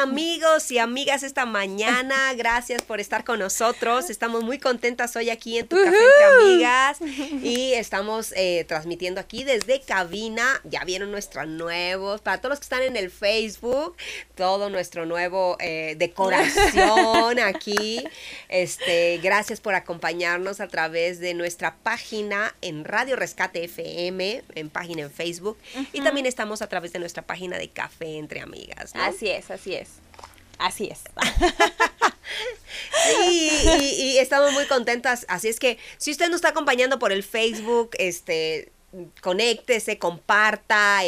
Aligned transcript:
Amigos 0.00 0.70
y 0.70 0.78
amigas 0.78 1.22
esta 1.22 1.44
mañana. 1.44 2.32
Gracias 2.34 2.80
por 2.80 3.00
estar 3.00 3.22
con 3.22 3.38
nosotros. 3.38 4.08
Estamos 4.08 4.42
muy 4.42 4.58
contentas 4.58 5.14
hoy 5.14 5.28
aquí 5.28 5.58
en 5.58 5.68
tu 5.68 5.76
café 5.76 5.88
entre 5.88 6.24
amigas 6.24 6.98
y 7.42 7.72
estamos 7.74 8.32
eh, 8.34 8.64
transmitiendo 8.66 9.20
aquí 9.20 9.44
desde 9.44 9.80
cabina. 9.82 10.60
Ya 10.64 10.84
vieron 10.84 11.10
nuestros 11.10 11.46
nuevos, 11.46 12.22
para 12.22 12.38
todos 12.38 12.50
los 12.50 12.60
que 12.60 12.64
están 12.64 12.82
en 12.82 12.96
el 12.96 13.10
Facebook, 13.10 13.94
todo 14.36 14.70
nuestro 14.70 15.04
nuevo 15.04 15.58
eh, 15.60 15.96
decoración 15.98 17.38
aquí. 17.44 18.02
Este, 18.48 19.18
gracias 19.22 19.60
por 19.60 19.74
acompañarnos 19.74 20.60
a 20.60 20.68
través 20.68 21.20
de 21.20 21.34
nuestra 21.34 21.76
página 21.76 22.54
en 22.62 22.84
Radio 22.84 23.16
Rescate 23.16 23.64
FM, 23.64 24.44
en 24.54 24.70
página 24.70 25.02
en 25.02 25.10
Facebook 25.10 25.58
y 25.92 26.00
también 26.00 26.24
estamos 26.24 26.62
a 26.62 26.68
través 26.68 26.94
de 26.94 27.00
nuestra 27.00 27.22
página 27.22 27.58
de 27.58 27.68
Café 27.68 28.16
entre 28.16 28.40
Amigas. 28.40 28.92
Así 28.94 29.28
es, 29.28 29.50
así 29.50 29.74
es. 29.74 29.89
Así 30.58 30.90
es. 30.90 31.00
y, 33.30 34.18
estamos 34.18 34.52
muy 34.52 34.66
contentas. 34.66 35.24
Así 35.28 35.48
es 35.48 35.58
que 35.58 35.78
si 35.98 36.10
usted 36.10 36.26
nos 36.26 36.36
está 36.36 36.50
acompañando 36.50 36.98
por 36.98 37.12
el 37.12 37.22
Facebook, 37.22 37.90
este, 37.98 38.70
conéctese, 39.22 39.98
comparta, 39.98 41.02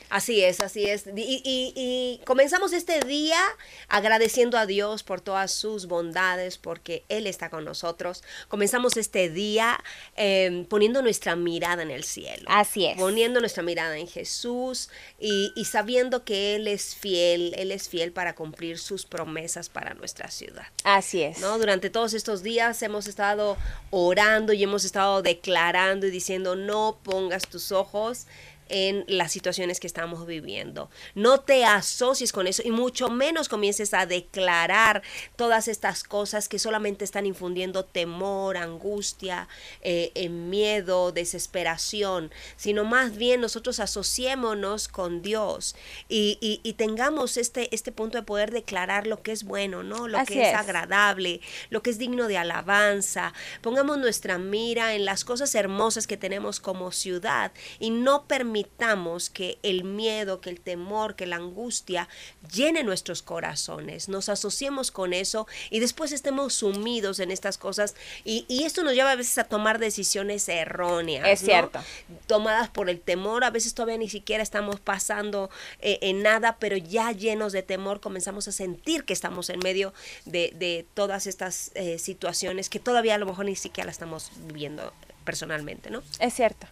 Así 0.10 0.44
es, 0.44 0.60
así 0.60 0.86
es. 0.86 1.06
Y, 1.16 2.20
comenzamos 2.26 2.74
este 2.74 3.00
día 3.02 3.40
agradeciendo 3.88 4.58
a 4.58 4.66
Dios 4.66 5.04
por 5.04 5.22
todas 5.22 5.52
sus 5.52 5.88
bondades, 5.88 6.58
porque 6.58 7.04
Él 7.10 7.28
está 7.28 7.50
con 7.50 7.64
nosotros. 7.64 8.24
Comenzamos 8.48 8.98
este 8.98 9.30
día 9.30 9.78
em, 10.16 10.66
poniendo 10.66 11.02
nuestra 11.02 11.36
mirada 11.36 11.84
en 11.84 11.92
el 11.92 12.04
cielo. 12.04 12.46
Así 12.48 12.86
es. 12.86 12.98
Poniendo 12.98 13.40
nuestra 13.40 13.62
mirada 13.62 13.98
en 13.98 14.08
Jesús 14.08 14.90
y, 15.20 15.54
sabiendo 15.66 16.24
que 16.24 16.56
Él 16.56 16.68
es 16.68 16.96
fiel, 16.96 17.54
Él 17.58 17.72
es 17.72 17.88
fiel 17.88 18.12
para 18.12 18.34
cumplir 18.34 18.80
sus 18.80 19.06
promesas 19.06 19.70
para 19.70 19.94
nuestra 19.94 20.32
ciudad. 20.32 20.68
Así 20.84 21.22
es. 21.22 21.40
¿no? 21.40 21.60
Durante 21.60 21.90
todos 21.90 22.14
estos 22.14 22.42
días 22.42 22.82
hemos 22.82 23.08
estado 23.08 23.58
orando 23.92 24.54
y 24.54 24.64
hemos 24.64 24.86
estado 24.86 25.22
declarando 25.22 26.08
y 26.08 26.12
diciendo, 26.12 26.56
no 26.56 26.98
pongas 27.04 27.48
tus 27.48 27.72
ojos 27.72 28.26
en 28.70 29.04
las 29.08 29.32
situaciones 29.32 29.80
que 29.80 29.88
estamos 29.88 30.26
viviendo. 30.26 30.90
No 31.16 31.42
te 31.42 31.66
asocies 31.66 32.32
con 32.32 32.48
eso 32.48 32.62
y 32.64 32.72
mucho 32.72 33.10
menos 33.10 33.50
comiences 33.50 33.94
a 33.94 34.06
declarar 34.06 35.02
todas 35.36 35.68
estas 35.68 36.04
cosas 36.04 36.48
que 36.48 36.60
solamente 36.60 37.04
están 37.04 37.26
infundiendo 37.26 37.84
temor, 37.84 38.58
angustia, 38.58 39.48
eh, 39.82 40.30
miedo, 40.30 41.12
desesperación, 41.12 42.32
sino 42.56 42.86
más 42.86 43.18
bien 43.18 43.42
nosotros 43.42 43.80
asociémonos 43.80 44.88
con 44.88 45.22
Dios 45.22 45.76
y, 46.08 46.76
tengamos 46.78 47.36
este, 47.36 47.74
este 47.76 47.92
punto 47.92 48.18
de 48.18 48.24
poder 48.24 48.52
declarar 48.52 49.06
lo 49.06 49.22
que 49.22 49.34
es 49.34 49.44
bueno, 49.44 49.84
¿no? 49.84 50.08
Lo 50.08 50.24
que 50.24 50.50
es, 50.50 50.56
agradable, 50.56 51.42
lo 51.70 51.82
que 51.82 51.90
es 51.90 51.98
digno 51.98 52.28
de 52.28 52.38
alabanza. 52.38 53.34
Pongamos 53.62 53.98
nuestra 53.98 54.38
mira 54.38 54.94
en 54.94 55.04
las 55.04 55.26
cosas 55.26 55.54
hermosas 55.56 56.08
que 56.08 56.16
tenemos 56.16 56.60
como 56.62 56.92
ciudad 56.92 57.52
y 57.80 57.90
no 57.90 58.28
permitamos 58.28 58.59
permitamos 58.64 59.30
que 59.30 59.58
el 59.64 59.84
miedo, 59.84 60.42
que 60.42 60.50
el 60.50 60.60
temor, 60.60 61.16
que 61.16 61.26
la 61.26 61.38
angustia 61.38 62.08
llene 62.54 62.84
nuestros 62.84 63.22
corazones, 63.22 64.10
nos 64.10 64.30
asociemos 64.30 64.92
con 64.92 65.14
eso 65.14 65.48
y 65.70 65.80
después 65.80 66.12
estemos 66.12 66.54
sumidos 66.54 67.20
en 67.20 67.32
estas 67.32 67.58
cosas 67.58 67.96
y, 68.26 68.46
esto 68.70 68.84
nos 68.84 68.94
lleva 68.94 69.12
a 69.12 69.16
veces 69.16 69.38
a 69.38 69.46
tomar 69.46 69.80
decisiones 69.80 70.48
erróneas. 70.50 71.28
Es 71.28 71.40
cierto. 71.40 71.80
Tomadas 72.28 72.70
por 72.70 72.90
el 72.90 73.00
temor, 73.00 73.44
a 73.44 73.50
veces 73.50 73.74
todavía 73.74 73.98
ni 73.98 74.10
siquiera 74.10 74.44
estamos 74.44 74.80
pasando 74.80 75.50
eh, 75.80 75.98
en 76.02 76.22
nada, 76.22 76.58
pero 76.60 76.78
ya 76.78 77.12
llenos 77.12 77.54
de 77.54 77.64
temor 77.64 78.00
comenzamos 78.00 78.48
a 78.48 78.52
sentir 78.52 79.06
que 79.06 79.14
estamos 79.14 79.50
en 79.50 79.60
medio 79.60 79.94
de, 80.26 80.86
todas 80.94 81.26
estas 81.26 81.72
eh, 81.76 81.98
situaciones 81.98 82.70
que 82.70 82.80
todavía 82.80 83.16
a 83.16 83.18
lo 83.18 83.26
mejor 83.26 83.46
ni 83.46 83.56
siquiera 83.56 83.86
la 83.86 83.92
estamos 83.92 84.32
viviendo 84.48 84.94
personalmente, 85.24 85.90
¿no? 85.90 86.04
Es 86.20 86.34
cierto. 86.34 86.68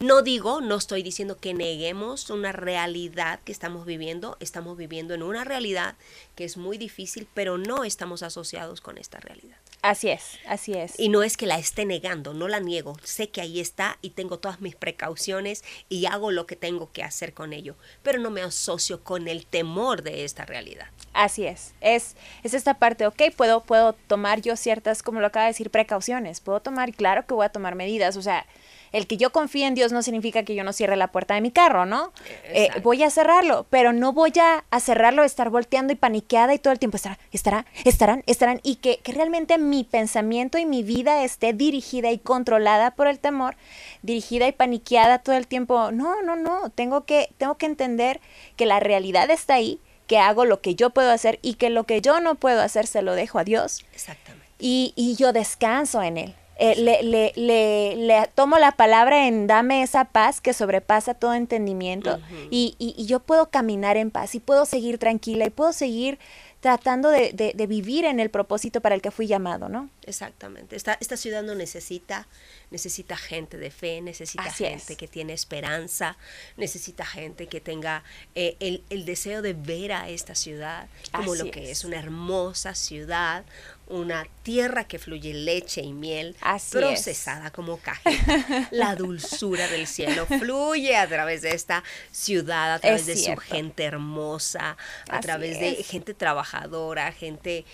No 0.00 0.22
digo, 0.22 0.60
no 0.60 0.76
estoy 0.76 1.02
diciendo 1.02 1.38
que 1.38 1.54
neguemos 1.54 2.30
una 2.30 2.52
realidad 2.52 3.40
que 3.40 3.50
estamos 3.50 3.84
viviendo, 3.84 4.36
estamos 4.38 4.76
viviendo 4.76 5.12
en 5.12 5.24
una 5.24 5.42
realidad 5.42 5.96
que 6.36 6.44
es 6.44 6.56
muy 6.56 6.78
difícil, 6.78 7.26
pero 7.34 7.58
no 7.58 7.82
estamos 7.82 8.22
asociados 8.22 8.80
con 8.80 8.96
esta 8.96 9.18
realidad. 9.18 9.56
Así 9.82 10.08
es, 10.08 10.38
así 10.46 10.74
es. 10.74 10.98
Y 11.00 11.08
no 11.08 11.24
es 11.24 11.36
que 11.36 11.46
la 11.46 11.58
esté 11.58 11.84
negando, 11.84 12.32
no 12.32 12.46
la 12.46 12.60
niego, 12.60 12.96
sé 13.02 13.30
que 13.30 13.40
ahí 13.40 13.58
está 13.58 13.98
y 14.00 14.10
tengo 14.10 14.38
todas 14.38 14.60
mis 14.60 14.76
precauciones 14.76 15.64
y 15.88 16.06
hago 16.06 16.30
lo 16.30 16.46
que 16.46 16.54
tengo 16.54 16.92
que 16.92 17.02
hacer 17.02 17.34
con 17.34 17.52
ello, 17.52 17.74
pero 18.04 18.20
no 18.20 18.30
me 18.30 18.42
asocio 18.42 19.02
con 19.02 19.26
el 19.26 19.46
temor 19.46 20.02
de 20.02 20.24
esta 20.24 20.44
realidad. 20.44 20.86
Así 21.12 21.44
es, 21.44 21.74
es, 21.80 22.14
es 22.44 22.54
esta 22.54 22.74
parte, 22.74 23.04
ok, 23.04 23.20
puedo, 23.36 23.64
puedo 23.64 23.94
tomar 23.94 24.42
yo 24.42 24.54
ciertas, 24.54 25.02
como 25.02 25.18
lo 25.20 25.26
acaba 25.26 25.46
de 25.46 25.52
decir, 25.52 25.70
precauciones, 25.70 26.38
puedo 26.38 26.60
tomar, 26.60 26.92
claro 26.92 27.26
que 27.26 27.34
voy 27.34 27.46
a 27.46 27.50
tomar 27.50 27.74
medidas, 27.74 28.16
o 28.16 28.22
sea, 28.22 28.46
el 28.92 29.06
que 29.06 29.16
yo 29.16 29.30
confíe 29.30 29.66
en 29.66 29.74
Dios 29.74 29.92
no 29.92 30.02
significa 30.02 30.42
que 30.42 30.54
yo 30.54 30.64
no 30.64 30.72
cierre 30.72 30.96
la 30.96 31.08
puerta 31.08 31.34
de 31.34 31.40
mi 31.40 31.50
carro, 31.50 31.86
¿no? 31.86 32.12
Eh, 32.44 32.70
voy 32.82 33.02
a 33.02 33.10
cerrarlo, 33.10 33.66
pero 33.70 33.92
no 33.92 34.12
voy 34.12 34.32
a, 34.40 34.64
cerrarlo, 34.80 35.24
estar 35.24 35.50
volteando 35.50 35.92
y 35.92 35.96
paniqueada 35.96 36.54
y 36.54 36.58
todo 36.58 36.72
el 36.72 36.78
tiempo 36.78 36.96
estará, 36.96 37.18
estará, 37.32 37.66
estarán, 37.84 38.22
estarán, 38.26 38.60
y 38.62 38.76
que, 38.76 38.98
que 38.98 39.12
realmente 39.12 39.58
mi 39.58 39.84
pensamiento 39.84 40.58
y 40.58 40.66
mi 40.66 40.82
vida 40.82 41.24
esté 41.24 41.52
dirigida 41.52 42.10
y 42.10 42.18
controlada 42.18 42.92
por 42.92 43.06
el 43.06 43.18
temor, 43.18 43.56
dirigida 44.02 44.48
y 44.48 44.52
paniqueada 44.52 45.18
todo 45.18 45.36
el 45.36 45.46
tiempo. 45.46 45.90
No, 45.92 46.22
no, 46.22 46.36
no, 46.36 46.70
tengo 46.70 47.04
que, 47.04 47.30
tengo 47.38 47.56
que 47.56 47.66
entender 47.66 48.20
que 48.56 48.66
la 48.66 48.80
realidad 48.80 49.30
está 49.30 49.54
ahí 49.54 49.80
que 50.08 50.18
hago 50.18 50.44
lo 50.44 50.60
que 50.60 50.74
yo 50.74 50.90
puedo 50.90 51.12
hacer 51.12 51.38
y 51.42 51.54
que 51.54 51.70
lo 51.70 51.84
que 51.84 52.00
yo 52.00 52.18
no 52.18 52.34
puedo 52.34 52.62
hacer 52.62 52.86
se 52.86 53.02
lo 53.02 53.14
dejo 53.14 53.38
a 53.38 53.44
Dios. 53.44 53.84
Exactamente. 53.92 54.46
Y, 54.58 54.92
y 54.96 55.14
yo 55.14 55.32
descanso 55.32 56.02
en 56.02 56.16
Él. 56.16 56.34
Eh, 56.60 56.74
le, 56.76 57.02
le, 57.04 57.32
le, 57.36 57.94
le, 57.96 58.28
tomo 58.34 58.58
la 58.58 58.72
palabra 58.72 59.28
en 59.28 59.46
dame 59.46 59.82
esa 59.82 60.06
paz 60.06 60.40
que 60.40 60.52
sobrepasa 60.52 61.14
todo 61.14 61.34
entendimiento 61.34 62.18
y, 62.50 62.74
y, 62.78 62.94
y 62.98 63.06
yo 63.06 63.20
puedo 63.20 63.48
caminar 63.50 63.96
en 63.96 64.10
paz 64.10 64.34
y 64.34 64.40
puedo 64.40 64.66
seguir 64.66 64.98
tranquila 64.98 65.46
y 65.46 65.50
puedo 65.50 65.72
seguir 65.72 66.18
tratando 66.60 67.10
de, 67.10 67.32
de, 67.32 67.52
de 67.54 67.66
vivir 67.68 68.04
en 68.04 68.18
el 68.18 68.30
propósito 68.30 68.80
para 68.80 68.96
el 68.96 69.00
que 69.00 69.12
fui 69.12 69.28
llamado, 69.28 69.68
¿no? 69.68 69.88
Exactamente. 70.04 70.74
Esta, 70.74 70.98
esta 71.00 71.16
ciudad 71.16 71.44
no 71.44 71.54
necesita, 71.54 72.26
necesita 72.72 73.16
gente 73.16 73.58
de 73.58 73.70
fe, 73.70 74.00
necesita 74.00 74.42
Así 74.42 74.64
gente 74.64 74.94
es. 74.94 74.98
que 74.98 75.06
tiene 75.06 75.34
esperanza, 75.34 76.16
necesita 76.56 77.06
gente 77.06 77.46
que 77.46 77.60
tenga 77.60 78.02
eh, 78.34 78.56
el, 78.58 78.82
el 78.90 79.04
deseo 79.04 79.40
de 79.40 79.52
ver 79.52 79.92
a 79.92 80.08
esta 80.08 80.34
ciudad 80.34 80.88
como 81.12 81.34
Así 81.34 81.44
lo 81.44 81.50
que 81.52 81.62
es. 81.70 81.78
es 81.78 81.84
una 81.84 81.98
hermosa 82.00 82.74
ciudad, 82.74 83.44
una 83.90 84.26
tierra 84.42 84.84
que 84.84 84.98
fluye 84.98 85.32
leche 85.34 85.80
y 85.82 85.92
miel, 85.92 86.36
Así 86.40 86.76
procesada 86.76 87.50
como 87.50 87.78
cajeta. 87.78 88.68
La 88.70 88.94
dulzura 88.94 89.66
del 89.68 89.86
cielo 89.86 90.26
fluye 90.26 90.96
a 90.96 91.06
través 91.08 91.42
de 91.42 91.50
esta 91.50 91.82
ciudad, 92.12 92.74
a 92.74 92.78
través 92.78 93.00
Es 93.02 93.06
de 93.06 93.16
cierto. 93.16 93.42
su 93.42 93.48
gente 93.50 93.84
hermosa, 93.84 94.76
a 95.08 95.16
Así 95.16 95.22
través 95.22 95.58
de 95.60 95.74
gente 95.82 96.14
trabajadora, 96.14 97.12
gente 97.12 97.64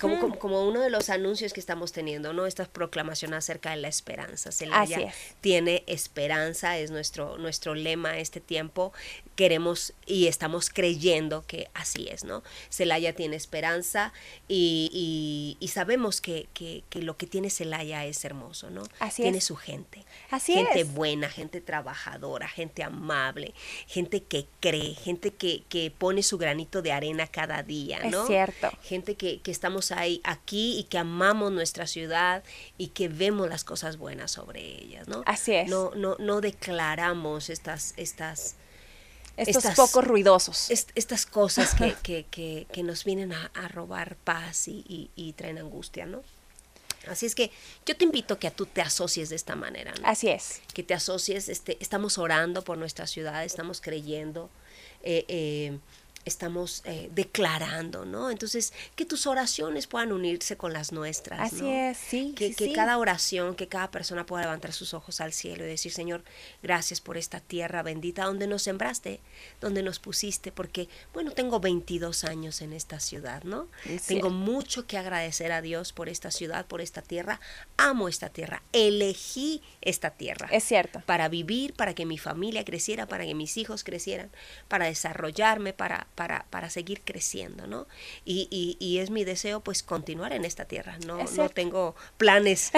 como, 0.00 0.20
como, 0.20 0.38
como 0.38 0.66
uno 0.68 0.80
de 0.80 0.90
los 0.90 1.10
anuncios 1.10 1.52
que 1.52 1.60
estamos 1.60 1.92
teniendo, 1.92 2.32
¿no? 2.32 2.46
Esta 2.46 2.64
proclamación 2.66 3.34
acerca 3.34 3.70
de 3.70 3.76
la 3.76 3.88
esperanza. 3.88 4.52
Celaya 4.52 5.12
tiene 5.40 5.82
esperanza, 5.86 6.78
es 6.78 6.90
nuestro, 6.90 7.36
nuestro 7.38 7.74
lema 7.74 8.18
este 8.18 8.40
tiempo. 8.40 8.92
Queremos 9.36 9.92
y 10.06 10.28
estamos 10.28 10.70
creyendo 10.70 11.44
que 11.46 11.68
así 11.74 12.06
es, 12.08 12.22
¿no? 12.22 12.44
Celaya 12.70 13.14
tiene 13.14 13.34
esperanza 13.36 14.12
y, 14.48 14.90
y- 15.60 15.63
y 15.64 15.68
sabemos 15.68 16.20
que, 16.20 16.46
que- 16.52 16.84
que 16.90 17.00
lo 17.00 17.16
que 17.16 17.26
tiene 17.26 17.48
Celaya 17.48 18.04
es 18.04 18.22
hermoso, 18.24 18.68
¿no? 18.70 18.82
Así 19.00 19.22
tiene 19.22 19.38
es. 19.38 19.44
su 19.44 19.56
gente. 19.56 20.04
Así 20.30 20.52
gente 20.52 20.80
es. 20.80 20.92
buena, 20.92 21.30
gente 21.30 21.60
trabajadora, 21.60 22.46
gente 22.48 22.82
amable, 22.82 23.54
gente 23.86 24.22
que 24.22 24.46
cree, 24.60 24.94
gente 24.94 25.30
que, 25.32 25.62
que 25.70 25.90
pone 25.90 26.22
su 26.22 26.36
granito 26.36 26.82
de 26.82 26.92
arena 26.92 27.26
cada 27.26 27.62
día, 27.62 27.98
Es 27.98 28.12
¿no? 28.12 28.26
cierto. 28.26 28.70
Gente 28.82 29.14
que, 29.14 29.40
que 29.40 29.50
estamos 29.50 29.90
ahí, 29.90 30.20
aquí 30.24 30.78
y 30.78 30.84
que 30.84 30.98
amamos 30.98 31.50
nuestra 31.52 31.86
ciudad 31.86 32.44
y 32.76 32.88
que 32.88 33.08
vemos 33.08 33.48
las 33.48 33.64
cosas 33.64 33.96
buenas 33.96 34.32
sobre 34.32 34.60
ellas, 34.60 35.08
¿no? 35.08 35.22
Así 35.24 35.54
es. 35.54 35.68
No, 35.70 35.92
no, 35.94 36.16
no 36.18 36.40
declaramos 36.42 37.48
estas, 37.50 37.94
estas, 37.96 38.56
Estos 39.36 39.64
Estas- 39.64 39.76
pocos 39.76 40.04
ruidosos. 40.06 40.70
est- 40.70 40.90
estas 40.94 41.26
cosas 41.26 41.74
que, 41.74 41.94
que, 42.02 42.26
que, 42.30 42.66
que 42.72 42.82
nos 42.82 43.04
vienen 43.04 43.32
a, 43.32 43.50
a 43.54 43.68
robar 43.68 44.16
paz 44.16 44.68
y, 44.68 44.84
y- 44.88 45.10
y 45.16 45.32
traen 45.32 45.58
angustia, 45.58 46.06
¿no? 46.06 46.22
Así 47.08 47.26
es 47.26 47.34
que 47.34 47.50
yo 47.84 47.94
te 47.96 48.04
invito 48.04 48.34
a 48.34 48.38
que 48.38 48.50
tú 48.50 48.64
te 48.64 48.80
asocies 48.80 49.28
de 49.28 49.36
esta 49.36 49.56
manera, 49.56 49.92
¿no? 50.00 50.06
Así 50.08 50.28
es. 50.28 50.62
que 50.72 50.82
te 50.82 50.94
asocies, 50.94 51.48
este, 51.50 51.76
estamos 51.80 52.16
orando 52.16 52.62
por 52.62 52.78
nuestra 52.78 53.06
ciudad, 53.06 53.44
estamos 53.44 53.80
creyendo, 53.82 54.48
eh, 55.02 55.24
eh, 55.28 55.78
estamos 56.24 56.82
eh, 56.84 57.10
declarando, 57.14 58.04
¿no? 58.04 58.30
Entonces, 58.30 58.72
que 58.96 59.04
tus 59.04 59.26
oraciones 59.26 59.86
puedan 59.86 60.12
unirse 60.12 60.56
con 60.56 60.72
las 60.72 60.92
nuestras. 60.92 61.40
Así 61.52 61.62
¿no? 61.62 61.70
es, 61.70 61.96
sí, 61.98 62.34
Que, 62.36 62.48
sí, 62.48 62.54
que 62.54 62.66
sí. 62.66 62.72
cada 62.72 62.98
oración, 62.98 63.54
que 63.54 63.68
cada 63.68 63.90
persona 63.90 64.26
pueda 64.26 64.44
levantar 64.44 64.72
sus 64.72 64.94
ojos 64.94 65.20
al 65.20 65.32
cielo 65.32 65.64
y 65.64 65.68
decir, 65.68 65.92
Señor, 65.92 66.24
gracias 66.62 67.00
por 67.00 67.16
esta 67.16 67.40
tierra 67.40 67.82
bendita 67.82 68.24
donde 68.24 68.46
nos 68.46 68.62
sembraste, 68.62 69.20
donde 69.60 69.82
nos 69.82 69.98
pusiste, 69.98 70.52
porque, 70.52 70.88
bueno, 71.12 71.30
tengo 71.32 71.60
22 71.60 72.24
años 72.24 72.60
en 72.62 72.72
esta 72.72 73.00
ciudad, 73.00 73.42
¿no? 73.44 73.68
Tengo 74.06 74.30
mucho 74.30 74.86
que 74.86 74.98
agradecer 74.98 75.52
a 75.52 75.62
Dios 75.62 75.92
por 75.92 76.08
esta 76.08 76.30
ciudad, 76.30 76.66
por 76.66 76.80
esta 76.80 77.02
tierra. 77.02 77.40
Amo 77.76 78.08
esta 78.08 78.28
tierra, 78.28 78.62
elegí 78.72 79.62
esta 79.80 80.10
tierra 80.10 80.48
Es 80.50 80.64
cierto. 80.64 81.02
para 81.06 81.28
vivir, 81.28 81.74
para 81.74 81.94
que 81.94 82.06
mi 82.06 82.18
familia 82.18 82.64
creciera, 82.64 83.06
para 83.06 83.24
que 83.24 83.34
mis 83.34 83.56
hijos 83.56 83.84
crecieran, 83.84 84.30
para 84.68 84.86
desarrollarme, 84.86 85.72
para, 85.72 86.06
para, 86.14 86.46
para 86.50 86.70
seguir 86.70 87.02
creciendo, 87.04 87.66
¿no? 87.66 87.86
Y, 88.24 88.48
y, 88.50 88.76
y 88.84 88.98
es 88.98 89.10
mi 89.10 89.24
deseo, 89.24 89.60
pues, 89.60 89.82
continuar 89.82 90.32
en 90.32 90.44
esta 90.44 90.64
tierra. 90.64 90.98
No, 91.06 91.22
no 91.22 91.48
tengo 91.48 91.94
planes 92.16 92.70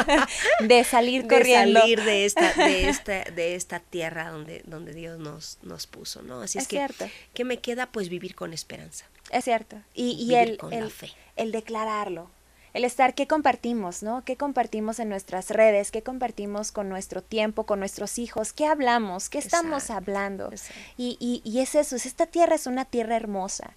De 0.60 0.84
salir 0.84 1.22
de 1.26 1.28
corriendo. 1.28 1.80
salir 1.80 2.02
de 2.02 2.24
esta, 2.24 2.52
de 2.54 2.88
esta, 2.88 3.24
de 3.24 3.54
esta 3.54 3.80
tierra 3.80 4.30
donde, 4.30 4.62
donde 4.66 4.92
Dios 4.94 5.18
nos, 5.18 5.58
nos 5.62 5.86
puso, 5.86 6.22
¿no? 6.22 6.40
Así 6.42 6.58
es, 6.58 6.62
Es 6.64 6.68
que, 6.68 6.76
cierto. 6.76 7.08
¿qué 7.34 7.44
me 7.44 7.58
queda? 7.58 7.86
Pues 7.90 8.08
vivir 8.08 8.34
con 8.34 8.52
esperanza. 8.52 9.06
Es 9.30 9.44
cierto. 9.44 9.76
Y, 9.94 10.12
y 10.12 10.28
Vivir 10.30 10.38
el, 10.50 10.56
con 10.58 10.70
la 10.70 10.88
fe. 10.90 11.10
el 11.36 11.52
declararlo. 11.52 12.30
El 12.72 12.84
estar, 12.84 13.14
¿qué 13.14 13.26
compartimos, 13.26 14.02
no? 14.02 14.22
¿Qué 14.24 14.36
compartimos 14.36 15.00
en 15.00 15.08
nuestras 15.08 15.50
redes? 15.50 15.90
¿Qué 15.90 16.02
compartimos 16.02 16.70
con 16.70 16.88
nuestro 16.88 17.22
tiempo, 17.22 17.64
con 17.64 17.80
nuestros 17.80 18.18
hijos? 18.18 18.52
¿Qué 18.52 18.66
hablamos? 18.66 19.28
¿Qué 19.28 19.38
estamos 19.38 19.82
Exacto, 19.84 19.94
hablando? 19.94 20.48
exacto. 20.52 20.80
Y, 20.96 21.16
y, 21.18 21.42
y 21.44 21.60
es 21.60 21.74
eso, 21.74 21.96
es 21.96 22.06
esta 22.06 22.26
tierra 22.26 22.54
es 22.54 22.66
una 22.66 22.84
tierra 22.84 23.16
hermosa. 23.16 23.72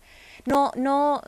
No, 0.45 0.71
no, 0.75 1.21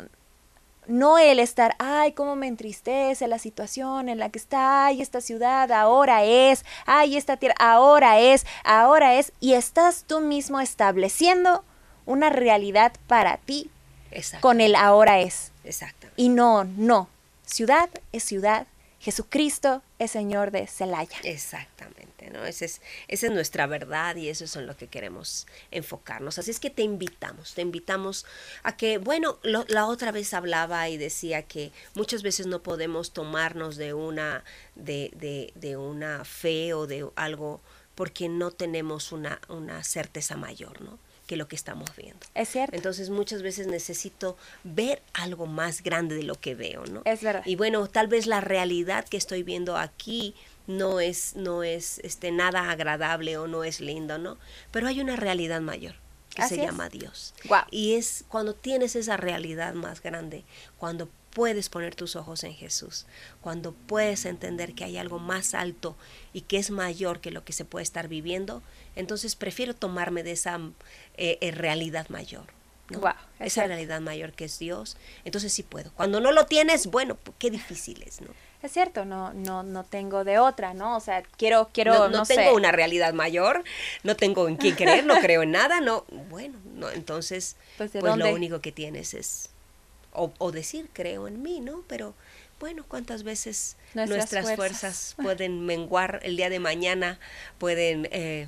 no 0.87 1.17
el 1.17 1.39
estar, 1.39 1.75
ay, 1.79 2.11
cómo 2.11 2.35
me 2.35 2.47
entristece 2.47 3.27
la 3.27 3.39
situación 3.39 4.09
en 4.09 4.19
la 4.19 4.29
que 4.29 4.37
está, 4.37 4.85
ay, 4.85 5.01
esta 5.01 5.21
ciudad 5.21 5.71
ahora 5.71 6.23
es, 6.23 6.63
ay, 6.85 7.17
esta 7.17 7.37
tierra 7.37 7.55
ahora 7.57 8.19
es, 8.19 8.45
ahora 8.63 9.15
es, 9.15 9.31
y 9.39 9.53
estás 9.53 10.03
tú 10.05 10.21
mismo 10.21 10.59
estableciendo 10.59 11.63
una 12.05 12.29
realidad 12.29 12.93
para 13.07 13.37
ti 13.37 13.71
Exacto. 14.11 14.41
con 14.47 14.61
el 14.61 14.75
ahora 14.75 15.19
es. 15.19 15.51
Exactamente. 15.63 16.21
Y 16.21 16.29
no, 16.29 16.63
no. 16.63 17.09
Ciudad 17.45 17.89
es 18.11 18.23
ciudad. 18.23 18.67
Jesucristo 18.99 19.83
es 19.99 20.09
Señor 20.11 20.49
de 20.49 20.65
Celaya. 20.65 21.17
Exactamente, 21.23 22.31
¿no? 22.31 22.43
Esa 22.43 22.65
es, 22.65 22.81
esa 23.07 23.27
es 23.27 23.31
nuestra 23.33 23.67
verdad 23.67 24.15
y 24.15 24.29
eso 24.29 24.45
es 24.45 24.55
en 24.55 24.65
lo 24.65 24.75
que 24.75 24.87
queremos 24.87 25.45
enfocarnos. 25.69 26.39
Así 26.39 26.49
es 26.49 26.59
que 26.59 26.71
te 26.71 26.81
invitamos, 26.81 27.53
te 27.53 27.61
invitamos 27.61 28.25
a 28.63 28.75
que, 28.77 28.97
bueno, 28.97 29.37
lo- 29.43 29.65
la 29.67 29.85
otra 29.85 30.11
vez 30.11 30.33
hablaba 30.33 30.89
y 30.89 30.97
decía 30.97 31.43
que 31.43 31.71
muchas 31.93 32.23
veces 32.23 32.47
no 32.47 32.63
podemos 32.63 33.11
tomarnos 33.11 33.75
de 33.75 33.93
una, 33.93 34.43
de, 34.73 35.11
de, 35.15 35.51
de 35.55 35.77
una 35.77 36.25
fe 36.25 36.73
o 36.73 36.87
de 36.87 37.07
algo 37.15 37.61
porque 37.93 38.27
no 38.27 38.49
tenemos 38.51 39.11
una, 39.11 39.39
una 39.49 39.83
certeza 39.83 40.35
mayor, 40.35 40.81
¿no? 40.81 40.97
Que 41.27 41.37
lo 41.37 41.47
que 41.47 41.55
estamos 41.55 41.95
viendo. 41.95 42.25
Es 42.35 42.49
cierto. 42.49 42.75
Entonces 42.75 43.09
muchas 43.09 43.41
veces 43.41 43.65
necesito 43.67 44.37
ver 44.63 45.01
algo 45.13 45.47
más 45.47 45.81
grande 45.81 46.15
de 46.15 46.23
lo 46.23 46.35
que 46.35 46.53
veo, 46.53 46.85
¿no? 46.85 47.01
Es 47.05 47.21
verdad. 47.23 47.43
Y 47.45 47.55
bueno, 47.55 47.87
tal 47.87 48.07
vez 48.07 48.27
la 48.27 48.41
realidad 48.41 49.05
que 49.05 49.17
estoy 49.17 49.41
viendo 49.41 49.75
aquí 49.77 50.35
no 50.67 50.99
es, 50.99 51.35
no 51.35 51.63
es 51.63 51.99
este, 51.99 52.31
nada 52.31 52.69
agradable 52.69 53.37
o 53.37 53.47
no 53.47 53.63
es 53.63 53.79
lindo, 53.81 54.17
¿no? 54.17 54.37
Pero 54.71 54.87
hay 54.87 55.01
una 55.01 55.15
realidad 55.15 55.61
mayor 55.61 55.95
que 56.35 56.43
Así 56.43 56.55
se 56.55 56.61
es. 56.61 56.67
llama 56.67 56.89
Dios. 56.89 57.33
Guau. 57.45 57.65
Y 57.71 57.93
es 57.95 58.25
cuando 58.27 58.53
tienes 58.53 58.95
esa 58.95 59.17
realidad 59.17 59.73
más 59.73 60.01
grande, 60.03 60.43
cuando 60.77 61.09
puedes 61.35 61.67
poner 61.67 61.95
tus 61.95 62.15
ojos 62.15 62.45
en 62.45 62.53
Jesús, 62.53 63.05
cuando 63.41 63.73
puedes 63.73 64.23
entender 64.23 64.73
que 64.73 64.85
hay 64.85 64.97
algo 64.97 65.19
más 65.19 65.53
alto 65.53 65.97
y 66.31 66.41
que 66.41 66.57
es 66.57 66.71
mayor 66.71 67.19
que 67.19 67.29
lo 67.29 67.43
que 67.43 67.51
se 67.51 67.65
puede 67.65 67.83
estar 67.83 68.07
viviendo, 68.07 68.63
entonces 68.95 69.35
prefiero 69.35 69.75
tomarme 69.75 70.23
de 70.23 70.31
esa 70.31 70.57
eh, 71.17 71.37
eh, 71.41 71.51
realidad 71.51 72.07
mayor. 72.07 72.45
¿no? 72.89 72.99
Es 72.99 73.47
esa 73.47 73.49
cierto. 73.49 73.67
realidad 73.67 73.99
mayor 73.99 74.31
que 74.31 74.45
es 74.45 74.59
Dios, 74.59 74.95
entonces 75.25 75.51
sí 75.51 75.61
puedo. 75.61 75.91
Cuando 75.91 76.21
no 76.21 76.31
lo 76.31 76.45
tienes, 76.45 76.87
bueno, 76.87 77.17
qué 77.37 77.51
difícil 77.51 78.01
es, 78.03 78.21
¿no? 78.21 78.29
Es 78.63 78.71
cierto, 78.71 79.03
no, 79.03 79.33
no, 79.33 79.61
no 79.63 79.83
tengo 79.83 80.23
de 80.23 80.39
otra, 80.39 80.73
¿no? 80.73 80.95
O 80.95 80.99
sea, 81.01 81.21
quiero, 81.37 81.69
quiero, 81.73 81.93
no, 81.95 82.07
no, 82.07 82.17
no 82.19 82.25
sé. 82.25 82.35
tengo 82.35 82.55
una 82.55 82.71
realidad 82.71 83.13
mayor, 83.13 83.63
no 84.03 84.15
tengo 84.15 84.47
en 84.47 84.55
quién 84.55 84.75
creer, 84.75 85.05
no 85.05 85.15
creo 85.19 85.43
en 85.43 85.51
nada, 85.51 85.81
no, 85.81 86.05
bueno, 86.29 86.57
no, 86.75 86.89
entonces, 86.89 87.57
Pues, 87.77 87.91
pues, 87.99 88.03
¿de 88.03 88.17
lo 88.17 88.33
único 88.33 88.61
que 88.61 88.71
tienes 88.71 89.13
es, 89.13 89.49
o, 90.15 90.33
o 90.37 90.51
decir, 90.51 90.89
creo 90.93 91.27
en 91.27 91.41
mí, 91.41 91.59
¿no? 91.59 91.83
Pero, 91.87 92.13
bueno, 92.59 92.85
¿cuántas 92.87 93.23
veces 93.23 93.75
Nuestras 93.93 94.17
nuestras, 94.17 94.43
fuerzas. 94.55 94.79
fuerzas. 94.79 95.15
pueden 95.23 95.65
menguar 95.65 96.19
el 96.23 96.37
día 96.37 96.49
de 96.49 96.59
mañana, 96.59 97.19
pueden, 97.57 98.07
eh, 98.11 98.47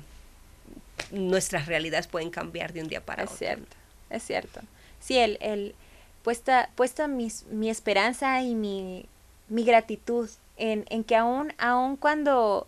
nuestras 1.10 1.66
realidades 1.66 2.06
pueden 2.06 2.30
cambiar 2.30 2.72
de 2.72 2.82
un 2.82 2.88
día 2.88 3.04
para 3.04 3.24
es 3.24 3.28
otro? 3.30 3.38
cierto, 3.38 3.76
es 4.10 4.22
cierto. 4.22 4.60
Sí, 5.00 5.18
el, 5.18 5.38
el 5.40 5.74
puesta, 6.22 6.70
puesta 6.74 7.08
mis, 7.08 7.44
mi 7.46 7.70
esperanza 7.70 8.42
y 8.42 8.54
mi, 8.54 9.06
mi 9.48 9.64
gratitud 9.64 10.28
en, 10.56 10.84
en 10.90 11.04
que 11.04 11.16
aún, 11.16 11.52
aún 11.58 11.96
cuando 11.96 12.66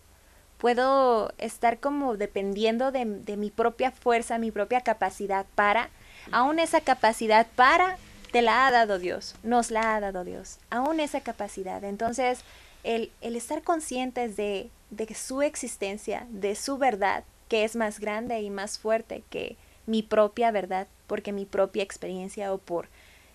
puedo 0.59 1.33
estar 1.39 1.81
como 1.81 2.17
dependiendo 2.17 2.93
de, 2.93 3.05
de 3.05 3.37
mi 3.37 3.51
propia 3.51 3.91
fuerza, 3.91 4.39
mi 4.39 4.51
propia 4.51 4.83
capacidad 4.83 5.47
para, 5.55 5.91
aún 6.33 6.59
esa 6.59 6.81
capacidad 6.83 7.47
para, 7.57 7.99
te 8.33 8.43
la 8.43 8.67
ha 8.67 8.71
dado 8.71 8.99
Dios, 8.99 9.35
nos 9.43 9.71
la 9.71 9.97
ha 9.97 10.01
dado 10.01 10.25
Dios, 10.25 10.59
aún 10.71 11.01
esa 11.01 11.21
capacidad. 11.21 11.83
Entonces, 11.85 12.41
el, 12.85 13.11
el 13.21 13.37
estar 13.37 13.63
conscientes 13.63 14.37
de, 14.37 14.71
de 14.91 15.15
su 15.15 15.43
existencia, 15.43 16.27
de 16.31 16.55
su 16.55 16.79
verdad, 16.79 17.25
que 17.49 17.65
es 17.65 17.77
más 17.77 17.99
grande 17.99 18.41
y 18.41 18.51
más 18.51 18.79
fuerte 18.79 19.25
que 19.29 19.57
mi 19.87 20.03
propia 20.03 20.53
verdad 20.53 20.87
porque 21.11 21.33
mi 21.33 21.45
propia 21.45 21.83
experiencia 21.83 22.53
o 22.55 22.59
por... 22.59 22.89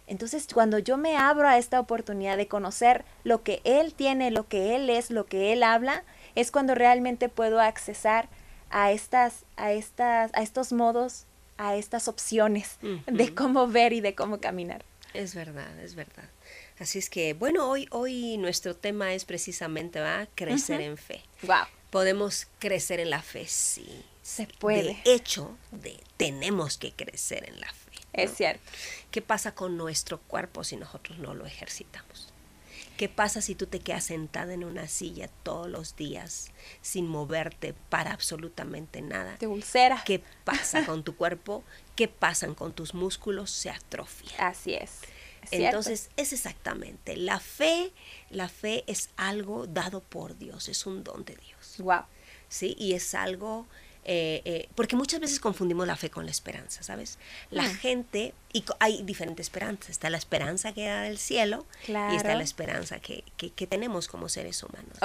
Entonces, 0.08 0.48
cuando 0.54 0.80
yo 0.80 0.98
me 0.98 1.18
abro 1.18 1.50
a 1.50 1.58
esta 1.58 1.80
oportunidad 1.80 2.38
de 2.38 2.48
conocer 2.48 3.04
lo 3.26 3.44
que 3.44 3.60
Él 3.66 3.94
tiene, 3.94 4.32
lo 4.32 4.48
que 4.48 4.76
Él 4.76 4.90
es, 4.90 5.12
lo 5.12 5.26
que 5.26 5.52
Él 5.52 5.64
habla, 5.64 6.04
es 6.36 6.52
cuando 6.52 6.76
realmente 6.76 7.28
puedo 7.28 7.60
accesar 7.60 8.30
a 8.70 8.92
estas, 8.92 9.44
a 9.58 9.74
estas, 9.74 10.32
a 10.34 10.42
estos 10.42 10.72
modos, 10.72 11.26
a 11.58 11.76
estas 11.76 12.08
opciones 12.08 12.78
de 12.82 13.34
cómo 13.34 13.68
ver 13.68 13.94
y 13.94 14.02
de 14.02 14.16
cómo 14.16 14.40
caminar. 14.40 14.84
Es 15.14 15.34
verdad, 15.34 15.80
es 15.80 15.96
verdad. 15.96 16.30
Así 16.78 17.00
es 17.00 17.10
que, 17.10 17.34
bueno, 17.34 17.70
hoy, 17.70 17.88
hoy 17.92 18.38
nuestro 18.38 18.76
tema 18.76 19.14
es 19.14 19.24
precisamente 19.24 20.02
¿va? 20.02 20.28
crecer 20.36 20.82
en 20.82 20.98
fe. 20.98 21.22
Wow. 21.44 21.66
Podemos 21.90 22.48
crecer 22.60 23.00
en 23.00 23.10
la 23.10 23.22
fe, 23.22 23.48
sí. 23.48 24.04
Se 24.22 24.48
puede. 24.48 25.02
De 25.06 25.14
hecho, 25.14 25.58
de, 25.72 25.98
tenemos 26.18 26.78
que 26.78 26.92
crecer 26.92 27.48
en 27.48 27.62
la 27.62 27.72
fe. 27.72 27.92
Es 28.12 28.36
cierto. 28.36 28.64
¿Qué 29.12 29.22
pasa 29.22 29.54
con 29.54 29.78
nuestro 29.78 30.20
cuerpo 30.20 30.64
si 30.64 30.76
nosotros 30.76 31.18
no 31.20 31.34
lo 31.34 31.46
ejercitamos? 31.46 32.25
¿Qué 32.98 33.10
pasa 33.10 33.42
si 33.42 33.56
tú 33.56 33.68
te 33.68 33.80
quedas 33.80 34.06
sentada 34.06 34.54
en 34.54 34.64
una 34.64 34.88
silla 34.88 35.28
todos 35.44 35.70
los 35.70 35.96
días 35.96 36.52
sin 36.82 37.08
moverte 37.08 37.74
para 37.90 38.12
absolutamente 38.12 39.02
nada? 39.02 39.36
De 39.38 39.48
ulcera. 39.48 40.02
¿Qué 40.06 40.24
pasa 40.44 40.86
con 40.86 41.04
tu 41.04 41.16
cuerpo? 41.16 41.64
¿Qué 41.96 42.08
pasa 42.08 42.48
con 42.54 42.74
tus 42.74 42.94
músculos? 42.94 43.52
Se 43.52 43.70
atrofia. 43.70 44.48
Así 44.48 44.74
es. 44.74 45.02
Entonces, 45.52 46.10
es 46.18 46.34
exactamente. 46.34 47.18
La 47.18 47.40
fe, 47.40 47.92
la 48.30 48.50
fe 48.50 48.84
es 48.88 49.10
algo 49.16 49.68
dado 49.68 50.02
por 50.02 50.38
Dios, 50.38 50.70
es 50.70 50.86
un 50.86 51.04
don 51.04 51.24
de 51.26 51.36
Dios. 51.36 51.76
Wow. 51.80 52.04
¿Sí? 52.48 52.76
Y 52.80 52.94
es 52.94 53.14
algo 53.14 53.68
eh, 54.06 54.42
eh, 54.46 54.70
porque 54.76 54.96
muchas 54.96 55.20
veces 55.20 55.40
confundimos 55.40 55.88
la 55.88 55.96
fe 55.96 56.10
con 56.10 56.26
la 56.26 56.32
esperanza, 56.32 56.84
¿sabes? 56.84 57.18
La 57.50 57.64
gente, 57.76 58.34
y 58.54 58.64
hay 58.80 59.02
diferentes 59.04 59.48
esperanzas, 59.48 59.90
está 59.90 60.10
la 60.10 60.18
esperanza 60.18 60.74
que 60.74 60.86
da 60.86 61.02
del 61.02 61.18
cielo 61.18 61.66
y 62.14 62.16
está 62.16 62.36
la 62.36 62.44
esperanza 62.44 63.00
que, 63.00 63.24
que- 63.38 63.50
que 63.52 63.68
tenemos 63.68 64.08
como 64.08 64.30
seres 64.30 64.62
humanos. 64.64 64.98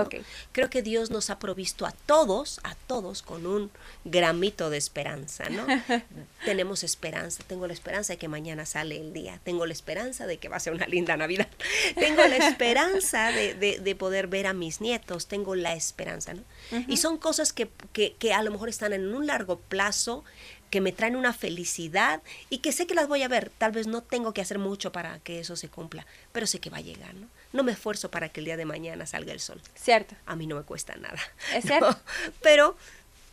Creo 0.52 0.68
que 0.70 0.82
Dios 0.82 1.10
nos 1.10 1.30
ha 1.30 1.38
provisto 1.38 1.86
a 1.86 1.92
todos, 1.92 2.60
a 2.62 2.74
todos 2.74 3.22
con 3.22 3.46
un 3.46 3.70
gramito 4.04 4.68
de 4.70 4.76
esperanza, 4.78 5.48
¿no? 5.48 5.66
tenemos 6.44 6.82
esperanza, 6.84 7.42
tengo 7.46 7.66
la 7.66 7.72
esperanza 7.72 8.12
de 8.12 8.18
que 8.18 8.28
mañana 8.28 8.66
sale 8.66 8.96
el 9.00 9.12
día, 9.12 9.40
tengo 9.44 9.66
la 9.66 9.72
esperanza 9.72 10.26
de 10.26 10.38
que 10.38 10.48
va 10.48 10.56
a 10.56 10.60
ser 10.60 10.72
una 10.74 10.86
linda 10.86 11.16
Navidad, 11.16 11.48
tengo 11.96 12.22
la 12.26 12.36
esperanza 12.36 13.32
de, 13.32 13.54
de- 13.54 13.78
de 13.78 13.94
poder 13.96 14.26
ver 14.26 14.46
a 14.46 14.52
mis 14.52 14.80
nietos, 14.80 15.26
tengo 15.26 15.54
la 15.54 15.72
esperanza, 15.74 16.34
¿no? 16.34 16.42
Y 16.88 16.96
son 16.98 17.18
cosas 17.18 17.52
que, 17.52 17.68
que- 17.92 18.14
que 18.18 18.32
a 18.32 18.42
lo 18.42 18.50
mejor 18.50 18.68
están 18.68 18.92
en 18.92 19.14
un 19.14 19.26
largo 19.26 19.58
plazo, 19.58 20.24
que 20.70 20.80
me 20.80 20.92
traen 20.92 21.16
una 21.16 21.32
felicidad 21.32 22.22
y 22.48 22.58
que 22.58 22.70
sé 22.70 22.86
que 22.86 22.94
las 22.94 23.08
voy 23.08 23.22
a 23.24 23.28
ver. 23.28 23.50
Tal 23.58 23.72
vez 23.72 23.88
no 23.88 24.02
tengo 24.02 24.32
que 24.32 24.40
hacer 24.40 24.58
mucho 24.60 24.92
para 24.92 25.18
que 25.20 25.40
eso 25.40 25.56
se 25.56 25.68
cumpla, 25.68 26.06
pero 26.32 26.46
sé 26.46 26.60
que 26.60 26.70
va 26.70 26.76
a 26.78 26.82
llegar, 26.82 27.12
¿no? 27.14 27.26
No 27.52 27.64
me 27.64 27.72
esfuerzo 27.72 28.10
para 28.12 28.28
que 28.28 28.38
el 28.40 28.44
día 28.46 28.56
de 28.56 28.64
mañana 28.64 29.04
salga 29.06 29.32
el 29.32 29.40
sol. 29.40 29.60
Cierto. 29.74 30.14
A 30.26 30.36
mí 30.36 30.46
no 30.46 30.54
me 30.54 30.62
cuesta 30.62 30.94
nada. 30.94 31.18
Es 31.52 31.64
¿no? 31.64 31.68
cierto. 31.70 31.98
Pero 32.42 32.76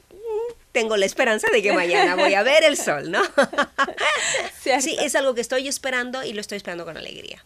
mm, 0.10 0.54
tengo 0.72 0.98
la 0.98 1.06
esperanza 1.06 1.48
de 1.54 1.62
que 1.62 1.74
mañana 1.74 2.16
voy 2.16 2.34
a 2.34 2.42
ver 2.42 2.64
el 2.64 2.76
sol, 2.76 3.12
¿no? 3.12 3.22
Cierto. 4.62 4.82
Sí, 4.82 4.98
es 5.00 5.16
algo 5.16 5.36
que 5.36 5.42
estoy 5.42 5.68
esperando 5.68 6.24
y 6.24 6.34
lo 6.34 6.42
estoy 6.42 6.58
esperando 6.58 6.86
con 6.86 6.98
alegría. 6.98 7.44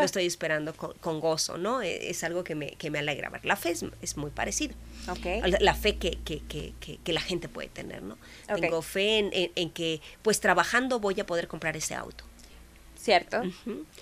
Lo 0.00 0.04
estoy 0.06 0.26
esperando 0.26 0.74
con, 0.74 0.92
con 0.98 1.20
gozo, 1.20 1.56
¿no? 1.58 1.82
E- 1.82 2.10
Es 2.10 2.24
algo 2.24 2.42
que 2.44 2.54
me, 2.54 2.72
que 2.72 2.90
me 2.90 2.98
alegra 2.98 3.28
ver. 3.30 3.44
La 3.44 3.56
fe 3.56 3.70
es, 3.70 3.84
es 4.02 4.16
muy 4.16 4.30
parecida. 4.30 4.74
Ok. 5.08 5.24
La, 5.46 5.58
la 5.60 5.74
fe 5.74 5.96
que, 5.96 6.18
que, 6.24 6.40
que, 6.40 6.72
que, 6.80 7.12
la 7.12 7.20
gente 7.20 7.48
puede 7.48 7.68
tener, 7.68 8.02
¿no? 8.02 8.14
Ok. 8.50 8.60
Tengo 8.60 8.82
fe 8.82 9.18
en, 9.18 9.30
en- 9.32 9.52
en 9.54 9.70
que, 9.70 10.00
pues 10.22 10.40
trabajando 10.40 10.98
voy 11.00 11.18
a 11.20 11.26
poder 11.26 11.46
comprar 11.48 11.76
ese 11.76 11.94
auto. 11.94 12.24
Cierto. 13.00 13.42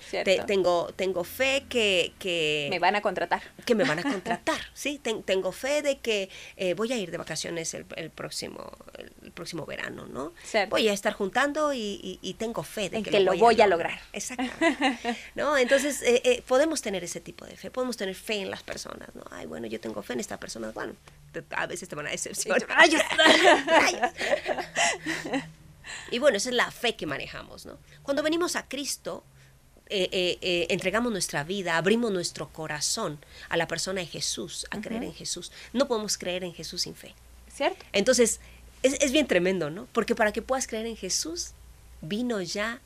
Cierto. 0.09 0.29
Te- 0.29 0.43
tengo, 0.43 0.91
tengo 0.95 1.23
fe 1.23 1.63
que, 1.69 2.11
que, 2.19 2.67
Me 2.69 2.79
van 2.79 2.95
a 2.97 3.01
contratar. 3.01 3.41
que 3.65 3.73
me 3.73 3.85
van 3.85 3.99
a 3.99 4.03
contratar, 4.03 4.59
¿sí? 4.73 4.99
Ten- 5.01 5.23
tengo 5.23 5.53
fe 5.53 5.81
de 5.81 5.99
que 5.99 6.29
eh, 6.57 6.73
voy 6.73 6.91
a 6.91 6.97
ir 6.97 7.09
de 7.09 7.17
vacaciones 7.17 7.73
el, 7.73 7.85
el 7.95 8.09
próximo 8.09 8.69
el 9.23 9.31
próximo 9.31 9.65
verano, 9.65 10.07
¿no? 10.07 10.33
Cierto. 10.43 10.71
Voy 10.71 10.89
a 10.89 10.93
estar 10.93 11.13
juntando 11.13 11.71
y, 11.71 11.79
y- 11.79 12.19
y 12.21 12.33
tengo 12.33 12.63
fe 12.63 12.89
de 12.89 12.97
En 12.97 13.03
que, 13.03 13.11
que 13.11 13.19
lo 13.21 13.33
voy 13.37 13.61
a 13.61 13.67
lograr. 13.67 14.01
Exactamente. 14.11 15.15
¿No? 15.35 15.57
Entonces, 15.57 16.01
eh, 16.01 16.21
eh, 16.25 16.43
podemos 16.45 16.81
tener 16.81 17.03
ese 17.03 17.21
tipo 17.21 17.45
de 17.45 17.55
fe, 17.55 17.71
podemos 17.71 17.95
tener 17.95 18.15
fe 18.15 18.41
en 18.41 18.51
las 18.51 18.63
personas, 18.63 19.07
¿no? 19.15 19.23
Ay, 19.31 19.45
bueno, 19.45 19.67
yo 19.67 19.79
tengo 19.79 20.01
fe 20.01 20.13
en 20.13 20.19
esta 20.19 20.37
persona, 20.37 20.71
bueno, 20.71 20.93
te- 21.31 21.43
a 21.51 21.65
veces 21.67 21.87
te 21.87 21.95
van 21.95 22.07
a 22.07 22.11
decepcionar. 22.11 22.67
Rayos. 22.67 23.01
Y 26.11 26.19
bueno, 26.19 26.37
esa 26.37 26.49
es 26.49 26.55
la 26.55 26.71
fe 26.71 26.95
que 26.95 27.05
manejamos, 27.05 27.65
¿no? 27.65 27.77
Cuando 28.03 28.23
venimos 28.23 28.55
a 28.55 28.67
Cristo, 28.67 29.23
eh, 29.87 30.09
eh, 30.11 30.37
eh, 30.41 30.67
entregamos 30.69 31.11
nuestra 31.11 31.43
vida, 31.43 31.77
abrimos 31.77 32.11
nuestro 32.11 32.49
corazón 32.49 33.19
a 33.49 33.57
la 33.57 33.67
persona 33.67 34.01
de 34.01 34.07
Jesús, 34.07 34.67
a 34.71 34.81
creer 34.81 35.03
en 35.03 35.13
Jesús. 35.13 35.51
No 35.73 35.87
podemos 35.87 36.17
creer 36.17 36.43
en 36.43 36.53
Jesús 36.53 36.83
sin 36.83 36.95
fe. 36.95 37.15
Cierto. 37.51 37.85
Entonces, 37.91 38.39
es, 38.83 38.93
es 39.01 39.11
bien 39.11 39.27
tremendo, 39.27 39.69
¿no? 39.69 39.87
Porque 39.91 40.15
para 40.15 40.31
que 40.31 40.41
puedas 40.41 40.67
creer 40.67 40.85
en 40.85 40.95
Jesús, 40.95 41.53
vino 42.01 42.41
ya 42.41 42.81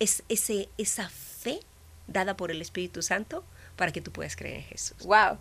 es, 0.00 0.24
ese, 0.28 0.68
esa 0.76 1.08
fe 1.08 1.60
dada 2.08 2.36
por 2.36 2.50
el 2.50 2.60
Espíritu 2.60 3.02
Santo 3.02 3.44
para 3.76 3.92
que 3.92 4.00
tú 4.00 4.10
puedas 4.10 4.34
creer 4.34 4.56
en 4.56 4.64
Jesús. 4.64 4.98
Wow. 5.04 5.38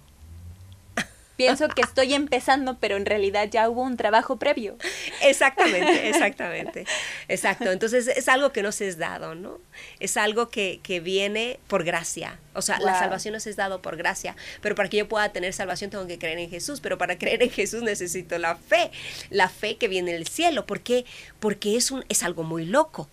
Pienso 1.39 1.69
que 1.69 1.81
estoy 1.81 2.13
empezando, 2.13 2.77
pero 2.81 2.97
en 2.97 3.05
realidad 3.05 3.47
ya 3.49 3.69
hubo 3.69 3.81
un 3.81 3.95
trabajo 3.95 4.35
previo. 4.35 4.75
Exactamente, 5.21 6.09
exactamente. 6.09 6.85
Exacto. 7.29 7.71
Entonces 7.71 8.09
es 8.09 8.27
algo 8.27 8.51
que 8.51 8.61
nos 8.61 8.81
es 8.81 8.97
dado, 8.97 9.35
¿no? 9.35 9.57
Es 10.01 10.17
algo 10.17 10.49
que, 10.49 10.81
que 10.83 10.99
viene 10.99 11.57
por 11.67 11.85
gracia. 11.85 12.37
O 12.55 12.61
sea, 12.61 12.77
la 12.79 12.99
salvación 12.99 13.35
nos 13.35 13.47
es 13.47 13.55
dado 13.55 13.81
por 13.81 13.95
gracia. 13.95 14.35
Pero 14.59 14.75
para 14.75 14.89
que 14.89 14.97
yo 14.97 15.07
pueda 15.07 15.29
tener 15.29 15.53
salvación 15.53 15.89
tengo 15.89 16.05
que 16.07 16.19
creer 16.19 16.39
en 16.39 16.49
Jesús. 16.49 16.81
Pero 16.81 16.97
para 16.97 17.17
creer 17.17 17.41
en 17.41 17.51
Jesús 17.51 17.83
necesito 17.83 18.37
la 18.37 18.57
fe. 18.57 18.91
La 19.29 19.47
fe 19.47 19.77
que 19.77 19.87
viene 19.87 20.11
del 20.11 20.27
cielo. 20.27 20.65
¿Por 20.65 20.81
qué? 20.81 21.05
Porque 21.39 21.77
es, 21.77 21.89
un, 21.89 22.03
es 22.09 22.21
algo 22.21 22.43
muy 22.43 22.65
loco. 22.65 23.07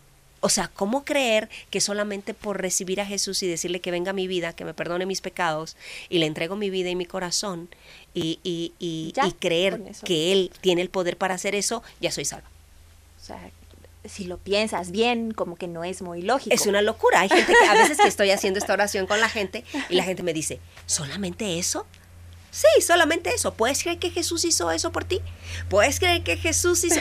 O 0.47 0.49
sea, 0.49 0.69
¿cómo 0.69 1.05
creer 1.05 1.49
que 1.71 1.81
solamente 1.81 2.33
por 2.33 2.63
recibir 2.63 3.01
a 3.01 3.05
Jesús 3.05 3.43
y 3.43 3.49
decirle 3.49 3.81
que 3.81 3.91
venga 3.91 4.11
a 4.11 4.15
mi 4.15 4.29
vida, 4.29 4.53
que 4.53 4.65
me 4.65 4.75
perdone 4.75 5.05
mis 5.05 5.21
pecados, 5.21 5.77
y 6.09 6.19
le 6.19 6.27
entrego 6.27 6.55
mi 6.55 6.71
vida 6.71 6.89
y 6.89 6.95
mi 6.95 7.05
corazón, 7.05 7.69
y, 8.15 8.39
y, 8.45 8.73
y, 8.79 9.13
Ya, 9.13 9.27
y 9.27 9.33
creer 9.33 9.83
que 10.05 10.31
Él 10.31 10.53
tiene 10.61 10.83
el 10.83 10.89
poder 10.89 11.17
para 11.17 11.35
hacer 11.35 11.57
eso, 11.57 11.83
ya 12.01 12.13
soy 12.13 12.27
salva? 12.27 12.49
O 13.21 13.25
sea, 13.25 13.51
si 14.05 14.23
lo 14.23 14.39
piensas 14.39 14.93
bien, 14.93 15.33
como 15.33 15.57
que 15.57 15.67
no 15.67 15.83
es 15.83 16.01
muy 16.01 16.23
lógico. 16.23 16.55
Es 16.55 16.69
una 16.69 16.81
locura. 16.81 17.23
Hay 17.23 17.29
gente 17.29 17.53
que 17.53 17.67
a 17.67 17.75
veces 17.75 17.99
que 17.99 18.07
estoy 18.07 18.31
haciendo 18.31 18.61
esta 18.61 18.73
oración 18.73 19.09
con 19.09 19.19
la 19.19 19.29
gente 19.29 19.65
y 19.91 19.97
la 19.97 20.05
gente 20.05 20.23
me 20.23 20.33
dice, 20.33 20.61
¿solamente 20.87 21.59
eso? 21.59 21.87
Sí, 22.53 22.83
solamente 22.83 23.35
eso. 23.35 23.55
¿Puedes 23.55 23.83
creer 23.83 23.99
que 23.99 24.13
Jesús 24.13 24.45
hizo 24.45 24.71
eso 24.71 24.93
por 24.93 25.03
ti? 25.03 25.23
¿Puedes 25.69 25.99
creer 25.99 26.23
que 26.23 26.37
Jesús 26.37 26.85
hizo... 26.85 27.01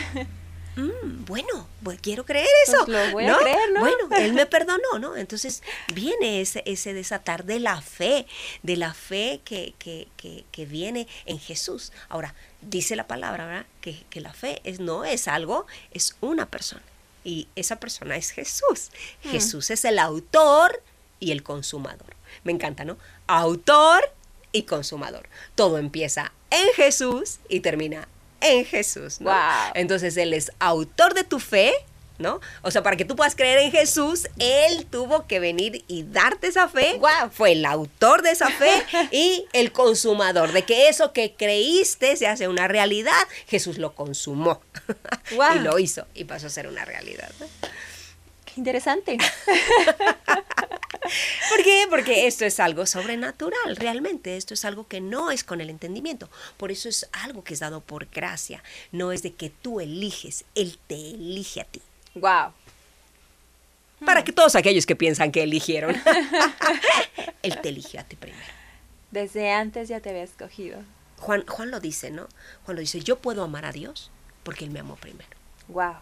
Mm, 0.76 1.26
bueno, 1.26 1.68
pues 1.84 2.00
quiero 2.02 2.26
creer 2.26 2.48
eso. 2.68 2.86
Pues 2.86 3.08
lo 3.08 3.12
voy 3.12 3.26
a 3.26 3.38
creer, 3.38 3.72
¿no? 3.74 3.80
Bueno, 3.80 4.10
Él 4.18 4.34
me 4.34 4.46
perdonó, 4.46 5.00
¿no? 5.00 5.16
Entonces 5.16 5.64
viene 5.94 6.42
ese, 6.42 6.64
ese 6.66 6.94
desatar 6.94 7.46
de 7.46 7.60
la 7.60 7.82
fe, 7.82 8.28
de 8.64 8.76
la 8.76 8.94
fe 8.94 9.42
que, 9.46 9.74
que, 9.80 10.08
que, 10.18 10.46
que 10.52 10.66
viene 10.66 11.08
en 11.26 11.40
Jesús. 11.40 11.92
Ahora, 12.10 12.36
dice 12.62 12.96
la 12.96 13.08
palabra, 13.08 13.46
¿verdad? 13.46 13.66
Que, 13.82 14.04
que 14.10 14.22
la 14.22 14.34
fe 14.34 14.62
es, 14.64 14.80
no 14.80 15.06
es 15.06 15.28
algo, 15.28 15.66
es 15.92 16.16
una 16.22 16.46
persona. 16.46 16.84
Y 17.24 17.48
esa 17.56 17.80
persona 17.80 18.18
es 18.18 18.32
Jesús. 18.32 18.92
Mm. 19.24 19.30
Jesús 19.30 19.72
es 19.72 19.86
el 19.86 19.98
autor 20.00 20.82
y 21.20 21.32
el 21.32 21.44
consumador. 21.44 22.16
Me 22.44 22.52
encanta, 22.52 22.84
¿no? 22.86 22.98
Autor 23.28 24.12
y 24.52 24.64
consumador. 24.64 25.28
Todo 25.56 25.78
empieza 25.78 26.32
en 26.50 26.68
Jesús 26.76 27.40
y 27.50 27.62
termina 27.62 28.08
en 28.42 28.66
Jesús, 28.66 29.22
¿no? 29.22 29.32
Wow. 29.32 29.72
Entonces 29.74 30.18
Él 30.18 30.34
es 30.34 30.52
autor 30.60 31.14
de 31.14 31.24
tu 31.24 31.40
fe, 31.40 31.74
¿no? 32.18 32.40
O 32.62 32.72
sea, 32.72 32.84
para 32.84 32.96
que 32.96 33.06
tú 33.06 33.16
puedas 33.16 33.36
creer 33.36 33.60
en 33.60 33.72
Jesús, 33.72 34.28
Él 34.40 34.86
tuvo 34.86 35.28
que 35.28 35.40
venir 35.40 35.84
y 35.88 36.04
darte 36.04 36.48
esa 36.48 36.68
fe. 36.68 36.96
Guau. 36.98 37.30
Fue 37.32 37.54
el 37.54 37.66
autor 37.66 38.22
de 38.22 38.32
esa 38.32 38.50
fe 38.50 38.72
y 39.12 39.46
el 39.54 39.72
consumador, 39.72 40.52
de 40.52 40.64
que 40.64 40.90
eso 40.90 41.14
que 41.14 41.34
creíste 41.36 42.16
se 42.16 42.28
hace 42.28 42.48
una 42.48 42.68
realidad, 42.68 43.28
Jesús 43.48 43.78
lo 43.78 43.96
consumó 43.96 44.62
y 45.56 45.60
lo 45.60 45.80
hizo 45.80 46.08
y 46.14 46.26
pasó 46.26 46.48
a 46.48 46.50
ser 46.50 46.68
una 46.68 46.86
realidad. 46.86 47.30
¿no? 47.40 47.48
Interesante. 48.56 49.18
¿Por 51.50 51.64
qué? 51.64 51.86
Porque 51.90 52.28
esto 52.28 52.46
es 52.46 52.60
algo 52.60 52.86
sobrenatural, 52.86 53.76
realmente. 53.76 54.38
Esto 54.38 54.54
es 54.54 54.66
algo 54.66 54.88
que 54.88 55.02
no 55.02 55.32
es 55.32 55.44
con 55.44 55.62
el 55.62 55.70
entendimiento. 55.70 56.30
Por 56.58 56.72
eso 56.72 56.90
es 56.90 57.08
algo 57.12 57.44
que 57.44 57.54
es 57.54 57.60
dado 57.60 57.82
por 57.82 58.08
gracia. 58.08 58.64
No 58.92 59.12
es 59.12 59.22
de 59.22 59.34
que 59.34 59.50
tú 59.50 59.80
eliges, 59.80 60.46
Él 60.56 60.80
te 60.88 60.96
elige 60.96 61.62
a 61.62 61.66
ti. 61.66 61.82
wow. 62.16 62.52
Para 64.06 64.26
que 64.26 64.34
todos 64.34 64.56
aquellos 64.56 64.86
que 64.86 64.96
piensan 64.96 65.32
que 65.32 65.42
eligieron, 65.44 65.96
Él 67.42 67.62
te 67.62 67.70
eligió 67.70 68.02
a 68.02 68.04
ti 68.04 68.18
primero. 68.18 68.44
Desde 69.10 69.52
antes 69.52 69.88
ya 69.88 70.02
te 70.02 70.10
había 70.10 70.24
escogido. 70.24 70.80
Juan, 71.18 71.46
Juan 71.48 71.72
lo 71.72 71.80
dice, 71.80 72.12
¿no? 72.12 72.28
Juan 72.66 72.76
lo 72.76 72.82
dice, 72.82 73.00
yo 73.00 73.20
puedo 73.20 73.42
amar 73.44 73.66
a 73.66 73.72
Dios 73.72 74.12
porque 74.44 74.66
Él 74.66 74.72
me 74.72 74.80
amó 74.82 74.98
primero. 74.98 75.30
Wow. 75.70 75.96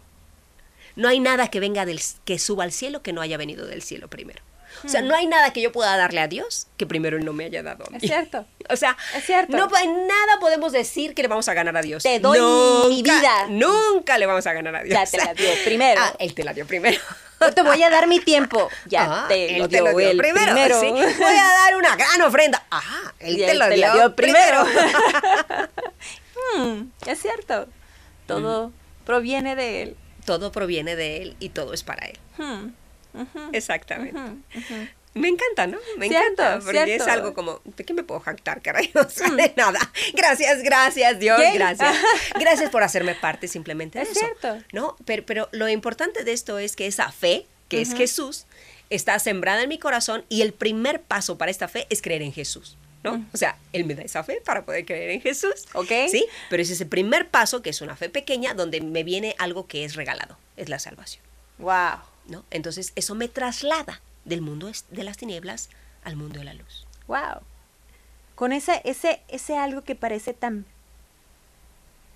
No 0.95 1.07
hay 1.07 1.19
nada 1.19 1.47
que 1.49 1.59
venga 1.59 1.85
del 1.85 1.99
que 2.25 2.37
suba 2.39 2.63
al 2.63 2.71
cielo 2.71 3.01
que 3.01 3.13
no 3.13 3.21
haya 3.21 3.37
venido 3.37 3.65
del 3.65 3.81
cielo 3.81 4.07
primero. 4.09 4.41
O 4.83 4.89
sea, 4.89 5.01
no 5.03 5.15
hay 5.15 5.27
nada 5.27 5.53
que 5.53 5.61
yo 5.61 5.71
pueda 5.71 5.95
darle 5.95 6.19
a 6.19 6.27
Dios 6.27 6.67
que 6.77 6.85
primero 6.87 7.15
Él 7.15 7.23
no 7.23 7.31
me 7.31 7.45
haya 7.45 7.61
dado 7.63 7.85
a 7.85 7.89
mí. 7.91 7.97
Es 8.01 8.09
cierto. 8.09 8.45
O 8.69 8.75
sea, 8.77 8.97
Es 9.15 9.25
cierto. 9.25 9.55
no 9.57 9.69
en 9.77 10.07
nada 10.07 10.39
podemos 10.39 10.71
decir 10.71 11.13
que 11.13 11.21
le 11.21 11.27
vamos 11.27 11.47
a 11.49 11.53
ganar 11.53 11.75
a 11.77 11.81
Dios. 11.81 12.01
Te 12.01 12.19
doy 12.19 12.39
mi 12.89 13.03
vida. 13.03 13.47
Nunca 13.49 14.17
le 14.17 14.25
vamos 14.25 14.47
a 14.47 14.53
ganar 14.53 14.75
a 14.75 14.83
Dios. 14.83 14.97
Ya 14.97 15.05
te 15.05 15.17
la 15.23 15.33
dio 15.33 15.49
primero. 15.65 16.01
Ah, 16.03 16.13
él 16.17 16.33
te 16.33 16.43
la 16.43 16.53
dio 16.53 16.65
primero. 16.65 16.99
Yo 17.41 17.53
te 17.53 17.61
voy 17.61 17.83
a 17.83 17.89
dar 17.89 18.07
mi 18.07 18.19
tiempo. 18.19 18.69
Ya 18.87 19.03
Ah, 19.23 19.25
te, 19.27 19.55
él 19.57 19.61
lo 19.61 19.67
dio, 19.67 19.99
él 19.99 20.17
primero. 20.17 20.79
sí. 20.79 20.87
Voy 20.91 21.03
a 21.37 21.43
dar 21.43 21.75
una 21.75 21.95
gran 21.95 22.21
ofrenda. 22.21 22.65
Ah, 22.71 23.13
él 23.19 23.35
te, 23.37 23.51
él 23.51 23.59
lo 23.59 23.67
te 23.67 23.75
dio, 23.75 23.87
la 23.87 23.93
dio 23.93 24.15
primero. 24.15 24.63
primero. 24.65 25.69
Hmm, 26.57 26.89
es 27.05 27.21
cierto. 27.21 27.67
Todo 28.27 28.71
proviene 29.05 29.55
de 29.55 29.81
él. 29.83 29.97
Todo 30.25 30.51
proviene 30.51 30.95
de 30.95 31.21
él 31.21 31.35
y 31.39 31.49
todo 31.49 31.73
es 31.73 31.83
para 31.83 32.05
él. 32.07 32.17
Hmm, 32.37 32.69
Exactamente. 33.53 34.19
Me 35.13 35.27
encanta, 35.27 35.67
¿no? 35.67 35.77
Me 35.97 36.07
Cierto, 36.09 36.41
encanta, 36.41 36.59
porque 36.65 36.85
cierto. 36.85 37.03
es 37.03 37.09
algo 37.09 37.33
como, 37.35 37.61
¿de 37.65 37.83
qué 37.83 37.93
me 37.93 38.01
puedo 38.03 38.19
jactar, 38.19 38.63
caray? 38.63 38.89
O 38.95 39.07
sea, 39.07 39.29
de 39.29 39.53
nada. 39.55 39.79
Gracias, 40.15 40.63
gracias, 40.63 41.19
Dios, 41.19 41.39
¿Qué? 41.39 41.51
gracias. 41.53 41.95
Gracias 42.39 42.71
por 42.71 42.81
hacerme 42.81 43.13
parte 43.13 43.47
simplemente 43.47 43.99
de 43.99 44.05
Es 44.05 44.11
eso. 44.11 44.19
cierto. 44.21 44.57
¿No? 44.71 44.95
Pero, 45.05 45.23
pero 45.25 45.49
lo 45.51 45.69
importante 45.69 46.23
de 46.23 46.33
esto 46.33 46.57
es 46.57 46.75
que 46.75 46.87
esa 46.87 47.11
fe, 47.11 47.45
que 47.69 47.81
es 47.81 47.93
Jesús, 47.93 48.47
está 48.89 49.19
sembrada 49.19 49.61
en 49.61 49.69
mi 49.69 49.77
corazón 49.77 50.25
y 50.29 50.41
el 50.41 50.51
primer 50.53 51.01
paso 51.01 51.37
para 51.37 51.51
esta 51.51 51.67
fe 51.67 51.85
es 51.91 52.01
creer 52.01 52.23
en 52.23 52.33
Jesús. 52.33 52.75
¿No? 53.03 53.25
O 53.33 53.37
sea, 53.37 53.57
Él 53.73 53.85
me 53.85 53.95
da 53.95 54.01
esa 54.03 54.23
fe 54.23 54.41
para 54.45 54.63
poder 54.65 54.85
creer 54.85 55.11
en 55.11 55.21
Jesús. 55.21 55.65
Ok. 55.73 55.91
¿Sí? 56.09 56.25
Pero 56.49 56.61
es 56.63 56.69
ese 56.69 56.85
primer 56.85 57.29
paso, 57.29 57.61
que 57.61 57.69
es 57.69 57.81
una 57.81 57.95
fe 57.95 58.09
pequeña, 58.09 58.53
donde 58.53 58.81
me 58.81 59.03
viene 59.03 59.35
algo 59.39 59.67
que 59.67 59.83
es 59.85 59.95
regalado, 59.95 60.37
es 60.57 60.69
la 60.69 60.79
salvación. 60.79 61.23
Wow. 61.57 61.99
¿no? 62.27 62.45
Entonces 62.51 62.93
eso 62.95 63.15
me 63.15 63.27
traslada 63.27 64.01
del 64.25 64.41
mundo 64.41 64.71
de 64.89 65.03
las 65.03 65.17
tinieblas 65.17 65.69
al 66.03 66.15
mundo 66.15 66.39
de 66.39 66.45
la 66.45 66.53
luz. 66.53 66.87
Wow. 67.07 67.41
Con 68.35 68.53
ese, 68.53 68.81
ese, 68.85 69.21
ese 69.27 69.57
algo 69.57 69.83
que 69.83 69.95
parece 69.95 70.33
tan 70.33 70.65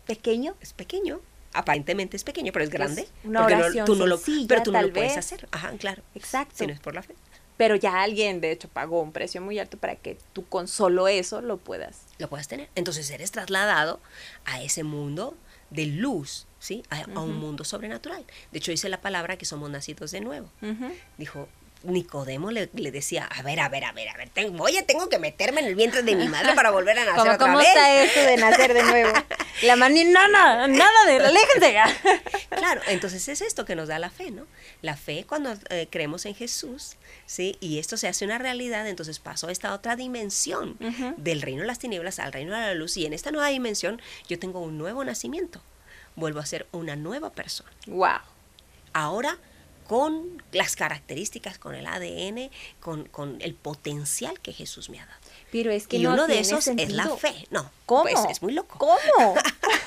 pequeño. 0.05 0.55
Es 0.61 0.73
pequeño, 0.73 1.19
aparentemente 1.53 2.15
es 2.17 2.23
pequeño, 2.23 2.51
pero 2.53 2.63
es 2.65 2.71
grande. 2.71 3.07
una 3.23 3.41
porque 3.41 3.55
no- 3.55 3.61
oración 3.61 3.85
tú 3.85 3.95
no 3.95 4.05
lo, 4.07 4.19
pero 4.47 4.63
tú 4.63 4.71
no 4.71 4.81
lo 4.81 4.93
puedes 4.93 5.15
vez. 5.15 5.17
hacer. 5.17 5.47
Ajá, 5.51 5.71
claro. 5.77 6.01
Exacto. 6.15 6.55
Si 6.57 6.67
no 6.67 6.73
es 6.73 6.79
por 6.79 6.95
la 6.95 7.03
fe. 7.03 7.15
Pero 7.57 7.75
ya 7.75 8.01
alguien, 8.03 8.39
de 8.39 8.51
hecho, 8.51 8.69
pagó 8.69 9.01
un 9.01 9.11
precio 9.11 9.41
muy 9.41 9.59
alto 9.59 9.77
para 9.77 9.95
que 9.95 10.17
tú 10.33 10.45
con 10.45 10.67
solo 10.67 11.07
eso 11.07 11.41
lo 11.41 11.57
puedas. 11.57 12.03
Lo 12.19 12.29
puedes 12.29 12.47
tener. 12.47 12.69
Entonces 12.75 13.09
eres 13.09 13.31
trasladado 13.31 13.99
a 14.45 14.61
ese 14.61 14.83
mundo 14.83 15.35
de 15.69 15.87
luz, 15.87 16.47
¿sí? 16.59 16.83
A, 16.89 17.01
a 17.01 17.21
un 17.21 17.37
mundo 17.37 17.63
sobrenatural. 17.63 18.25
De 18.51 18.59
hecho, 18.59 18.71
dice 18.71 18.89
la 18.89 19.01
palabra 19.01 19.37
que 19.37 19.45
somos 19.45 19.69
nacidos 19.69 20.11
de 20.11 20.21
nuevo. 20.21 20.49
Dijo, 21.17 21.49
Nicodemo 21.83 22.51
le, 22.51 22.69
le 22.73 22.91
decía, 22.91 23.25
a 23.25 23.41
ver, 23.41 23.59
a 23.59 23.69
ver, 23.69 23.85
a 23.85 23.91
ver, 23.91 24.09
a 24.09 24.17
ver, 24.17 24.29
tengo, 24.29 24.63
oye, 24.63 24.81
tengo 24.83 25.09
que 25.09 25.19
meterme 25.19 25.61
en 25.61 25.67
el 25.67 25.75
vientre 25.75 26.03
de 26.03 26.15
mi 26.15 26.27
madre 26.27 26.53
para 26.53 26.71
volver 26.71 26.97
a 26.97 27.05
nacer 27.05 27.19
¿Cómo, 27.19 27.33
otra 27.33 27.45
cómo 27.45 27.57
vez. 27.57 27.67
está 27.67 28.03
esto 28.03 28.19
de 28.21 28.37
nacer 28.37 28.73
de 28.73 28.83
nuevo? 28.83 29.13
La 29.63 29.75
mani, 29.75 30.03
no, 30.03 30.27
no, 30.27 30.67
nada 30.67 31.05
de, 31.07 31.17
aléjense. 31.17 31.75
Claro, 32.49 32.81
entonces 32.87 33.27
es 33.27 33.41
esto 33.41 33.65
que 33.65 33.75
nos 33.75 33.87
da 33.87 33.99
la 33.99 34.09
fe, 34.09 34.31
¿no? 34.31 34.45
La 34.81 34.95
fe 34.95 35.25
cuando 35.27 35.53
eh, 35.69 35.87
creemos 35.89 36.25
en 36.25 36.35
Jesús, 36.35 36.95
¿sí? 37.25 37.57
Y 37.59 37.79
esto 37.79 37.97
se 37.97 38.07
hace 38.07 38.25
una 38.25 38.37
realidad, 38.37 38.87
entonces 38.87 39.19
paso 39.19 39.47
a 39.47 39.51
esta 39.51 39.73
otra 39.73 39.95
dimensión 39.95 40.77
del 41.17 41.41
reino 41.41 41.61
de 41.61 41.67
las 41.67 41.79
tinieblas 41.79 42.19
al 42.19 42.33
reino 42.33 42.53
de 42.53 42.61
la 42.61 42.73
luz 42.73 42.97
y 42.97 43.05
en 43.05 43.13
esta 43.13 43.31
nueva 43.31 43.47
dimensión 43.47 44.01
yo 44.27 44.39
tengo 44.39 44.59
un 44.59 44.77
nuevo 44.77 45.03
nacimiento, 45.03 45.61
vuelvo 46.15 46.39
a 46.39 46.45
ser 46.45 46.67
una 46.71 46.95
nueva 46.95 47.31
persona. 47.31 47.69
Wow. 47.87 48.19
Ahora 48.93 49.37
con 49.87 50.43
las 50.51 50.75
características, 50.75 51.57
con 51.57 51.75
el 51.75 51.85
ADN, 51.87 52.51
con, 52.79 53.05
con 53.05 53.41
el 53.41 53.55
potencial 53.55 54.39
que 54.41 54.53
Jesús 54.53 54.89
me 54.89 54.99
ha 54.99 55.05
dado. 55.05 55.19
Pero 55.51 55.71
es 55.71 55.87
que 55.87 55.97
y 55.97 56.03
no 56.03 56.13
uno 56.13 56.27
de 56.27 56.39
esos 56.39 56.67
es 56.67 56.91
la 56.91 57.07
fe. 57.15 57.47
No, 57.49 57.71
¿Cómo? 57.85 58.03
pues 58.03 58.19
es 58.29 58.41
muy 58.41 58.53
loco. 58.53 58.77
¿Cómo? 58.77 59.35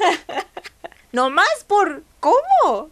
no 1.12 1.30
más 1.30 1.64
por 1.66 2.02
¿cómo? 2.18 2.90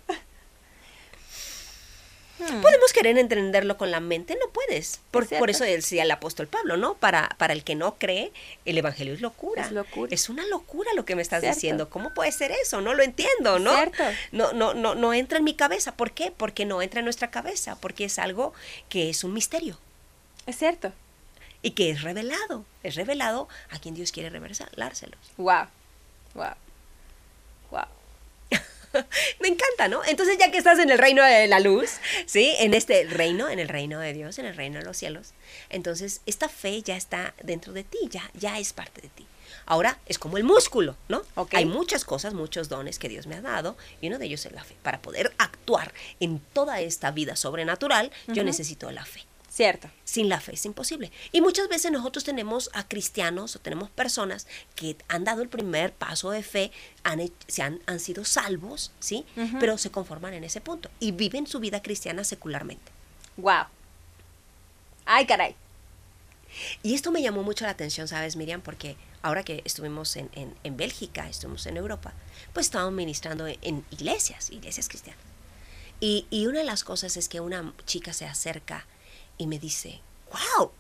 Hmm. 2.39 2.61
Podemos 2.61 2.93
querer 2.93 3.19
entenderlo 3.19 3.77
con 3.77 3.91
la 3.91 4.01
mente, 4.01 4.37
no 4.41 4.51
puedes. 4.53 5.01
Por, 5.11 5.51
eso 5.51 5.65
decía 5.65 6.05
el 6.05 6.11
apóstol 6.11 6.47
Pablo, 6.47 6.77
¿no? 6.77 6.95
Para, 6.95 7.35
para 7.39 7.53
el 7.53 7.65
que 7.65 7.75
no 7.75 7.97
cree, 7.97 8.33
el 8.65 8.79
evangelio 8.79 9.15
es 9.15 9.21
locura. 9.21 9.63
Es 9.63 9.73
locura. 9.73 10.15
Es 10.15 10.29
una 10.29 10.47
locura 10.47 10.91
lo 10.95 11.05
que 11.05 11.17
me 11.17 11.23
estás 11.23 11.41
Cierto. 11.41 11.57
diciendo. 11.57 11.91
¿Cómo 11.91 12.15
puede 12.15 12.31
ser 12.33 12.53
eso? 12.53 12.81
No 12.81 12.95
lo 12.95 13.03
entiendo, 13.03 13.59
¿no? 13.59 13.75
Cierto. 13.75 14.05
No, 14.33 14.53
no, 14.53 14.75
no, 14.75 14.95
no 14.95 15.15
entra 15.15 15.39
en 15.39 15.45
mi 15.45 15.55
cabeza. 15.55 15.97
¿Por 15.97 16.13
qué? 16.13 16.31
Porque 16.31 16.65
no 16.65 16.81
entra 16.81 17.01
en 17.01 17.05
nuestra 17.05 17.31
cabeza, 17.31 17.77
porque 17.81 18.05
es 18.05 18.19
algo 18.19 18.53
que 18.89 19.11
es 19.11 19.25
un 19.25 19.33
misterio 19.35 19.79
Es 20.47 20.57
cierto. 20.57 20.93
y 21.63 21.73
que 21.73 21.91
es 21.91 22.03
revelado. 22.03 22.65
Es 22.85 22.95
revelado 22.95 23.49
a 23.71 23.79
quien 23.79 23.95
Dios 23.95 24.13
quiere 24.13 24.31
revelárselos. 24.31 25.19
Wow. 25.37 25.67
Wow. 26.35 26.55
Wow. 27.71 27.85
Me 29.41 29.49
encanta, 29.49 29.89
¿no? 29.89 30.03
Entonces 30.05 30.39
ya 30.39 30.51
que 30.51 30.59
estás 30.59 30.79
en 30.79 30.91
el 30.91 30.99
reino 30.99 31.23
de 31.25 31.47
la 31.47 31.61
luz, 31.61 31.99
¿sí? 32.27 32.55
En 32.59 32.75
este 32.75 33.05
reino, 33.05 33.49
en 33.49 33.59
el 33.59 33.69
reino 33.69 34.01
de 34.01 34.13
Dios, 34.13 34.39
en 34.39 34.47
el 34.47 34.57
reino 34.57 34.79
de 34.79 34.85
los 34.85 34.97
cielos, 34.97 35.35
entonces 35.71 36.21
esta 36.27 36.49
fe 36.49 36.83
ya 36.83 36.97
está 36.97 37.35
dentro 37.43 37.73
de 37.73 37.85
ti, 37.85 37.99
ya, 38.11 38.31
ya 38.35 38.59
es 38.59 38.73
parte 38.73 39.01
de 39.01 39.09
ti. 39.09 39.27
Ahora 39.67 39.99
es 40.07 40.19
como 40.19 40.39
el 40.39 40.45
músculo, 40.45 40.97
¿no? 41.09 41.23
Ok. 41.35 41.55
Hay 41.55 41.67
muchas 41.67 42.05
cosas, 42.05 42.35
muchos 42.35 42.69
dones 42.69 42.99
que 42.99 43.09
Dios 43.09 43.27
me 43.27 43.37
ha 43.37 43.43
dado 43.43 43.77
y 44.01 44.09
uno 44.09 44.19
de 44.19 44.27
ellos 44.27 44.45
es 44.47 44.53
la 44.53 44.65
fe. 44.65 44.77
Para 44.83 45.03
poder 45.03 45.33
actuar 45.39 45.93
en 46.21 46.41
toda 46.41 46.81
esta 46.81 47.11
vida 47.11 47.37
sobrenatural, 47.37 48.11
yo 48.29 48.45
necesito 48.45 48.91
la 48.91 49.05
fe. 49.05 49.28
Cierto. 49.59 49.91
Sin 50.05 50.29
la 50.29 50.39
fe 50.39 50.55
es 50.55 50.65
imposible. 50.67 51.11
Y 51.33 51.41
muchas 51.41 51.69
veces 51.69 51.91
nosotros 51.91 52.23
tenemos 52.23 52.71
a 52.75 52.87
cristianos 52.87 53.57
o 53.57 53.59
tenemos 53.59 53.91
personas 53.91 54.47
que 54.77 54.97
han 55.09 55.25
dado 55.25 55.43
el 55.43 55.49
primer 55.49 55.93
paso 55.93 56.31
de 56.31 56.45
fe, 56.45 56.71
han, 57.03 57.29
se 57.49 57.63
han, 57.63 57.81
han 57.87 57.99
sido 57.99 58.25
salvos, 58.25 58.93
¿sí? 59.01 59.27
Pero 59.59 59.77
se 59.77 59.91
conforman 59.91 60.33
en 60.35 60.45
ese 60.45 60.61
punto 60.61 60.91
y 61.01 61.11
viven 61.11 61.49
su 61.49 61.59
vida 61.59 61.83
cristiana 61.83 62.23
secularmente. 62.23 62.93
Wow. 63.37 63.65
Ay, 65.05 65.27
caray. 65.27 65.57
Y 66.85 66.95
esto 66.95 67.11
me 67.11 67.21
llamó 67.21 67.43
mucho 67.43 67.65
la 67.65 67.73
atención, 67.73 68.07
¿sabes, 68.07 68.37
Miriam? 68.37 68.61
Porque 68.61 68.95
ahora 69.23 69.43
que 69.43 69.63
estuvimos 69.65 70.15
en, 70.15 70.31
en, 70.37 70.55
en 70.63 70.77
Bélgica, 70.77 71.29
estuvimos 71.29 71.67
en 71.67 71.79
Europa, 71.79 72.13
pues 72.53 72.67
estábamos 72.67 72.95
ministrando 72.95 73.49
en, 73.49 73.59
en 73.63 73.85
iglesias, 73.91 74.51
iglesias 74.51 74.89
cristianas. 74.89 75.21
Y, 75.99 76.29
y 76.31 76.47
una 76.47 76.61
de 76.61 76.65
las 76.65 76.85
cosas 76.85 77.17
es 77.17 77.29
que 77.29 77.41
una 77.41 77.75
chica 77.87 78.13
se 78.13 78.25
acerca 78.25 78.87
y 79.39 79.47
me 79.47 79.59
dice, 79.59 80.01
wow, 80.31 80.71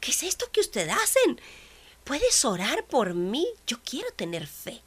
¿qué 0.00 0.10
es 0.10 0.22
esto 0.22 0.50
que 0.50 0.60
ustedes 0.60 0.94
hacen? 0.94 1.40
¿Puedes 2.04 2.44
orar 2.44 2.84
por 2.86 3.14
mí? 3.14 3.46
Yo 3.66 3.78
quiero 3.84 4.10
tener 4.12 4.46
fe. 4.46 4.80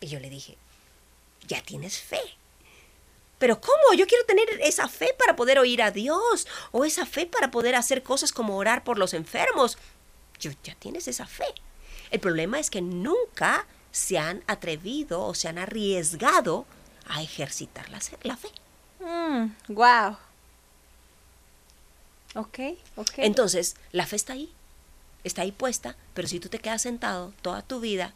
Y 0.00 0.06
yo 0.06 0.20
le 0.20 0.30
dije, 0.30 0.56
ya 1.46 1.62
tienes 1.62 1.98
fe. 1.98 2.20
Pero 3.38 3.60
¿cómo? 3.60 3.94
Yo 3.96 4.06
quiero 4.06 4.24
tener 4.24 4.48
esa 4.60 4.88
fe 4.88 5.14
para 5.18 5.34
poder 5.34 5.58
oír 5.58 5.82
a 5.82 5.90
Dios 5.90 6.46
o 6.72 6.84
esa 6.84 7.06
fe 7.06 7.26
para 7.26 7.50
poder 7.50 7.74
hacer 7.74 8.02
cosas 8.02 8.32
como 8.32 8.56
orar 8.56 8.84
por 8.84 8.98
los 8.98 9.14
enfermos. 9.14 9.78
Yo, 10.38 10.52
ya 10.62 10.74
tienes 10.74 11.08
esa 11.08 11.26
fe. 11.26 11.46
El 12.10 12.20
problema 12.20 12.60
es 12.60 12.70
que 12.70 12.82
nunca 12.82 13.66
se 13.90 14.18
han 14.18 14.44
atrevido 14.46 15.22
o 15.22 15.34
se 15.34 15.48
han 15.48 15.58
arriesgado 15.58 16.66
a 17.08 17.22
ejercitar 17.22 17.88
la, 17.88 17.98
la 18.22 18.36
fe. 18.36 18.48
Mm, 19.00 19.74
wow. 19.74 20.16
Ok, 22.34 22.58
ok. 22.96 23.10
Entonces, 23.18 23.76
la 23.92 24.06
fe 24.06 24.16
está 24.16 24.34
ahí, 24.34 24.52
está 25.24 25.42
ahí 25.42 25.52
puesta, 25.52 25.96
pero 26.14 26.28
si 26.28 26.38
tú 26.40 26.48
te 26.48 26.58
quedas 26.60 26.82
sentado 26.82 27.32
toda 27.42 27.62
tu 27.62 27.80
vida 27.80 28.14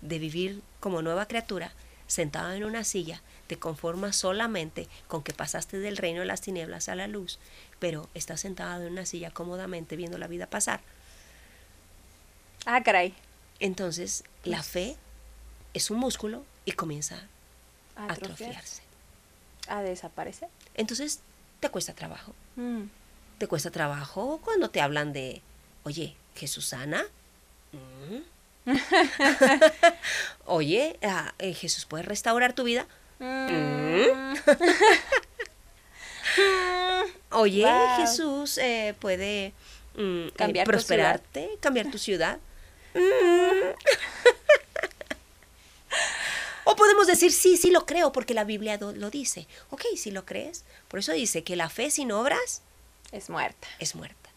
de 0.00 0.18
vivir 0.18 0.62
como 0.80 1.02
nueva 1.02 1.26
criatura, 1.26 1.72
sentado 2.06 2.52
en 2.52 2.64
una 2.64 2.84
silla, 2.84 3.20
te 3.48 3.58
conformas 3.58 4.14
solamente 4.16 4.88
con 5.08 5.22
que 5.22 5.32
pasaste 5.32 5.78
del 5.78 5.96
reino 5.96 6.20
de 6.20 6.26
las 6.26 6.40
tinieblas 6.40 6.88
a 6.88 6.94
la 6.94 7.08
luz, 7.08 7.38
pero 7.80 8.08
estás 8.14 8.40
sentado 8.40 8.82
en 8.86 8.92
una 8.92 9.06
silla 9.06 9.30
cómodamente 9.30 9.96
viendo 9.96 10.16
la 10.18 10.26
vida 10.28 10.46
pasar. 10.46 10.80
ah, 12.66 12.82
caray. 12.82 13.14
Entonces, 13.60 14.22
la 14.44 14.62
fe 14.62 14.96
es 15.74 15.90
un 15.90 15.98
músculo 15.98 16.44
y 16.64 16.72
comienza 16.72 17.16
a 17.96 18.04
Atrofiar. 18.04 18.50
atrofiarse. 18.50 18.82
A 19.68 19.82
desaparecer. 19.82 20.48
Entonces, 20.74 21.20
te 21.60 21.68
cuesta 21.70 21.92
trabajo. 21.94 22.32
Mm. 22.56 22.84
Te 23.38 23.46
cuesta 23.46 23.70
trabajo 23.70 24.40
cuando 24.44 24.70
te 24.70 24.80
hablan 24.80 25.12
de, 25.12 25.42
oye, 25.84 26.16
Jesús 26.34 26.66
sana. 26.66 27.04
Mm. 27.72 28.18
oye, 30.46 30.98
ah, 31.02 31.32
eh, 31.38 31.54
Jesús 31.54 31.86
puede 31.86 32.02
restaurar 32.02 32.52
tu 32.52 32.64
vida. 32.64 32.86
Mm. 33.18 34.34
Oye, 37.30 37.64
Wow. 37.64 37.96
Jesús 37.96 38.58
eh, 38.58 38.94
puede 38.98 39.52
mm, 39.96 40.28
eh, 40.28 40.32
Cambiar 40.36 40.64
tu 40.66 40.70
prosperarte, 40.70 41.50
cambiar 41.60 41.90
tu 41.90 41.98
ciudad. 41.98 42.38
Mm. 42.94 43.74
O 46.64 46.74
podemos 46.76 47.06
decir, 47.06 47.32
sí, 47.32 47.56
sí 47.56 47.70
lo 47.70 47.86
creo 47.86 48.12
porque 48.12 48.34
la 48.34 48.44
Biblia 48.44 48.78
lo 48.78 49.10
dice. 49.10 49.46
Ok, 49.70 49.82
sí 49.96 50.10
lo 50.10 50.24
crees. 50.24 50.64
Por 50.88 51.00
eso 51.00 51.12
dice 51.12 51.44
que 51.44 51.54
la 51.54 51.68
fe 51.68 51.90
sin 51.90 52.10
obras 52.12 52.62
Es 53.12 53.30
muerta. 53.30 53.68
es 53.78 53.94
muerta. 53.94 54.30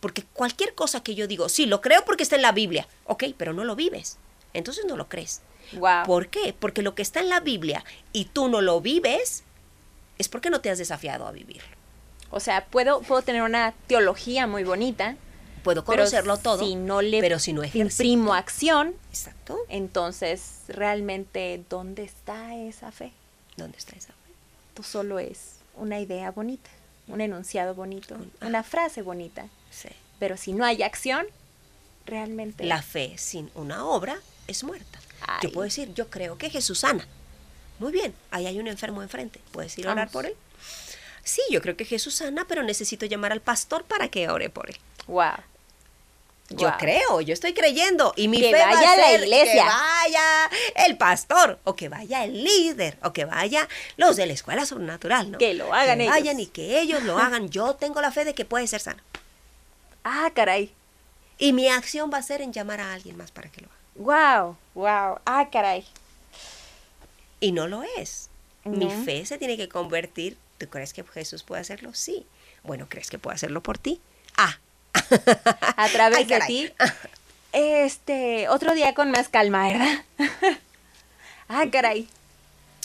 Porque 0.00 0.24
cualquier 0.32 0.74
cosa 0.74 1.02
que 1.02 1.14
yo 1.14 1.26
digo, 1.26 1.48
sí, 1.48 1.66
lo 1.66 1.80
creo 1.80 2.04
porque 2.04 2.22
está 2.22 2.36
en 2.36 2.42
la 2.42 2.52
Biblia. 2.52 2.88
Ok, 3.04 3.24
pero 3.36 3.52
no 3.52 3.64
lo 3.64 3.76
vives. 3.76 4.18
Entonces 4.54 4.84
no 4.86 4.96
lo 4.96 5.08
crees. 5.08 5.42
Wow. 5.72 6.04
¿Por 6.06 6.28
qué? 6.28 6.54
Porque 6.58 6.82
lo 6.82 6.94
que 6.94 7.02
está 7.02 7.20
en 7.20 7.28
la 7.28 7.40
Biblia 7.40 7.84
y 8.12 8.26
tú 8.26 8.48
no 8.48 8.60
lo 8.60 8.80
vives, 8.80 9.44
es 10.18 10.28
porque 10.28 10.50
no 10.50 10.60
te 10.60 10.70
has 10.70 10.78
desafiado 10.78 11.26
a 11.26 11.32
vivirlo. 11.32 11.76
O 12.30 12.40
sea, 12.40 12.66
puedo, 12.66 13.00
puedo 13.02 13.22
tener 13.22 13.42
una 13.42 13.72
teología 13.86 14.46
muy 14.46 14.64
bonita, 14.64 15.16
Puedo 15.62 15.84
pero 15.84 15.98
conocerlo 15.98 16.38
todo, 16.38 16.64
si 16.64 16.74
no 16.74 17.02
le 17.02 17.20
pero 17.20 17.38
si 17.38 17.52
no 17.52 17.62
imprimo 17.64 18.32
acción, 18.32 18.94
Exacto. 19.10 19.58
entonces 19.68 20.60
realmente, 20.68 21.62
¿dónde 21.68 22.04
está 22.04 22.56
esa 22.56 22.90
fe? 22.92 23.12
¿Dónde 23.56 23.76
está 23.76 23.94
esa 23.96 24.12
fe? 24.12 24.32
Esto 24.68 24.82
solo 24.82 25.18
es 25.18 25.56
una 25.74 26.00
idea 26.00 26.30
bonita, 26.30 26.70
un 27.12 27.20
enunciado 27.20 27.74
bonito, 27.74 28.14
Un- 28.14 28.32
una 28.48 28.62
frase 28.62 29.02
bonita. 29.02 29.46
Sí. 29.70 29.88
Pero 30.18 30.36
si 30.36 30.52
no 30.52 30.64
hay 30.64 30.82
acción, 30.82 31.26
realmente... 32.06 32.64
La 32.64 32.82
fe 32.82 33.14
sin 33.18 33.50
una 33.54 33.84
obra 33.86 34.18
es 34.46 34.64
muerta. 34.64 34.98
Yo 35.42 35.52
puedo 35.52 35.64
decir, 35.64 35.92
yo 35.94 36.08
creo 36.10 36.38
que 36.38 36.50
Jesús 36.50 36.80
sana. 36.80 37.06
Muy 37.78 37.92
bien, 37.92 38.14
ahí 38.30 38.46
hay 38.46 38.58
un 38.58 38.66
enfermo 38.68 39.02
enfrente. 39.02 39.40
¿Puedes 39.52 39.76
ir 39.78 39.86
a 39.86 39.92
orar 39.92 40.06
Vamos. 40.08 40.12
por 40.12 40.26
él? 40.26 40.34
Sí, 41.22 41.42
yo 41.50 41.60
creo 41.62 41.76
que 41.76 41.84
Jesús 41.84 42.14
sana, 42.14 42.46
pero 42.48 42.62
necesito 42.62 43.06
llamar 43.06 43.32
al 43.32 43.40
pastor 43.40 43.84
para 43.84 44.08
que 44.08 44.28
ore 44.28 44.50
por 44.50 44.70
él. 44.70 44.76
Wow. 45.06 45.32
Yo 46.50 46.68
Wow. 46.68 46.78
creo, 46.78 47.20
yo 47.20 47.32
estoy 47.32 47.54
creyendo. 47.54 48.12
Y 48.16 48.26
mi 48.28 48.40
Que 48.40 48.50
fe 48.50 48.58
va 48.60 48.66
vaya 48.74 48.90
a 48.90 48.92
a 48.92 48.96
la 48.96 49.12
iglesia. 49.14 49.62
que 49.62 49.68
vaya 49.68 50.50
el 50.86 50.96
pastor, 50.96 51.58
o 51.64 51.76
que 51.76 51.88
vaya 51.88 52.24
el 52.24 52.42
líder, 52.42 52.98
o 53.04 53.12
que 53.12 53.24
vaya 53.24 53.68
los 53.96 54.16
de 54.16 54.26
la 54.26 54.32
escuela 54.32 54.66
sobrenatural, 54.66 55.30
¿no? 55.30 55.38
Que 55.38 55.54
lo 55.54 55.72
hagan 55.72 55.98
que 55.98 56.04
ellos. 56.04 56.14
vayan 56.16 56.40
y 56.40 56.46
que 56.46 56.80
ellos 56.80 57.02
lo 57.04 57.18
hagan. 57.18 57.50
Yo 57.50 57.74
tengo 57.76 58.00
la 58.00 58.10
fe 58.10 58.24
de 58.24 58.34
que 58.34 58.44
puede 58.44 58.66
ser 58.66 58.80
sano. 58.80 59.00
Ah, 60.02 60.30
caray. 60.34 60.72
Y 61.38 61.52
mi 61.52 61.68
acción 61.68 62.10
va 62.12 62.18
a 62.18 62.22
ser 62.22 62.42
en 62.42 62.52
llamar 62.52 62.80
a 62.80 62.92
alguien 62.94 63.16
más 63.16 63.30
para 63.30 63.48
que 63.48 63.60
lo 63.60 63.68
haga. 63.68 63.76
Wow, 64.44 64.56
wow. 64.74 65.20
Ah, 65.26 65.48
caray. 65.52 65.84
Y 67.38 67.52
no 67.52 67.68
lo 67.68 67.82
es. 67.96 68.28
Mi 68.64 68.90
fe 68.90 69.24
se 69.24 69.38
tiene 69.38 69.56
que 69.56 69.68
convertir. 69.68 70.36
¿Tú 70.58 70.68
crees 70.68 70.92
que 70.92 71.02
Jesús 71.04 71.42
puede 71.42 71.60
hacerlo? 71.62 71.94
Sí. 71.94 72.26
Bueno, 72.62 72.86
¿crees 72.88 73.08
que 73.08 73.18
puede 73.18 73.36
hacerlo 73.36 73.62
por 73.62 73.78
ti? 73.78 74.00
Ah. 74.36 74.58
A 75.76 75.88
través 75.88 76.18
Ay, 76.18 76.24
de 76.26 76.40
ti. 76.46 76.72
Este, 77.52 78.48
otro 78.48 78.74
día 78.74 78.94
con 78.94 79.10
más 79.10 79.28
calma, 79.28 79.66
¿verdad? 79.68 80.04
ah, 81.48 81.64
caray. 81.70 82.08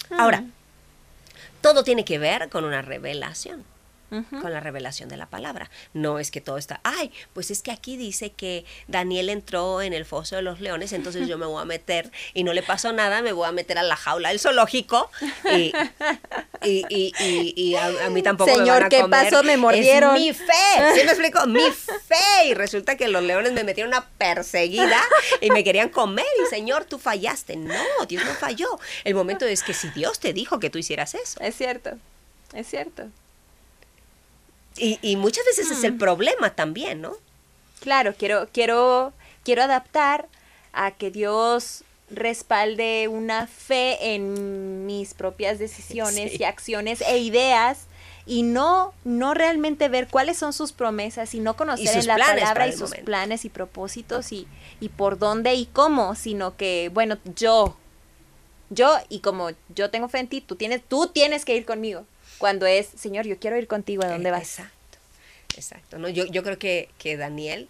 Ahora, 0.10 0.44
todo 1.62 1.84
tiene 1.84 2.06
que 2.06 2.18
ver 2.18 2.50
con 2.50 2.64
una 2.64 2.82
revelación. 2.82 3.64
Con 4.10 4.54
la 4.54 4.60
revelación 4.60 5.10
de 5.10 5.18
la 5.18 5.26
palabra. 5.26 5.70
No 5.94 6.20
es 6.20 6.32
que 6.32 6.40
todo 6.40 6.58
está, 6.58 6.80
ay, 6.84 7.12
pues 7.34 7.52
es 7.52 7.62
que 7.62 7.72
aquí 7.72 7.98
dice 7.98 8.30
que 8.30 8.64
Daniel 8.88 9.30
entró 9.30 9.82
en 9.82 9.94
el 9.94 10.06
foso 10.06 10.36
de 10.38 10.42
los 10.42 10.62
leones, 10.62 10.94
entonces 10.94 11.28
yo 11.28 11.38
me 11.38 11.46
voy 11.46 11.62
a 11.62 11.66
meter 11.66 12.12
y 12.34 12.44
no 12.44 12.54
le 12.54 12.64
pasó 12.64 12.94
nada, 12.94 13.22
me 13.22 13.34
voy 13.34 13.48
a 13.48 13.52
meter 13.52 13.78
a 13.78 13.84
la 13.84 13.96
jaula 13.96 14.30
del 14.30 14.40
zoológico 14.40 15.10
y, 15.52 15.74
y, 16.64 16.86
y, 16.90 17.14
y- 17.20 17.54
y 17.56 17.76
a, 17.76 18.06
a 18.06 18.10
mí 18.10 18.22
tampoco 18.22 18.52
me 18.52 18.58
Señor, 18.58 18.76
van 18.78 18.84
a 18.84 18.90
¿qué 18.90 19.02
comer. 19.02 19.30
pasó? 19.32 19.44
Me 19.44 19.58
mordieron. 19.58 20.16
Es 20.16 20.22
mi 20.22 20.34
fe, 20.34 20.54
¿sí 20.96 21.02
me 21.04 21.12
explico? 21.12 21.46
Mi 21.48 21.62
fe. 21.72 22.48
Y 22.48 22.54
resulta 22.54 22.96
que 22.98 23.08
los 23.08 23.24
leones 23.24 23.54
me 23.54 23.64
metieron 23.64 23.90
una 23.90 24.06
perseguida 24.18 25.02
y 25.42 25.50
me 25.52 25.64
querían 25.64 25.90
comer 25.90 26.26
y 26.44 26.50
Señor, 26.50 26.86
tú 26.86 27.00
fallaste. 27.00 27.56
No, 27.56 27.74
Dios 28.08 28.24
no 28.26 28.32
falló. 28.34 28.68
El 29.04 29.16
momento 29.16 29.46
es 29.46 29.64
que 29.64 29.74
si 29.74 29.90
Dios 29.90 30.20
te 30.20 30.32
dijo 30.34 30.60
que 30.60 30.70
tú 30.70 30.78
hicieras 30.78 31.16
eso. 31.16 31.40
Es 31.42 31.56
cierto, 31.58 31.92
es 32.54 32.68
cierto. 32.68 33.08
Y, 34.78 35.00
y 35.02 35.16
muchas 35.16 35.46
veces 35.46 35.72
es 35.72 35.84
el 35.84 35.98
problema 35.98 36.54
también, 36.56 37.02
¿no? 37.02 37.14
Claro, 37.80 38.14
quiero, 38.18 38.48
quiero, 38.52 39.14
quiero 39.44 39.64
adaptar 39.64 40.28
a 40.74 40.92
que 40.92 41.12
Dios 41.12 41.84
respalde 42.10 43.08
una 43.08 43.48
fe 43.48 44.14
en 44.16 44.86
mis 44.86 45.14
propias 45.14 45.60
decisiones 45.60 46.32
Sí. 46.34 46.38
y 46.40 46.44
acciones 46.44 47.02
e 47.02 47.18
ideas 47.20 47.86
y 48.28 48.42
no, 48.44 48.94
no 49.04 49.34
realmente 49.34 49.88
ver 49.88 50.08
cuáles 50.08 50.38
son 50.38 50.52
sus 50.52 50.72
promesas 50.72 51.34
y 51.36 51.40
no 51.40 51.56
conocer 51.56 51.96
en 51.98 52.08
la 52.08 52.18
palabra 52.18 52.68
y 52.68 52.72
sus 52.72 52.90
momento. 52.90 53.06
planes 53.06 53.46
y 53.46 53.50
propósitos 53.50 54.32
y, 54.32 54.48
y 54.80 54.90
por 54.90 55.20
dónde 55.20 55.54
y 55.54 55.68
cómo, 55.68 56.16
sino 56.16 56.58
que, 56.58 56.90
bueno, 56.94 57.18
yo, 57.36 57.78
yo 58.72 58.98
y 59.10 59.20
como 59.20 59.50
yo 59.76 59.90
tengo 59.92 60.10
fe 60.10 60.20
en 60.20 60.28
ti, 60.28 60.42
tú 60.42 60.56
tienes, 60.56 60.82
tú 60.88 61.08
tienes 61.14 61.46
que 61.46 61.56
ir 61.56 61.66
conmigo. 61.66 62.06
Cuando 62.38 62.66
es, 62.66 62.88
Señor, 62.98 63.26
yo 63.26 63.38
quiero 63.40 63.58
ir 63.58 63.68
contigo, 63.68 64.04
¿a 64.04 64.08
dónde 64.10 64.30
Eh, 64.30 64.32
vas? 64.32 64.42
Exacto, 64.60 64.98
exacto. 65.58 65.98
¿no? 65.98 66.10
Yo, 66.10 66.26
yo 66.26 66.44
creo 66.44 66.58
que, 66.60 66.90
que 66.98 67.18
Daniel 67.18 67.70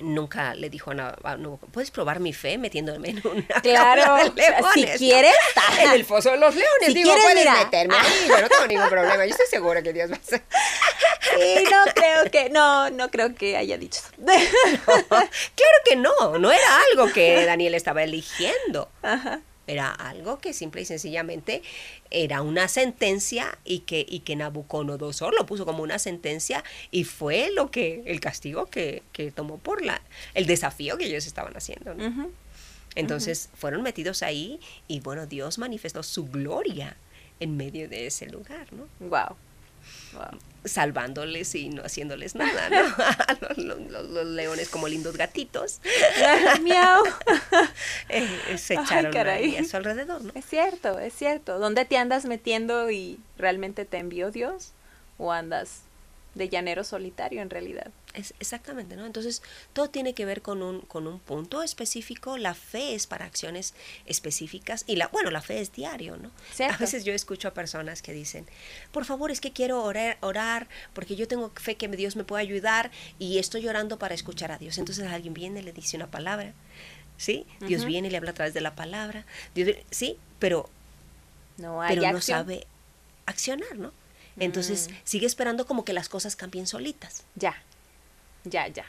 nunca 0.00 0.54
le 0.54 0.70
dijo 0.70 0.92
ah, 1.24 1.36
no, 1.38 1.56
¿puedes 1.72 1.90
probar 1.90 2.20
mi 2.20 2.32
fe 2.32 2.56
metiéndome 2.56 3.08
en 3.10 3.22
una 3.26 3.42
Claro, 3.62 4.14
de 4.16 4.22
leones, 4.30 4.54
si 4.74 4.84
no? 4.84 4.92
quieres, 4.96 5.34
En 5.80 5.90
el 5.90 6.04
foso 6.04 6.30
de 6.30 6.36
los 6.36 6.54
leones, 6.54 6.86
Si 6.86 6.94
digo, 6.94 7.08
quieres, 7.08 7.24
puedes 7.24 7.38
mira. 7.40 7.64
meterme 7.64 7.96
ahí, 7.96 8.28
yo 8.28 8.40
no 8.40 8.48
tengo 8.48 8.66
ningún 8.68 8.88
problema, 8.88 9.24
yo 9.26 9.30
estoy 9.32 9.46
segura 9.48 9.82
que 9.82 9.92
Dios 9.92 10.10
va 10.10 10.14
a 10.14 10.18
hacer. 10.18 10.42
Sí, 11.38 11.64
no 11.70 11.84
creo 11.94 12.30
que, 12.30 12.48
no, 12.48 12.90
no 12.90 13.10
creo 13.10 13.34
que 13.34 13.56
haya 13.56 13.76
dicho 13.76 14.00
eso. 14.00 14.10
claro 14.16 15.28
que 15.84 15.94
no, 15.96 16.38
no 16.38 16.50
era 16.50 16.80
algo 16.90 17.12
que 17.12 17.44
Daniel 17.44 17.74
estaba 17.74 18.02
eligiendo. 18.02 18.88
Era 19.68 19.90
algo 19.92 20.38
que 20.38 20.52
simple 20.52 20.80
y 20.80 20.84
sencillamente 20.84 21.62
era 22.10 22.42
una 22.42 22.66
sentencia 22.68 23.58
y 23.64 23.80
que, 23.80 24.04
y 24.08 24.20
que 24.20 24.34
Nabucodonosor 24.34 25.34
lo 25.34 25.46
puso 25.46 25.64
como 25.64 25.82
una 25.82 25.98
sentencia 25.98 26.64
y 26.90 27.04
fue 27.04 27.50
lo 27.54 27.70
que, 27.70 28.02
el 28.06 28.18
castigo 28.18 28.66
que, 28.66 29.02
que 29.12 29.30
tomó 29.30 29.58
por 29.58 29.84
la, 29.84 30.02
el 30.34 30.46
desafío 30.46 30.96
que 30.96 31.04
ellos 31.04 31.26
estaban 31.26 31.56
haciendo. 31.56 31.94
¿no? 31.94 32.30
Entonces 32.94 33.50
fueron 33.54 33.82
metidos 33.82 34.22
ahí 34.22 34.58
y 34.88 35.00
bueno, 35.00 35.26
Dios 35.26 35.58
manifestó 35.58 36.02
su 36.02 36.26
gloria 36.26 36.96
en 37.38 37.56
medio 37.56 37.88
de 37.88 38.06
ese 38.06 38.26
lugar, 38.26 38.66
¿no? 38.72 38.88
Wow. 39.08 39.36
Wow. 40.14 40.38
Salvándoles 40.64 41.54
y 41.54 41.68
no 41.68 41.82
haciéndoles 41.82 42.34
nada, 42.34 42.68
¿no? 42.68 42.76
A 42.98 43.36
los, 43.40 43.58
los- 43.58 43.80
los- 43.90 44.08
los 44.10 44.26
leones 44.26 44.68
como 44.68 44.88
lindos 44.88 45.16
gatitos 45.16 45.80
Miau. 46.62 47.04
eh, 48.08 48.58
se 48.58 48.76
Ay, 48.76 48.84
echaron 48.84 49.12
caray. 49.12 49.44
ahí 49.44 49.56
a 49.56 49.64
su 49.64 49.76
alrededor, 49.76 50.22
¿no? 50.24 50.32
Es 50.34 50.44
cierto, 50.44 50.98
es 50.98 51.14
cierto. 51.14 51.58
¿Dónde 51.58 51.84
te 51.84 51.96
andas 51.96 52.24
metiendo 52.26 52.90
y 52.90 53.18
realmente 53.38 53.84
te 53.84 53.98
envió 53.98 54.30
Dios? 54.30 54.72
¿O 55.18 55.32
andas 55.32 55.80
de 56.34 56.48
llanero 56.48 56.84
solitario 56.84 57.40
en 57.42 57.50
realidad? 57.50 57.90
Es, 58.14 58.34
exactamente, 58.40 58.96
¿no? 58.96 59.06
Entonces, 59.06 59.42
todo 59.72 59.90
tiene 59.90 60.14
que 60.14 60.24
ver 60.24 60.42
con 60.42 60.62
un, 60.62 60.80
con 60.80 61.06
un 61.06 61.20
punto 61.20 61.62
específico. 61.62 62.36
La 62.38 62.54
fe 62.54 62.94
es 62.94 63.06
para 63.06 63.26
acciones 63.26 63.74
específicas 64.06 64.84
y 64.86 64.96
la, 64.96 65.08
bueno, 65.08 65.30
la 65.30 65.40
fe 65.42 65.60
es 65.60 65.72
diario, 65.72 66.16
¿no? 66.16 66.30
Cierto. 66.52 66.74
A 66.74 66.78
veces 66.78 67.04
yo 67.04 67.12
escucho 67.12 67.48
a 67.48 67.54
personas 67.54 68.02
que 68.02 68.12
dicen, 68.12 68.46
por 68.92 69.04
favor, 69.04 69.30
es 69.30 69.40
que 69.40 69.52
quiero 69.52 69.82
orar, 69.82 70.18
orar 70.20 70.68
porque 70.94 71.16
yo 71.16 71.28
tengo 71.28 71.52
fe 71.54 71.76
que 71.76 71.88
Dios 71.88 72.16
me 72.16 72.24
puede 72.24 72.42
ayudar 72.42 72.90
y 73.18 73.38
estoy 73.38 73.68
orando 73.68 73.98
para 73.98 74.14
escuchar 74.14 74.52
a 74.52 74.58
Dios. 74.58 74.78
Entonces 74.78 75.06
alguien 75.06 75.34
viene 75.34 75.60
y 75.60 75.62
le 75.62 75.72
dice 75.72 75.96
una 75.96 76.10
palabra, 76.10 76.54
¿sí? 77.16 77.46
Dios 77.60 77.84
viene 77.84 78.08
y 78.08 78.10
le 78.10 78.16
habla 78.16 78.30
a 78.30 78.34
través 78.34 78.54
de 78.54 78.60
la 78.60 78.74
palabra, 78.74 79.26
Dios, 79.54 79.76
sí, 79.90 80.18
pero 80.38 80.68
No 81.56 81.82
hay 81.82 81.96
pero 81.96 82.10
no 82.12 82.20
sabe 82.20 82.66
accionar, 83.26 83.76
¿no? 83.76 83.92
Entonces 84.40 84.88
Mm. 84.88 84.94
sigue 85.04 85.26
esperando 85.26 85.66
como 85.66 85.84
que 85.84 85.92
las 85.92 86.08
cosas 86.08 86.36
cambien 86.36 86.66
solitas. 86.66 87.24
Ya, 87.34 87.60
ya, 88.50 88.68
ya. 88.68 88.84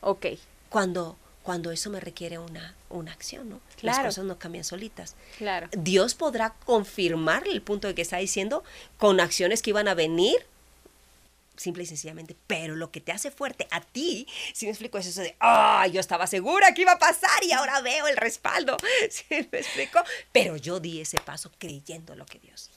Ok, 0.00 0.26
Cuando, 0.68 1.16
cuando 1.42 1.70
eso 1.70 1.90
me 1.90 2.00
requiere 2.00 2.38
una, 2.38 2.74
una 2.90 3.12
acción, 3.12 3.48
¿no? 3.48 3.60
Claro. 3.76 3.98
Las 3.98 4.06
cosas 4.06 4.24
no 4.24 4.38
cambian 4.38 4.64
solitas. 4.64 5.14
claro. 5.38 5.68
Dios 5.72 6.14
podrá 6.14 6.50
confirmar 6.64 7.46
el 7.48 7.62
punto 7.62 7.88
de 7.88 7.94
que 7.94 8.02
está 8.02 8.18
diciendo 8.18 8.62
con 8.98 9.20
acciones 9.20 9.62
que 9.62 9.70
iban 9.70 9.88
a 9.88 9.94
venir, 9.94 10.36
simple 11.56 11.84
y 11.84 11.86
sencillamente, 11.86 12.36
pero 12.46 12.76
lo 12.76 12.90
que 12.90 13.00
te 13.00 13.12
hace 13.12 13.30
fuerte 13.30 13.66
a 13.70 13.80
ti, 13.80 14.26
si 14.52 14.66
me 14.66 14.72
explico, 14.72 14.98
es 14.98 15.06
eso 15.06 15.22
de, 15.22 15.34
ah, 15.40 15.86
yo 15.86 16.00
estaba 16.00 16.26
segura 16.26 16.74
que 16.74 16.82
iba 16.82 16.92
a 16.92 16.98
pasar 16.98 17.42
y 17.42 17.52
ahora 17.52 17.80
veo 17.80 18.06
el 18.08 18.16
respaldo, 18.18 18.76
¿sí 19.10 19.24
me 19.50 19.58
explico? 19.60 20.00
Pero 20.32 20.56
yo 20.56 20.80
di 20.80 21.00
ese 21.00 21.18
paso 21.18 21.50
creyendo 21.58 22.14
lo 22.14 22.26
que 22.26 22.38
Dios 22.40 22.70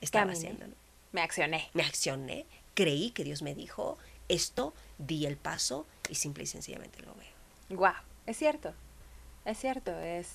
estaba 0.00 0.26
Caminé. 0.26 0.38
haciendo, 0.38 0.66
¿no? 0.66 0.74
Me 1.12 1.22
accioné. 1.22 1.70
me 1.72 1.84
accioné, 1.84 2.44
creí 2.74 3.10
que 3.12 3.24
Dios 3.24 3.40
me 3.40 3.54
dijo 3.54 3.96
esto, 4.28 4.74
di 4.98 5.26
el 5.26 5.36
paso 5.36 5.86
y 6.08 6.16
simple 6.16 6.44
y 6.44 6.46
sencillamente 6.46 7.00
lo 7.02 7.14
veo. 7.14 7.78
Wow, 7.78 7.94
es 8.26 8.36
cierto. 8.36 8.74
Es 9.44 9.58
cierto, 9.58 9.98
es. 9.98 10.32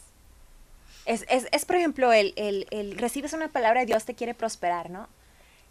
Es, 1.06 1.26
es, 1.30 1.48
es, 1.52 1.66
por 1.66 1.76
ejemplo, 1.76 2.14
el, 2.14 2.34
el, 2.36 2.68
el 2.72 2.98
recibes 2.98 3.34
una 3.34 3.50
palabra 3.50 3.84
y 3.84 3.86
Dios 3.86 4.06
te 4.06 4.16
quiere 4.16 4.34
prosperar, 4.34 4.90
¿no? 4.90 5.10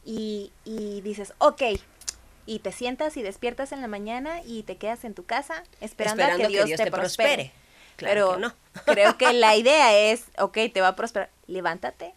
Y, 0.05 0.53
y 0.65 1.01
dices, 1.01 1.33
ok, 1.39 1.63
y 2.47 2.59
te 2.59 2.73
sientas 2.73 3.17
y 3.17 3.23
despiertas 3.23 3.73
en 3.73 3.81
la 3.81 3.89
mañana 3.89 4.43
y 4.45 4.63
te 4.65 4.77
quedas 4.77 5.05
en 5.05 5.15
tu 5.15 5.25
casa 5.25 5.63
esperando, 5.81 6.25
a 6.25 6.37
que 6.37 6.49
Dios, 6.49 6.71
te, 6.71 6.91
prospere. 6.91 7.53
Claro 7.97 8.15
Pero 8.15 8.35
que 8.35 8.41
no. 8.41 8.55
creo 8.95 9.17
que 9.17 9.33
la 9.33 9.57
idea 9.57 9.97
es, 9.97 10.25
ok, 10.39 10.59
te 10.73 10.81
va 10.81 10.89
a 10.89 10.97
prosperar. 10.97 11.31
Levántate, 11.47 12.15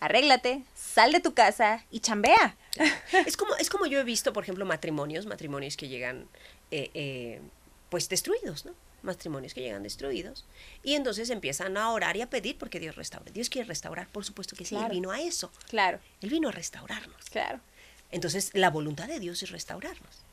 arréglate, 0.00 0.62
sal 0.74 1.12
de 1.12 1.20
tu 1.20 1.34
casa 1.34 1.84
y 1.90 2.00
chambea. 2.00 2.56
Es 3.26 3.36
como, 3.36 3.54
es 3.56 3.70
como 3.70 3.86
yo 3.86 4.00
he 4.00 4.04
visto, 4.04 4.32
por 4.32 4.42
ejemplo, 4.42 4.64
matrimonios, 4.64 5.26
matrimonios 5.26 5.76
que 5.76 5.88
llegan 5.88 6.28
eh, 6.70 6.90
eh, 6.94 7.40
pues 7.88 8.08
destruidos, 8.08 8.64
¿no? 8.64 8.72
Matrimonios 9.02 9.54
que 9.54 9.60
llegan 9.60 9.82
destruidos. 9.82 10.44
Y 10.82 10.94
entonces 10.94 11.30
empiezan 11.30 11.76
a 11.76 11.92
orar 11.92 12.16
y 12.16 12.22
a 12.22 12.30
pedir 12.30 12.58
porque 12.58 12.80
Dios 12.80 12.96
restaure. 12.96 13.30
Dios 13.30 13.48
quiere 13.48 13.68
restaurar, 13.68 14.08
por 14.08 14.24
supuesto 14.24 14.56
que 14.56 14.64
sí. 14.64 14.74
Claro. 14.74 14.86
Él 14.86 14.92
vino 14.92 15.10
a 15.10 15.20
eso. 15.20 15.50
Claro, 15.68 16.00
Él 16.20 16.30
vino 16.30 16.48
a 16.48 16.52
restaurarnos. 16.52 17.24
claro. 17.30 17.60
Entonces, 18.12 18.50
la 18.54 18.70
voluntad 18.70 19.08
de 19.08 19.18
Dios 19.18 19.42
es 19.42 19.50
restaurarnos. 19.50 20.25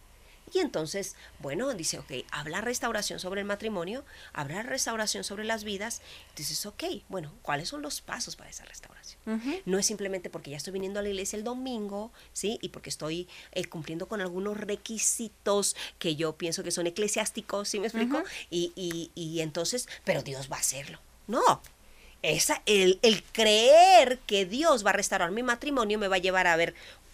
Y 0.54 0.60
entonces, 0.60 1.16
bueno, 1.40 1.74
dice, 1.74 1.98
ok, 1.98 2.12
habla 2.32 2.62
restauración 2.62 3.20
sobre 3.20 3.42
el 3.42 3.48
matrimonio, 3.48 4.06
habrá 4.34 4.62
restauración 4.62 5.24
sobre 5.24 5.44
las 5.46 5.64
vidas. 5.64 6.02
Entonces, 6.30 6.64
ok, 6.68 6.84
bueno, 7.10 7.34
¿cuáles 7.42 7.70
son 7.70 7.82
los 7.82 8.02
pasos 8.02 8.36
para 8.36 8.52
esa 8.52 8.64
restauración? 8.66 9.20
No 9.66 9.80
es 9.80 9.86
simplemente 9.86 10.30
porque 10.30 10.52
ya 10.52 10.58
estoy 10.58 10.74
viniendo 10.74 11.00
a 11.00 11.04
la 11.04 11.10
iglesia 11.10 11.38
el 11.38 11.44
domingo, 11.44 12.12
¿sí? 12.34 12.60
Y 12.62 12.70
porque 12.70 12.90
estoy 12.90 13.28
eh, 13.52 13.66
cumpliendo 13.66 14.08
con 14.08 14.22
algunos 14.22 14.58
requisitos 14.58 15.76
que 15.98 16.16
yo 16.16 16.38
pienso 16.38 16.64
que 16.64 16.72
son 16.72 16.88
eclesiásticos, 16.88 17.70
¿sí 17.70 17.80
me 17.80 17.88
explico? 17.88 18.22
Y, 18.50 18.72
y, 18.76 19.12
y 19.16 19.42
entonces, 19.42 19.88
pero 20.04 20.22
Dios 20.22 20.52
va 20.52 20.58
a 20.58 20.60
hacerlo. 20.60 21.00
No. 21.28 21.62
Esa, 22.22 22.62
el, 22.66 23.00
el 23.02 23.22
creer 23.24 24.20
que 24.20 24.46
Dios 24.46 24.86
va 24.86 24.92
a 24.92 24.94
restaurar 24.94 25.32
mi 25.32 25.44
matrimonio 25.44 26.00
me 26.00 26.08
va 26.08 26.18
a 26.18 26.20
llevar 26.20 26.48
a 26.48 26.56
ver 26.56 26.74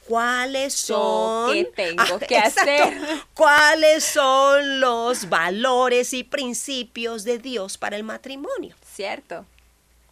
cuáles 0.09 0.73
son 0.73 1.53
¿qué 1.53 1.65
tengo 1.65 2.01
Ah, 2.01 2.19
que 2.27 2.37
hacer? 2.37 2.97
cuáles 3.35 4.03
son 4.03 4.79
los 4.79 5.29
valores 5.29 6.13
y 6.13 6.23
principios 6.23 7.23
de 7.23 7.37
Dios 7.37 7.77
para 7.77 7.95
el 7.95 8.03
matrimonio. 8.03 8.75
Cierto, 8.91 9.45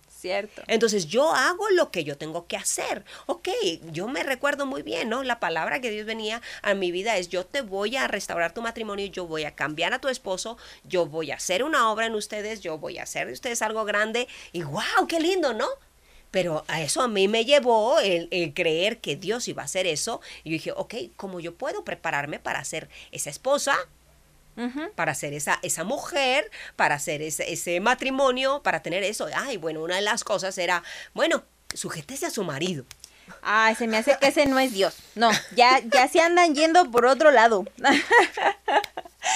cierto. 0.07 0.62
Entonces 0.67 1.07
yo 1.07 1.33
hago 1.33 1.67
lo 1.71 1.89
que 1.89 2.03
yo 2.03 2.15
tengo 2.15 2.45
que 2.45 2.57
hacer. 2.57 3.03
Ok, 3.25 3.49
yo 3.91 4.07
me 4.07 4.21
recuerdo 4.23 4.67
muy 4.67 4.83
bien, 4.83 5.10
¿no? 5.10 5.23
La 5.23 5.39
palabra 5.39 5.81
que 5.81 5.89
Dios 5.89 6.05
venía 6.05 6.41
a 6.62 6.75
mi 6.75 6.91
vida 6.91 7.17
es 7.17 7.29
yo 7.29 7.43
te 7.45 7.62
voy 7.62 7.95
a 7.97 8.07
restaurar 8.07 8.53
tu 8.53 8.62
matrimonio, 8.62 9.07
yo 9.07 9.25
voy 9.25 9.45
a 9.45 9.55
cambiar 9.55 9.93
a 9.93 9.99
tu 9.99 10.10
esposo, 10.10 10.57
yo 10.83 11.07
voy 11.07 11.31
a 11.31 11.36
hacer 11.36 11.63
una 11.63 11.91
obra 11.91 12.05
en 12.05 12.13
ustedes, 12.13 12.62
yo 12.62 12.77
voy 12.77 12.99
a 12.99 13.03
hacer 13.03 13.27
de 13.27 13.33
ustedes 13.33 13.63
algo 13.63 13.83
grande 13.83 14.27
y 14.53 14.62
wow, 14.62 15.07
qué 15.07 15.19
lindo, 15.19 15.53
¿no? 15.53 15.67
Pero 16.38 16.63
a 16.67 16.84
eso 16.84 17.02
a 17.02 17.08
mí 17.08 17.28
me 17.28 17.45
llevó 17.45 18.00
el, 18.00 18.28
el 18.30 18.54
creer 18.54 19.00
que 19.00 19.15
Dios 19.15 19.47
iba 19.47 19.63
a 19.63 19.65
hacer 19.65 19.88
eso. 19.88 20.21
Y 20.43 20.52
yo 20.52 20.54
dije, 20.54 20.71
ok, 20.71 20.93
¿cómo 21.15 21.39
yo 21.39 21.56
puedo 21.56 21.84
prepararme 21.84 22.38
para 22.38 22.63
ser 22.63 22.89
esa 23.12 23.32
esposa, 23.32 23.76
para 24.93 25.15
ser 25.15 25.34
esa, 25.34 25.58
esa 25.63 25.84
mujer, 25.84 26.52
para 26.76 26.93
hacer 26.93 27.23
ese, 27.23 27.52
ese 27.52 27.80
matrimonio, 27.80 28.62
para 28.62 28.84
tener 28.84 29.04
eso. 29.04 29.28
Ay, 29.34 29.58
bueno, 29.58 29.82
una 29.82 29.95
de 29.95 30.04
las 30.04 30.23
cosas 30.23 30.56
era, 30.60 30.84
bueno, 31.15 31.43
sujétese 31.73 32.28
a 32.28 32.30
su 32.30 32.43
marido, 32.43 32.86
Ay, 33.41 33.73
se 33.73 33.88
me 33.88 33.97
hace 33.97 34.15
que 34.21 34.28
ese 34.28 34.45
no 34.45 34.60
es 34.60 34.73
Dios. 34.73 34.95
No, 35.15 35.32
ya, 35.56 35.80
ya 35.91 36.08
se 36.08 36.21
andan 36.21 36.54
yendo 36.54 36.91
por 36.91 37.08
otro 37.08 37.32
lado. 37.32 37.65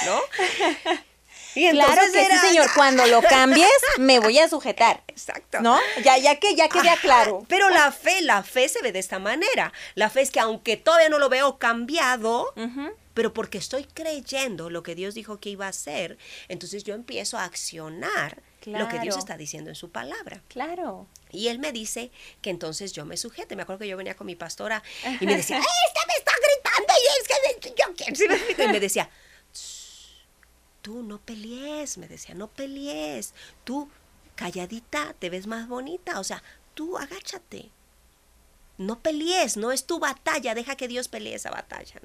¿no? 0.06 0.20
Y 1.54 1.70
claro 1.70 2.00
que 2.12 2.20
era- 2.24 2.40
sí, 2.40 2.46
señor. 2.48 2.66
Cuando 2.74 3.06
lo 3.06 3.20
cambies, 3.22 3.68
me 3.98 4.18
voy 4.18 4.38
a 4.38 4.48
sujetar. 4.48 5.02
Exacto. 5.08 5.60
¿No? 5.60 5.78
Ya, 6.04 6.16
ya 6.18 6.36
que 6.38 6.54
ya 6.54 6.68
quede 6.68 6.88
Ajá, 6.88 7.00
claro. 7.00 7.44
Pero 7.48 7.68
la 7.70 7.92
fe, 7.92 8.22
la 8.22 8.42
fe 8.42 8.68
se 8.68 8.80
ve 8.82 8.92
de 8.92 8.98
esta 8.98 9.18
manera. 9.18 9.72
La 9.94 10.08
fe 10.10 10.22
es 10.22 10.30
que 10.30 10.40
aunque 10.40 10.76
todavía 10.76 11.08
no 11.08 11.18
lo 11.18 11.28
veo 11.28 11.58
cambiado, 11.58 12.52
pero 13.14 13.32
porque 13.34 13.58
estoy 13.58 13.84
creyendo 13.84 14.70
lo 14.70 14.82
que 14.82 14.94
Dios 14.94 15.14
dijo 15.14 15.38
que 15.38 15.50
iba 15.50 15.66
a 15.66 15.70
hacer, 15.70 16.16
entonces 16.48 16.84
yo 16.84 16.94
empiezo 16.94 17.36
a 17.38 17.44
accionar 17.44 18.40
lo 18.64 18.88
que 18.88 19.00
Dios 19.00 19.16
está 19.18 19.36
diciendo 19.36 19.70
en 19.70 19.76
su 19.76 19.90
palabra. 19.90 20.40
Claro. 20.48 21.06
Y 21.30 21.48
él 21.48 21.58
me 21.58 21.72
dice 21.72 22.10
que 22.40 22.50
entonces 22.50 22.92
yo 22.92 23.04
me 23.04 23.16
sujete. 23.16 23.56
Me 23.56 23.62
acuerdo 23.62 23.80
que 23.80 23.88
yo 23.88 23.96
venía 23.96 24.14
con 24.16 24.26
mi 24.26 24.36
pastora 24.36 24.82
y 25.20 25.26
me 25.26 25.36
decía, 25.36 25.56
esta 25.88 26.00
me 26.06 26.14
está 26.14 26.32
gritando 26.32 26.94
y 26.94 27.06
es 27.20 27.58
que 27.60 27.74
yo 27.76 27.94
quiero. 27.96 28.64
Y 28.64 28.68
me 28.72 28.80
decía, 28.80 29.04
"Shh, 29.04 29.31
tú 30.82 31.02
no 31.02 31.18
pelees, 31.18 31.96
me 31.96 32.08
decía, 32.08 32.34
no 32.34 32.48
pelees. 32.48 33.32
Tú 33.64 33.88
calladita 34.34 35.14
te 35.18 35.30
ves 35.30 35.46
más 35.46 35.68
bonita. 35.68 36.20
O 36.20 36.24
sea, 36.24 36.42
tú 36.74 36.98
agáchate. 36.98 37.70
No 38.78 38.98
pelees, 38.98 39.56
no 39.56 39.70
es 39.70 39.84
tu 39.84 39.98
batalla, 40.00 40.54
deja 40.54 40.76
que 40.76 40.88
Dios 40.88 41.08
pelee 41.08 41.34
esa 41.34 41.50
batalla. 41.50 42.00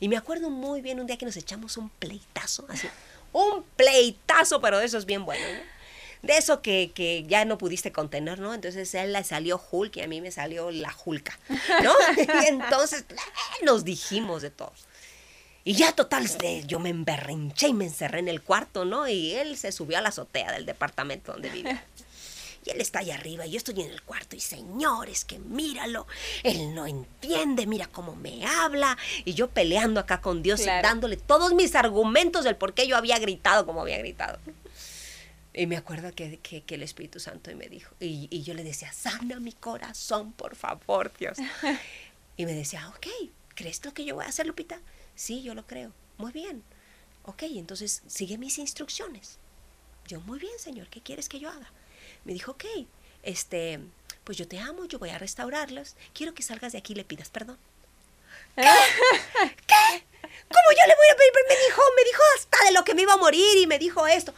Y 0.00 0.08
me 0.08 0.16
acuerdo 0.16 0.50
muy 0.50 0.80
bien 0.80 0.98
un 0.98 1.06
día 1.06 1.18
que 1.18 1.26
nos 1.26 1.36
echamos 1.36 1.76
un 1.76 1.90
pleitazo, 1.90 2.64
así, 2.70 2.88
un 3.32 3.64
pleitazo, 3.76 4.60
pero 4.60 4.78
de 4.78 4.86
esos 4.86 5.04
bien 5.04 5.24
buenos, 5.24 5.46
¿no? 5.46 5.76
De 6.22 6.38
eso 6.38 6.62
que, 6.62 6.92
que 6.94 7.24
ya 7.26 7.44
no 7.44 7.58
pudiste 7.58 7.92
contener, 7.92 8.38
¿no? 8.38 8.54
Entonces 8.54 8.94
él 8.94 9.12
le 9.12 9.22
salió 9.24 9.60
Hulk 9.70 9.96
y 9.96 10.00
a 10.00 10.08
mí 10.08 10.20
me 10.20 10.30
salió 10.30 10.70
la 10.70 10.94
Hulka, 11.04 11.38
¿no? 11.82 11.92
y 12.42 12.46
entonces 12.46 13.04
eh, 13.10 13.64
nos 13.64 13.84
dijimos 13.84 14.42
de 14.42 14.50
todo. 14.50 14.72
Y 15.66 15.74
ya 15.74 15.90
total, 15.92 16.24
este, 16.24 16.64
yo 16.66 16.78
me 16.78 16.90
emberrinché 16.90 17.66
y 17.68 17.74
me 17.74 17.84
encerré 17.86 18.20
en 18.20 18.28
el 18.28 18.40
cuarto, 18.40 18.84
¿no? 18.84 19.08
Y 19.08 19.32
él 19.34 19.56
se 19.56 19.72
subió 19.72 19.98
a 19.98 20.00
la 20.00 20.10
azotea 20.10 20.52
del 20.52 20.64
departamento 20.64 21.32
donde 21.32 21.50
vivía. 21.50 21.84
Y 22.64 22.70
él 22.70 22.80
está 22.80 22.98
allá 22.98 23.14
arriba 23.14 23.46
y 23.46 23.52
yo 23.52 23.58
estoy 23.58 23.80
en 23.80 23.90
el 23.92 24.02
cuarto 24.02 24.34
y 24.34 24.40
señores, 24.40 25.24
que 25.24 25.38
míralo, 25.38 26.08
él 26.42 26.74
no 26.74 26.84
entiende, 26.88 27.64
mira 27.64 27.86
cómo 27.86 28.16
me 28.16 28.44
habla. 28.44 28.98
Y 29.24 29.34
yo 29.34 29.48
peleando 29.50 30.00
acá 30.00 30.20
con 30.20 30.42
Dios 30.42 30.62
Claro. 30.62 30.80
y 30.80 30.82
dándole 30.82 31.16
todos 31.16 31.54
mis 31.54 31.76
argumentos 31.76 32.42
del 32.42 32.56
por 32.56 32.74
qué 32.74 32.88
yo 32.88 32.96
había 32.96 33.20
gritado 33.20 33.66
como 33.66 33.82
había 33.82 33.98
gritado. 33.98 34.40
Y 35.54 35.66
me 35.68 35.76
acuerdo 35.76 36.12
que, 36.12 36.40
que- 36.40 36.62
que 36.62 36.74
el 36.74 36.82
Espíritu 36.82 37.20
Santo 37.20 37.54
me 37.54 37.68
dijo, 37.68 37.94
y, 38.00 38.26
y 38.32 38.42
yo 38.42 38.52
le 38.52 38.64
decía, 38.64 38.92
sana 38.92 39.38
mi 39.38 39.52
corazón, 39.52 40.32
por 40.32 40.56
favor, 40.56 41.12
Dios. 41.20 41.38
Y 42.36 42.46
me 42.46 42.52
decía, 42.52 42.88
ok, 42.88 43.06
¿crees 43.54 43.84
lo 43.84 43.94
que 43.94 44.04
yo 44.04 44.16
voy 44.16 44.24
a 44.24 44.28
hacer, 44.28 44.44
Lupita? 44.46 44.80
Sí, 45.16 45.42
yo 45.42 45.54
lo 45.54 45.66
creo. 45.66 45.92
Muy 46.18 46.30
bien. 46.30 46.62
Ok, 47.24 47.42
entonces 47.42 48.02
sigue 48.06 48.38
mis 48.38 48.58
instrucciones. 48.58 49.38
Yo, 50.06 50.20
muy 50.20 50.38
bien, 50.38 50.56
Señor, 50.58 50.88
¿qué 50.88 51.00
quieres 51.00 51.28
que 51.28 51.40
yo 51.40 51.48
haga? 51.50 51.68
Me 52.24 52.32
dijo, 52.32 52.52
ok, 52.52 52.64
este, 53.24 53.80
pues 54.22 54.38
yo 54.38 54.46
te 54.46 54.60
amo, 54.60 54.84
yo 54.84 55.00
voy 55.00 55.10
a 55.10 55.18
restaurarlos. 55.18 55.96
Quiero 56.14 56.34
que 56.34 56.44
salgas 56.44 56.72
de 56.72 56.78
aquí 56.78 56.92
y 56.92 56.96
le 56.96 57.04
pidas 57.04 57.30
perdón. 57.30 57.58
¿Qué? 58.54 58.62
¿Qué? 58.62 60.04
¿Cómo 60.22 60.70
yo 60.70 60.86
le 60.86 60.94
voy 60.94 61.08
a 61.10 61.16
pedir 61.16 61.32
perdón? 61.32 61.48
Me 61.48 61.66
dijo, 61.66 61.82
me 61.96 62.04
dijo 62.04 62.22
hasta 62.36 62.64
de 62.66 62.72
lo 62.72 62.84
que 62.84 62.94
me 62.94 63.02
iba 63.02 63.14
a 63.14 63.16
morir 63.16 63.58
y 63.58 63.66
me 63.66 63.78
dijo 63.78 64.06
esto. 64.06 64.32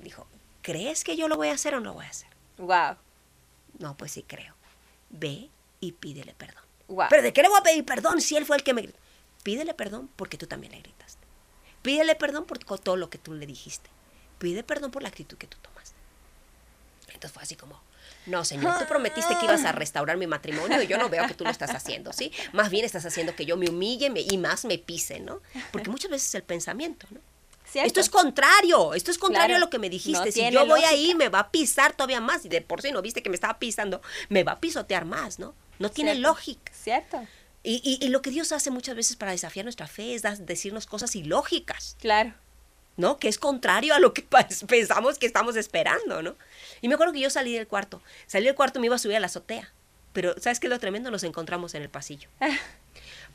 Dijo, 0.00 0.26
¿crees 0.60 1.04
que 1.04 1.16
yo 1.16 1.28
lo 1.28 1.36
voy 1.36 1.48
a 1.48 1.54
hacer 1.54 1.74
o 1.74 1.80
no 1.80 1.86
lo 1.86 1.94
voy 1.94 2.04
a 2.04 2.10
hacer? 2.10 2.28
Wow. 2.58 2.96
No, 3.78 3.96
pues 3.96 4.12
sí 4.12 4.24
creo. 4.24 4.54
Ve 5.08 5.48
y 5.80 5.92
pídele 5.92 6.34
perdón. 6.34 6.64
Wow. 6.88 7.06
Pero 7.08 7.22
¿de 7.22 7.32
qué 7.32 7.42
le 7.42 7.48
voy 7.48 7.58
a 7.58 7.62
pedir 7.62 7.84
perdón 7.84 8.20
si 8.20 8.36
él 8.36 8.44
fue 8.44 8.56
el 8.56 8.62
que 8.62 8.74
me 8.74 8.82
gritó? 8.82 8.98
Pídele 9.48 9.72
perdón 9.72 10.10
porque 10.14 10.36
tú 10.36 10.46
también 10.46 10.72
le 10.74 10.80
gritaste. 10.80 11.26
Pídele 11.80 12.14
perdón 12.16 12.44
por 12.44 12.58
todo 12.58 12.96
lo 12.96 13.08
que 13.08 13.16
tú 13.16 13.32
le 13.32 13.46
dijiste. 13.46 13.88
Pide 14.38 14.62
perdón 14.62 14.90
por 14.90 15.02
la 15.02 15.08
actitud 15.08 15.38
que 15.38 15.46
tú 15.46 15.56
tomaste. 15.62 15.96
Entonces 17.06 17.32
fue 17.32 17.42
así 17.44 17.56
como, 17.56 17.80
no, 18.26 18.44
señor, 18.44 18.78
tú 18.78 18.84
prometiste 18.86 19.34
que 19.38 19.46
ibas 19.46 19.64
a 19.64 19.72
restaurar 19.72 20.18
mi 20.18 20.26
matrimonio 20.26 20.82
y 20.82 20.86
yo 20.86 20.98
no 20.98 21.08
veo 21.08 21.26
que 21.26 21.32
tú 21.32 21.44
lo 21.44 21.50
estás 21.50 21.70
haciendo, 21.74 22.12
¿sí? 22.12 22.30
Más 22.52 22.68
bien 22.68 22.84
estás 22.84 23.06
haciendo 23.06 23.34
que 23.34 23.46
yo 23.46 23.56
me 23.56 23.70
humille 23.70 24.10
me- 24.10 24.20
y 24.20 24.36
más 24.36 24.66
me 24.66 24.76
pise, 24.76 25.18
¿no? 25.20 25.40
Porque 25.72 25.88
muchas 25.88 26.10
veces 26.10 26.28
es 26.28 26.34
el 26.34 26.42
pensamiento, 26.42 27.06
¿no? 27.10 27.20
¿Cierto? 27.64 27.86
Esto 27.86 28.00
es 28.00 28.10
contrario, 28.10 28.92
esto 28.92 29.10
es 29.10 29.16
contrario 29.18 29.54
Claro. 29.54 29.62
a 29.64 29.66
lo 29.66 29.70
que 29.70 29.78
me 29.78 29.88
dijiste. 29.88 30.26
No 30.26 30.30
si 30.30 30.50
yo 30.50 30.60
voy 30.60 30.68
lógica. 30.80 30.88
ahí, 30.90 31.14
me 31.14 31.30
va 31.30 31.38
a 31.40 31.50
pisar 31.50 31.94
todavía 31.94 32.20
más. 32.20 32.44
Y 32.44 32.50
de 32.50 32.60
por 32.60 32.82
sí 32.82 32.92
no 32.92 33.00
viste 33.00 33.22
que 33.22 33.30
me 33.30 33.34
estaba 33.34 33.58
pisando, 33.58 34.02
me 34.28 34.44
va 34.44 34.52
a 34.52 34.60
pisotear 34.60 35.06
más, 35.06 35.38
¿no? 35.38 35.54
No 35.78 35.90
tiene 35.90 36.12
Cierto. 36.12 36.28
lógica. 36.28 36.72
Cierto. 36.74 37.26
Y, 37.62 37.80
y- 37.84 38.04
y 38.04 38.08
lo 38.10 38.22
que 38.22 38.30
Dios 38.30 38.52
hace 38.52 38.70
muchas 38.70 38.94
veces 38.96 39.16
para 39.16 39.32
desafiar 39.32 39.64
nuestra 39.64 39.86
fe 39.86 40.14
es 40.14 40.22
decirnos 40.46 40.86
cosas 40.86 41.14
ilógicas, 41.16 41.96
Claro. 42.00 42.32
¿no? 42.96 43.18
Que 43.18 43.28
es 43.28 43.38
contrario 43.38 43.94
a 43.94 43.98
lo 43.98 44.12
que 44.14 44.22
pensamos 44.68 45.18
que 45.18 45.26
estamos 45.26 45.56
esperando, 45.56 46.22
¿no? 46.22 46.36
Y 46.80 46.88
me 46.88 46.94
acuerdo 46.94 47.12
que 47.12 47.20
yo 47.20 47.30
salí 47.30 47.52
del 47.54 47.66
cuarto. 47.66 48.00
Salí 48.26 48.46
del 48.46 48.54
cuarto 48.54 48.78
y 48.78 48.80
me 48.80 48.86
iba 48.86 48.96
a 48.96 48.98
subir 48.98 49.16
a 49.16 49.20
la 49.20 49.26
azotea. 49.26 49.72
Pero, 50.12 50.34
¿sabes 50.40 50.58
qué 50.58 50.68
lo 50.68 50.78
tremendo? 50.78 51.10
Nos 51.10 51.22
encontramos 51.22 51.74
en 51.74 51.82
el 51.82 51.90
pasillo. 51.90 52.28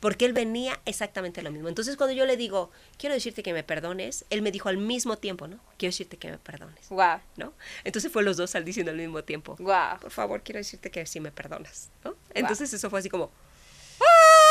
Porque 0.00 0.26
él 0.26 0.32
venía 0.34 0.78
exactamente 0.84 1.40
lo 1.40 1.50
mismo. 1.50 1.68
Entonces, 1.68 1.96
cuando 1.96 2.14
yo 2.14 2.26
le 2.26 2.36
digo, 2.36 2.70
quiero 2.98 3.14
decirte 3.14 3.42
que 3.42 3.52
me 3.54 3.62
perdones, 3.62 4.24
él 4.28 4.42
me 4.42 4.50
dijo 4.50 4.68
al 4.68 4.76
mismo 4.76 5.16
tiempo, 5.16 5.46
¿no? 5.46 5.58
Quiero 5.78 5.90
decirte 5.92 6.16
que 6.18 6.30
me 6.32 6.38
perdones, 6.38 6.88
Wow. 6.90 7.20
¿no? 7.36 7.54
Entonces 7.84 8.12
fue 8.12 8.22
los 8.22 8.36
dos 8.36 8.54
al 8.54 8.64
diciendo 8.64 8.90
al 8.90 8.98
mismo 8.98 9.22
tiempo. 9.24 9.56
Wow. 9.60 10.00
Por 10.00 10.10
favor, 10.10 10.42
quiero 10.42 10.58
decirte 10.58 10.90
que 10.90 11.06
sí 11.06 11.20
me 11.20 11.30
perdonas, 11.30 11.88
¿no? 12.04 12.16
Entonces 12.34 12.72
eso 12.74 12.90
fue 12.90 12.98
así 13.00 13.08
como, 13.08 13.26
¡Ah! 13.26 13.43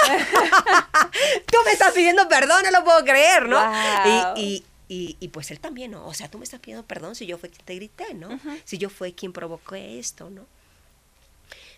Tú 1.52 1.58
me 1.66 1.72
estás 1.72 1.94
pidiendo 1.94 2.28
perdón, 2.28 2.64
no 2.64 2.72
lo 2.72 2.84
puedo 2.84 3.04
creer, 3.04 3.48
¿no? 3.48 3.60
Wow. 3.60 4.34
Y, 4.38 4.42
y- 4.42 4.64
y- 4.90 5.18
y, 5.20 5.28
pues 5.30 5.50
él 5.52 5.60
también, 5.60 5.92
¿no? 5.92 6.06
O 6.06 6.14
sea, 6.14 6.30
tú 6.30 6.38
me 6.38 6.44
estás 6.44 6.60
pidiendo 6.60 6.86
perdón 6.86 7.16
si 7.16 7.26
yo 7.26 7.38
fue 7.38 7.50
quien 7.50 7.66
te 7.66 7.76
grité, 7.76 8.14
¿no? 8.14 8.40
Si 8.66 8.78
yo 8.78 8.90
fue 8.90 9.14
quien 9.14 9.34
provocó 9.34 9.76
esto, 9.76 10.30
¿no? 10.30 10.46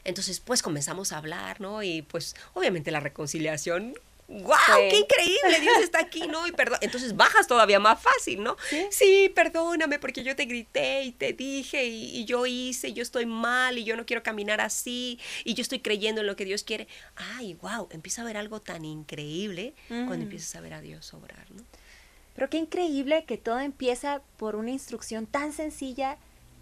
Entonces, 0.04 0.40
pues 0.40 0.62
comenzamos 0.62 1.12
a 1.14 1.18
hablar, 1.18 1.62
¿no? 1.62 1.82
Y 1.82 2.02
pues 2.02 2.36
obviamente 2.54 2.92
la 2.92 3.00
reconciliación 3.00 3.96
¡Wow! 4.28 4.56
Sí. 4.66 4.90
¡Qué 4.90 4.98
increíble! 4.98 5.60
Dios 5.62 5.78
está 5.84 6.00
aquí, 6.00 6.28
¿no? 6.28 6.48
Y 6.48 6.52
perdón. 6.52 6.80
Entonces 6.82 7.16
bajas 7.16 7.48
todavía 7.48 7.80
más 7.80 8.02
fácil, 8.02 8.42
¿no? 8.44 8.58
Sí. 8.90 9.32
perdóname 9.36 10.00
porque 10.00 10.24
yo 10.24 10.36
te 10.36 10.46
grité 10.46 11.04
y 11.04 11.12
te 11.12 11.34
dije 11.34 11.86
y, 11.86 12.18
y 12.18 12.26
yo 12.26 12.46
hice, 12.46 12.90
y 12.90 12.94
yo 12.94 13.04
estoy 13.04 13.26
mal 13.26 13.78
y 13.78 13.84
yo 13.84 13.96
no 13.96 14.06
quiero 14.06 14.24
caminar 14.24 14.62
así 14.62 15.20
y 15.44 15.54
yo 15.54 15.62
estoy 15.62 15.80
creyendo 15.80 16.22
en 16.22 16.28
lo 16.28 16.36
que 16.36 16.46
Dios 16.46 16.64
quiere. 16.64 16.88
¡Ay, 17.16 17.54
wow! 17.62 17.88
Empieza 17.92 18.24
a 18.24 18.26
ver 18.26 18.38
algo 18.38 18.62
tan 18.62 18.84
increíble 18.86 19.74
cuando 19.88 20.16
empiezas 20.24 20.56
a 20.56 20.62
ver 20.62 20.74
a 20.74 20.82
Dios 20.82 21.14
obrar, 21.14 21.46
¿no? 21.52 21.64
Pero 22.34 22.50
qué 22.50 22.58
increíble 22.58 23.24
que 23.26 23.38
todo 23.38 23.60
empieza 23.60 24.22
por 24.38 24.56
una 24.58 24.72
instrucción 24.72 25.26
tan 25.26 25.54
sencilla, 25.54 26.18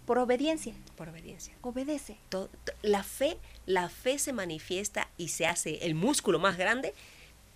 por 0.06 0.18
obediencia. 0.18 0.74
Por 0.96 1.08
obediencia. 1.08 1.54
Obedece. 1.62 2.16
Todo- 2.28 2.50
la 2.82 3.02
fe, 3.02 3.38
la 3.66 3.88
fe 3.88 4.18
se 4.18 4.32
manifiesta 4.32 5.08
y 5.16 5.28
se 5.28 5.46
hace 5.46 5.84
el 5.86 5.94
músculo 5.94 6.38
más 6.38 6.56
grande 6.58 6.94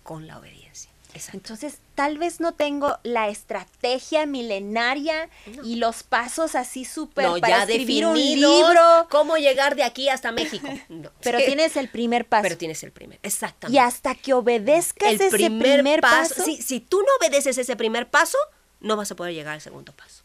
con 0.09 0.25
la 0.25 0.39
obediencia. 0.39 0.89
Exacto. 1.13 1.37
Entonces, 1.37 1.77
tal 1.93 2.17
vez 2.17 2.39
no 2.39 2.53
tengo 2.55 2.97
la 3.03 3.29
estrategia 3.29 4.25
milenaria 4.25 5.29
No. 5.55 5.63
y 5.63 5.75
los 5.75 6.01
pasos 6.01 6.55
así 6.55 6.83
súper 6.83 7.25
No, 7.25 7.37
para 7.37 7.57
ya 7.57 7.63
escribir 7.65 8.07
un 8.07 8.17
libro, 8.17 9.07
cómo 9.11 9.37
llegar 9.37 9.75
de 9.75 9.83
aquí 9.83 10.09
hasta 10.09 10.31
México. 10.31 10.67
No. 10.89 11.11
pero 11.21 11.37
tienes 11.37 11.75
el 11.77 11.89
primer 11.89 12.25
paso. 12.25 12.41
pero 12.41 12.57
tienes 12.57 12.81
el 12.81 12.91
primer. 12.91 13.19
Exactamente. 13.21 13.75
y 13.75 13.77
hasta 13.77 14.15
que 14.15 14.33
obedezcas 14.33 15.11
el 15.13 15.21
ese 15.21 15.29
primer, 15.29 16.01
paso. 16.01 16.33
paso. 16.33 16.43
Si, 16.45 16.59
si 16.59 16.79
tú 16.79 16.97
no 17.01 17.07
obedeces 17.19 17.55
ese 17.59 17.75
primer 17.75 18.09
paso, 18.09 18.39
no 18.79 18.95
vas 18.97 19.11
a 19.11 19.15
poder 19.15 19.35
llegar 19.35 19.53
al 19.53 19.61
segundo 19.61 19.93
paso. 19.93 20.23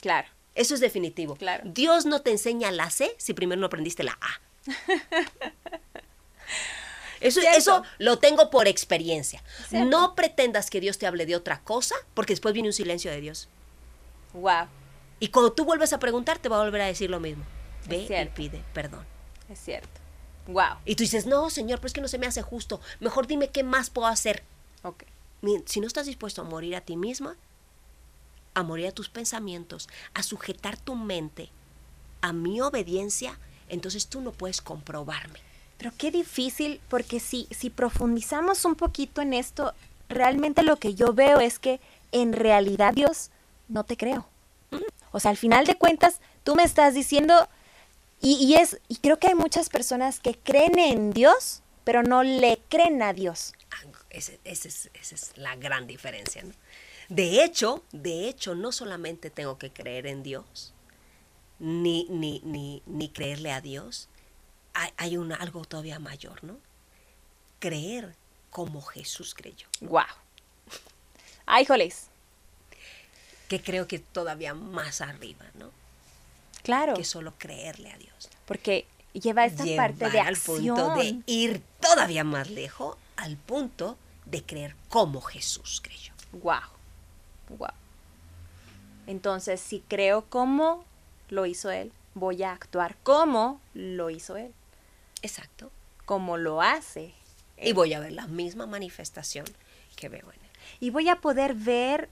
Claro. 0.00 0.28
Eso 0.54 0.74
es 0.74 0.80
definitivo. 0.80 1.34
Claro. 1.34 1.64
Dios 1.66 2.06
no 2.06 2.20
te 2.22 2.30
enseña 2.30 2.70
la 2.70 2.90
C 2.90 3.12
si 3.18 3.34
primero 3.34 3.60
no 3.60 3.66
aprendiste 3.66 4.04
la 4.04 4.16
A. 4.20 4.40
Eso, 7.20 7.40
Cierto. 7.40 7.58
eso 7.58 7.82
lo 7.98 8.18
tengo 8.18 8.50
por 8.50 8.66
experiencia. 8.68 9.42
Cierto. 9.68 9.88
No 9.90 10.14
pretendas 10.14 10.70
que 10.70 10.80
Dios 10.80 10.98
te 10.98 11.06
hable 11.06 11.26
de 11.26 11.36
otra 11.36 11.60
cosa, 11.60 11.94
porque 12.14 12.32
después 12.32 12.54
viene 12.54 12.68
un 12.68 12.72
silencio 12.72 13.10
de 13.10 13.20
Dios. 13.20 13.48
Wow, 14.32 14.66
Y 15.18 15.28
cuando 15.28 15.52
tú 15.52 15.64
vuelves 15.64 15.92
a 15.92 15.98
preguntar, 15.98 16.38
te 16.38 16.48
va 16.48 16.56
a 16.60 16.64
volver 16.64 16.80
a 16.82 16.86
decir 16.86 17.10
lo 17.10 17.20
mismo. 17.20 17.44
Ve 17.86 18.06
y 18.08 18.34
pide 18.36 18.62
perdón. 18.72 19.04
es 19.48 19.58
cierto. 19.58 19.88
Wow. 20.46 20.78
Y 20.84 20.94
tú 20.96 21.02
dices, 21.02 21.26
no, 21.26 21.50
Señor, 21.50 21.78
pero 21.78 21.88
es 21.88 21.92
que 21.92 22.00
no 22.00 22.08
se 22.08 22.18
me 22.18 22.26
hace 22.26 22.42
justo. 22.42 22.80
Mejor 23.00 23.26
dime 23.26 23.48
qué 23.48 23.62
más 23.62 23.90
puedo 23.90 24.06
hacer. 24.08 24.42
Ok. 24.82 25.04
Si 25.66 25.80
no 25.80 25.86
estás 25.86 26.06
dispuesto 26.06 26.42
a 26.42 26.44
morir 26.44 26.76
a 26.76 26.80
ti 26.80 26.96
misma, 26.96 27.36
a 28.54 28.62
morir 28.62 28.86
a 28.88 28.92
tus 28.92 29.08
pensamientos, 29.08 29.88
a 30.14 30.22
sujetar 30.22 30.76
tu 30.76 30.94
mente 30.94 31.50
a 32.20 32.32
mi 32.32 32.60
obediencia, 32.60 33.38
entonces 33.68 34.06
tú 34.08 34.20
no 34.20 34.32
puedes 34.32 34.60
comprobarme. 34.60 35.40
Pero 35.80 35.92
qué 35.96 36.10
difícil, 36.10 36.78
porque 36.90 37.20
si, 37.20 37.48
si 37.50 37.70
profundizamos 37.70 38.66
un 38.66 38.74
poquito 38.74 39.22
en 39.22 39.32
esto, 39.32 39.72
realmente 40.10 40.62
lo 40.62 40.76
que 40.76 40.94
yo 40.94 41.14
veo 41.14 41.40
es 41.40 41.58
que 41.58 41.80
en 42.12 42.34
realidad 42.34 42.92
Dios 42.92 43.30
no 43.68 43.84
te 43.84 43.96
creo. 43.96 44.28
O 45.10 45.20
sea, 45.20 45.30
al 45.30 45.38
final 45.38 45.64
de 45.64 45.76
cuentas, 45.76 46.20
tú 46.44 46.54
me 46.54 46.64
estás 46.64 46.92
diciendo, 46.92 47.48
y, 48.20 48.34
y 48.34 48.56
es, 48.56 48.78
y 48.88 48.96
creo 48.96 49.18
que 49.18 49.28
hay 49.28 49.34
muchas 49.34 49.70
personas 49.70 50.20
que 50.20 50.34
creen 50.36 50.78
en 50.78 51.12
Dios, 51.14 51.62
pero 51.84 52.02
no 52.02 52.22
le 52.24 52.60
creen 52.68 53.00
a 53.00 53.14
Dios. 53.14 53.54
Ese 54.10 54.38
es- 54.44 54.90
esa 54.92 55.14
es 55.14 55.32
la 55.36 55.56
gran 55.56 55.86
diferencia. 55.86 56.42
¿no? 56.42 56.52
De 57.08 57.42
hecho, 57.42 57.82
de 57.92 58.28
hecho, 58.28 58.54
no 58.54 58.70
solamente 58.70 59.30
tengo 59.30 59.56
que 59.56 59.72
creer 59.72 60.06
en 60.06 60.22
Dios, 60.22 60.74
ni, 61.58 62.06
ni, 62.10 62.42
ni, 62.44 62.82
ni 62.84 63.08
creerle 63.08 63.50
a 63.50 63.62
Dios, 63.62 64.10
hay, 64.74 64.90
hay 64.96 65.16
una, 65.16 65.36
algo 65.36 65.64
todavía 65.64 65.98
mayor, 65.98 66.42
¿no? 66.44 66.56
Creer 67.58 68.14
como 68.50 68.82
Jesús 68.82 69.34
creyó. 69.34 69.66
Wow. 69.80 70.04
Ay, 71.46 71.64
joles. 71.64 72.08
Que 73.48 73.60
creo 73.60 73.86
que 73.86 73.98
todavía 73.98 74.54
más 74.54 75.00
arriba, 75.00 75.46
¿no? 75.54 75.70
Claro. 76.62 76.94
Que 76.94 77.04
solo 77.04 77.34
creerle 77.38 77.90
a 77.90 77.98
Dios. 77.98 78.28
Porque 78.46 78.86
lleva 79.12 79.44
esta 79.44 79.64
parte 79.76 80.10
de 80.10 80.20
al 80.20 80.34
acción. 80.34 80.76
punto 80.76 80.94
de 80.94 81.20
ir 81.26 81.62
todavía 81.80 82.24
más 82.24 82.50
lejos, 82.50 82.96
al 83.16 83.36
punto 83.36 83.96
de 84.26 84.42
creer 84.44 84.76
como 84.88 85.20
Jesús 85.20 85.80
creyó. 85.82 86.12
Wow. 86.32 86.60
Wow. 87.48 87.68
Entonces, 89.06 89.60
si 89.60 89.80
creo 89.80 90.24
como 90.26 90.84
lo 91.28 91.46
hizo 91.46 91.70
él, 91.70 91.92
voy 92.14 92.42
a 92.42 92.52
actuar 92.52 92.96
como 93.02 93.60
lo 93.74 94.10
hizo 94.10 94.36
él, 94.36 94.52
Exacto. 95.22 95.70
como 96.04 96.36
lo 96.36 96.60
hace. 96.60 97.14
Y 97.56 97.72
voy 97.72 97.92
a 97.94 98.00
ver 98.00 98.12
la 98.12 98.26
misma 98.26 98.66
manifestación 98.66 99.46
que 99.96 100.08
veo 100.08 100.22
en 100.22 100.40
él. 100.40 100.50
Y 100.80 100.90
voy 100.90 101.08
a 101.08 101.16
poder 101.16 101.54
ver, 101.54 102.08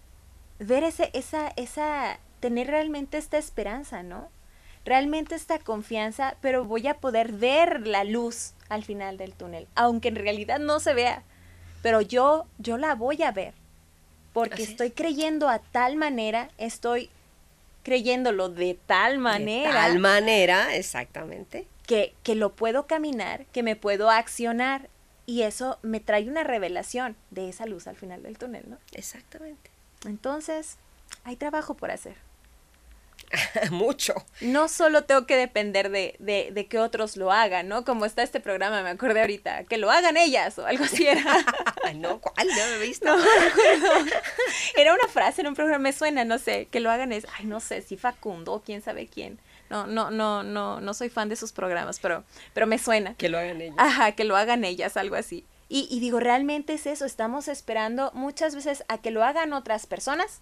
ver 0.58 0.84
ese, 0.84 1.10
esa, 1.14 1.48
esa, 1.56 2.18
tener 2.40 2.66
realmente 2.68 3.18
esta 3.18 3.38
esperanza, 3.38 4.02
¿no? 4.02 4.30
Realmente 4.84 5.34
esta 5.34 5.58
confianza, 5.58 6.36
pero 6.40 6.64
voy 6.64 6.86
a 6.86 6.94
poder 6.94 7.32
ver 7.32 7.86
la 7.86 8.04
luz 8.04 8.52
al 8.68 8.84
final 8.84 9.16
del 9.16 9.32
túnel, 9.32 9.66
aunque 9.74 10.08
en 10.08 10.16
realidad 10.16 10.58
no 10.58 10.80
se 10.80 10.94
vea. 10.94 11.22
Pero 11.82 12.00
yo, 12.00 12.46
yo 12.58 12.76
la 12.76 12.94
voy 12.94 13.22
a 13.22 13.32
ver, 13.32 13.54
porque 14.32 14.62
es. 14.62 14.70
estoy 14.70 14.90
creyendo 14.90 15.48
a 15.48 15.58
tal 15.58 15.96
manera, 15.96 16.50
estoy 16.58 17.10
creyéndolo 17.82 18.48
de 18.50 18.78
tal 18.86 19.18
manera 19.18 19.70
De 19.70 19.74
tal 19.74 19.98
manera, 19.98 20.76
exactamente. 20.76 21.66
Que, 21.88 22.14
que 22.22 22.36
lo 22.36 22.54
puedo 22.54 22.86
caminar, 22.86 23.46
que 23.46 23.64
me 23.64 23.74
puedo 23.74 24.10
accionar. 24.10 24.90
Y 25.26 25.42
eso 25.42 25.78
me 25.82 26.00
trae 26.00 26.28
una 26.28 26.44
revelación 26.44 27.16
de 27.30 27.48
esa 27.48 27.66
luz 27.66 27.86
al 27.86 27.96
final 27.96 28.22
del 28.22 28.38
túnel, 28.38 28.64
¿no? 28.68 28.78
Exactamente. 28.92 29.70
Entonces, 30.06 30.76
hay 31.24 31.36
trabajo 31.36 31.74
por 31.74 31.90
hacer. 31.90 32.16
Mucho. 33.70 34.14
No 34.40 34.68
solo 34.68 35.04
tengo 35.04 35.26
que 35.26 35.36
depender 35.36 35.90
de, 35.90 36.14
de, 36.18 36.50
de 36.52 36.66
que 36.66 36.78
otros 36.78 37.16
lo 37.16 37.32
hagan, 37.32 37.68
¿no? 37.68 37.84
Como 37.84 38.04
está 38.04 38.22
este 38.22 38.40
programa, 38.40 38.82
me 38.82 38.90
acordé 38.90 39.20
ahorita, 39.20 39.64
que 39.64 39.78
lo 39.78 39.90
hagan 39.90 40.16
ellas 40.16 40.58
o 40.58 40.66
algo 40.66 40.84
así 40.84 41.06
era. 41.06 41.24
no, 41.96 42.20
¿cuál? 42.20 42.48
No 42.48 42.54
lo 42.54 42.74
he 42.74 42.86
visto. 42.86 43.06
No, 43.08 44.04
me. 44.04 44.10
Era 44.76 44.94
una 44.94 45.08
frase 45.08 45.40
en 45.40 45.48
un 45.48 45.54
programa, 45.54 45.78
me 45.78 45.92
suena, 45.92 46.24
no 46.24 46.38
sé, 46.38 46.66
que 46.70 46.80
lo 46.80 46.90
hagan 46.90 47.12
es, 47.12 47.26
ay, 47.38 47.46
no 47.46 47.60
sé, 47.60 47.82
si 47.82 47.96
Facundo 47.96 48.52
o 48.52 48.62
quién 48.62 48.82
sabe 48.82 49.06
quién. 49.06 49.38
No, 49.70 49.86
no, 49.86 50.10
no, 50.10 50.42
no, 50.42 50.80
no 50.80 50.94
soy 50.94 51.10
fan 51.10 51.28
de 51.28 51.36
sus 51.36 51.52
programas, 51.52 51.98
pero, 52.00 52.24
pero 52.54 52.66
me 52.66 52.78
suena. 52.78 53.14
Que 53.14 53.28
lo 53.28 53.38
hagan 53.38 53.60
ellos. 53.60 53.76
Ajá, 53.78 54.12
que 54.12 54.24
lo 54.24 54.36
hagan 54.36 54.64
ellas, 54.64 54.96
algo 54.96 55.16
así. 55.16 55.44
Y, 55.68 55.86
y 55.90 56.00
digo, 56.00 56.20
realmente 56.20 56.74
es 56.74 56.86
eso, 56.86 57.04
estamos 57.04 57.48
esperando 57.48 58.10
muchas 58.14 58.54
veces 58.54 58.84
a 58.88 58.98
que 58.98 59.10
lo 59.10 59.22
hagan 59.22 59.52
otras 59.52 59.86
personas, 59.86 60.40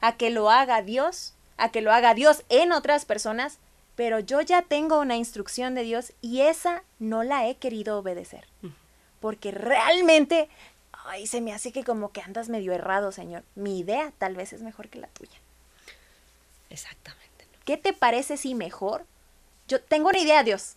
a 0.00 0.16
que 0.16 0.30
lo 0.30 0.50
haga 0.50 0.82
Dios, 0.82 1.34
a 1.56 1.70
que 1.70 1.80
lo 1.80 1.92
haga 1.92 2.14
Dios 2.14 2.44
en 2.50 2.72
otras 2.72 3.06
personas, 3.06 3.58
pero 3.96 4.20
yo 4.20 4.42
ya 4.42 4.62
tengo 4.62 5.00
una 5.00 5.16
instrucción 5.16 5.74
de 5.74 5.82
Dios 5.82 6.12
y 6.20 6.42
esa 6.42 6.82
no 6.98 7.22
la 7.22 7.48
he 7.48 7.56
querido 7.56 7.98
obedecer. 7.98 8.46
Porque 9.20 9.50
realmente, 9.50 10.50
ay, 10.92 11.26
se 11.26 11.40
me 11.40 11.54
hace 11.54 11.72
que 11.72 11.82
como 11.82 12.12
que 12.12 12.20
andas 12.20 12.50
medio 12.50 12.72
errado, 12.72 13.10
Señor. 13.10 13.42
Mi 13.54 13.78
idea 13.78 14.12
tal 14.18 14.36
vez 14.36 14.52
es 14.52 14.60
mejor 14.60 14.90
que 14.90 14.98
la 14.98 15.08
tuya. 15.08 15.38
Exactamente. 16.68 17.25
¿Qué 17.66 17.76
te 17.76 17.92
parece 17.92 18.38
si 18.38 18.54
mejor? 18.54 19.04
Yo 19.68 19.82
tengo 19.82 20.08
una 20.08 20.20
idea, 20.20 20.42
Dios. 20.44 20.76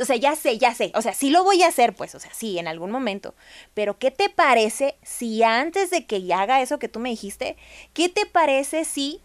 O 0.00 0.06
sea, 0.06 0.16
ya 0.16 0.34
sé, 0.34 0.56
ya 0.56 0.74
sé. 0.74 0.90
O 0.94 1.02
sea, 1.02 1.12
sí 1.12 1.28
lo 1.28 1.44
voy 1.44 1.62
a 1.62 1.68
hacer, 1.68 1.94
pues, 1.94 2.14
o 2.14 2.20
sea, 2.20 2.32
sí, 2.32 2.58
en 2.58 2.66
algún 2.66 2.90
momento. 2.90 3.34
Pero 3.74 3.98
¿qué 3.98 4.10
te 4.10 4.30
parece 4.30 4.96
si 5.02 5.42
antes 5.42 5.90
de 5.90 6.06
que 6.06 6.32
haga 6.32 6.62
eso 6.62 6.78
que 6.78 6.88
tú 6.88 6.98
me 6.98 7.10
dijiste, 7.10 7.56
qué 7.92 8.08
te 8.08 8.24
parece 8.24 8.86
si... 8.86 9.20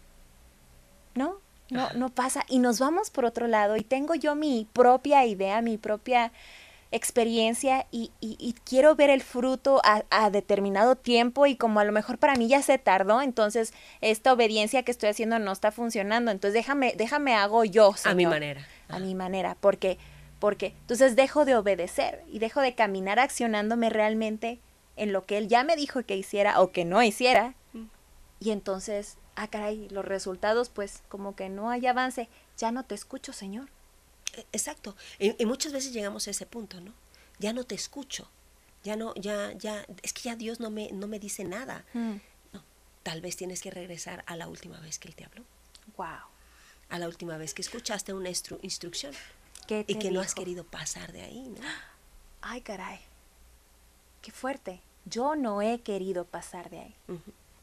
No, 1.14 1.38
no, 1.70 1.90
no 1.94 2.10
pasa. 2.10 2.44
Y 2.46 2.58
nos 2.58 2.78
vamos 2.78 3.08
por 3.08 3.24
otro 3.24 3.46
lado 3.46 3.76
y 3.76 3.82
tengo 3.82 4.14
yo 4.14 4.34
mi 4.34 4.68
propia 4.74 5.24
idea, 5.24 5.62
mi 5.62 5.78
propia 5.78 6.30
experiencia 6.90 7.86
y, 7.90 8.10
y- 8.20 8.36
y 8.38 8.54
quiero 8.64 8.94
ver 8.96 9.10
el 9.10 9.22
fruto 9.22 9.80
a, 9.84 10.04
a 10.10 10.30
determinado 10.30 10.96
tiempo 10.96 11.46
y 11.46 11.56
como 11.56 11.80
a 11.80 11.84
lo 11.84 11.92
mejor 11.92 12.18
para 12.18 12.34
mí 12.36 12.48
ya 12.48 12.62
se 12.62 12.78
tardó, 12.78 13.20
entonces 13.20 13.72
esta 14.00 14.32
obediencia 14.32 14.82
que 14.82 14.90
estoy 14.90 15.10
haciendo 15.10 15.38
no 15.38 15.52
está 15.52 15.70
funcionando, 15.72 16.30
entonces 16.30 16.54
déjame, 16.54 16.94
déjame 16.96 17.34
hago 17.34 17.64
yo. 17.64 17.88
A 18.04 18.14
mi 18.14 18.22
Señor, 18.24 18.30
manera. 18.30 18.66
A 18.88 18.98
mi 18.98 19.14
manera, 19.14 19.56
porque, 19.60 19.98
porque 20.38 20.74
entonces 20.80 21.14
dejo 21.16 21.44
de 21.44 21.56
obedecer 21.56 22.22
y 22.32 22.38
dejo 22.38 22.60
de 22.60 22.74
caminar 22.74 23.18
accionándome 23.18 23.90
realmente 23.90 24.60
en 24.96 25.12
lo 25.12 25.26
que 25.26 25.38
él 25.38 25.48
ya 25.48 25.64
me 25.64 25.76
dijo 25.76 26.02
que 26.04 26.16
hiciera 26.16 26.60
o 26.60 26.72
que 26.72 26.84
no 26.84 27.02
hiciera. 27.02 27.54
Mm. 27.72 27.84
Y 28.40 28.50
entonces, 28.50 29.16
ah, 29.36 29.48
caray, 29.48 29.88
los 29.90 30.04
resultados, 30.04 30.70
pues 30.70 31.02
como 31.08 31.36
que 31.36 31.48
no 31.48 31.70
hay 31.70 31.86
avance. 31.86 32.28
Ya 32.56 32.72
no 32.72 32.84
te 32.84 32.94
escucho, 32.94 33.32
Señor. 33.32 33.68
E- 34.38 34.46
Exacto. 34.52 34.96
Y, 35.18 35.40
y 35.42 35.46
muchas 35.46 35.72
veces 35.72 35.92
llegamos 35.92 36.26
a 36.28 36.30
ese 36.30 36.46
punto, 36.46 36.80
¿no? 36.80 36.92
Ya 37.38 37.52
no 37.52 37.64
te 37.64 37.74
escucho. 37.74 38.28
Ya 38.84 38.96
no, 38.96 39.14
ya, 39.16 39.52
ya, 39.52 39.84
es 40.02 40.12
que 40.12 40.22
ya 40.22 40.36
Dios 40.36 40.60
no 40.60 40.70
me, 40.70 40.90
no 40.92 41.06
me 41.08 41.18
dice 41.18 41.44
nada. 41.44 41.84
No, 41.94 42.62
tal 43.02 43.20
vez 43.20 43.36
tienes 43.36 43.60
que 43.60 43.70
regresar 43.70 44.22
a 44.26 44.36
la 44.36 44.48
última 44.48 44.78
vez 44.80 44.98
que 44.98 45.08
Él 45.08 45.14
te 45.14 45.24
habló. 45.24 45.44
Wow. 45.96 46.06
A 46.88 46.98
la 46.98 47.06
última 47.06 47.36
vez 47.36 47.54
que 47.54 47.62
escuchaste 47.62 48.12
una 48.14 48.30
instru- 48.30 48.58
instrucción. 48.62 49.12
¿Qué 49.66 49.84
Y 49.86 49.96
que 49.96 50.10
no 50.10 50.20
has 50.20 50.34
querido 50.34 50.64
pasar 50.64 51.12
de 51.12 51.22
ahí, 51.22 51.48
¿no? 51.48 51.60
Ay, 52.40 52.60
caray. 52.62 53.00
Qué 54.22 54.30
fuerte. 54.32 54.80
yo 55.04 55.36
no 55.36 55.60
he 55.62 55.80
querido 55.80 56.24
pasar 56.24 56.70
de 56.70 56.78
ahí. 56.80 56.94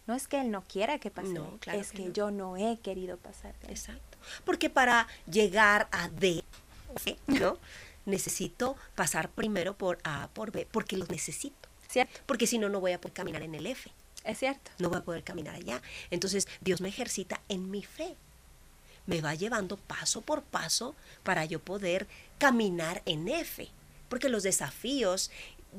No 0.07 0.13
es 0.13 0.27
que 0.27 0.39
él 0.41 0.51
no 0.51 0.63
quiera 0.67 0.99
que 0.99 1.09
pase, 1.11 1.29
No, 1.29 1.57
claro 1.59 1.79
es 1.79 1.89
que 1.91 1.97
que 1.97 2.05
no. 2.09 2.13
yo 2.13 2.31
no 2.31 2.57
he 2.57 2.77
querido 2.79 3.17
pasar 3.17 3.57
de 3.59 3.67
ahí. 3.67 3.73
Exacto. 3.73 4.17
Porque 4.45 4.69
para 4.69 5.07
llegar 5.29 5.87
a 5.91 6.09
D, 6.09 6.43
¿no? 7.27 7.57
Necesito 8.05 8.75
pasar 8.95 9.29
primero 9.29 9.77
por 9.77 9.97
A, 10.03 10.29
por 10.33 10.51
B, 10.51 10.67
porque 10.71 10.97
los 10.97 11.09
necesito. 11.09 11.69
¿Cierto? 11.89 12.19
Porque 12.25 12.47
si 12.47 12.57
no, 12.57 12.69
no 12.69 12.79
voy 12.81 12.91
a 12.91 12.99
poder 13.01 13.13
caminar 13.13 13.41
en 13.43 13.55
el 13.55 13.65
F. 13.67 13.91
Es 14.23 14.39
cierto. 14.39 14.71
No 14.79 14.89
voy 14.89 14.97
a 14.99 15.03
poder 15.03 15.23
caminar 15.23 15.55
allá. 15.55 15.81
Entonces, 16.11 16.47
Dios 16.61 16.81
me 16.81 16.89
ejercita 16.89 17.41
en 17.47 17.69
mi 17.71 17.83
fe. 17.83 18.15
Me 19.05 19.21
va 19.21 19.35
llevando 19.35 19.77
paso 19.77 20.21
por 20.21 20.41
paso 20.43 20.95
para 21.23 21.45
yo 21.45 21.59
poder 21.59 22.07
caminar 22.39 23.01
en 23.05 23.27
F. 23.27 23.69
Porque 24.09 24.29
los 24.29 24.43
desafíos, 24.43 25.29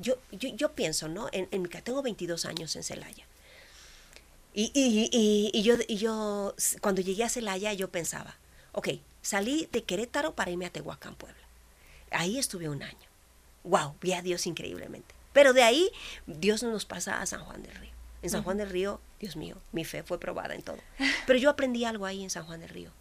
yo, 0.01 0.15
yo, 0.31 0.49
yo 0.55 0.71
pienso, 0.73 1.07
¿no? 1.09 1.27
En, 1.33 1.47
en 1.51 1.67
tengo 1.69 2.01
22 2.01 2.45
años 2.45 2.75
en 2.75 2.83
Celaya. 2.83 3.25
Y, 4.53 4.71
y- 4.73 5.09
y- 5.11 5.51
y 5.53 5.63
yo, 5.63 5.75
y 5.87 5.97
yo, 5.97 6.55
cuando 6.81 7.01
llegué 7.01 7.23
a 7.23 7.29
Celaya, 7.29 7.73
yo 7.73 7.89
pensaba, 7.91 8.35
ok, 8.71 8.89
salí 9.27 9.67
de 9.73 9.83
Querétaro 9.83 10.35
para 10.35 10.51
irme 10.51 10.65
a 10.65 10.69
Tehuacán, 10.69 11.15
Puebla. 11.15 11.43
Ahí 12.11 12.39
estuve 12.39 12.69
un 12.69 12.81
año. 12.81 13.09
Wow, 13.65 13.95
vi 13.99 14.13
a 14.13 14.21
Dios 14.21 14.47
increíblemente. 14.47 15.13
Pero 15.33 15.51
de 15.51 15.63
ahí, 15.63 15.91
Dios 16.27 16.63
nos 16.63 16.85
pasa 16.85 17.21
a 17.21 17.25
San 17.25 17.43
Juan 17.43 17.61
del 17.61 17.75
Río. 17.75 17.91
En 18.21 18.29
San 18.29 18.43
Juan 18.43 18.55
del 18.55 18.69
Río, 18.69 19.01
Dios 19.19 19.35
mío, 19.35 19.57
mi 19.73 19.83
fe 19.83 20.01
fue 20.01 20.17
probada 20.17 20.55
en 20.55 20.63
todo. 20.63 20.77
Pero 21.27 21.37
yo 21.37 21.49
aprendí 21.49 21.83
algo 21.83 22.05
ahí 22.05 22.23
en 22.23 22.29
San 22.29 22.45
Juan 22.45 22.61
del 22.61 22.69
Río. 22.69 22.91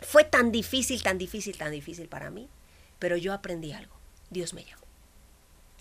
Fue 0.00 0.24
tan 0.24 0.50
difícil, 0.52 1.02
tan 1.02 1.18
difícil, 1.18 1.58
tan 1.58 1.70
difícil 1.70 2.08
para 2.08 2.30
mí, 2.30 2.48
pero 2.98 3.18
yo 3.18 3.34
aprendí 3.34 3.72
algo. 3.72 3.94
Dios 4.30 4.54
me 4.54 4.64
llamó. 4.64 4.82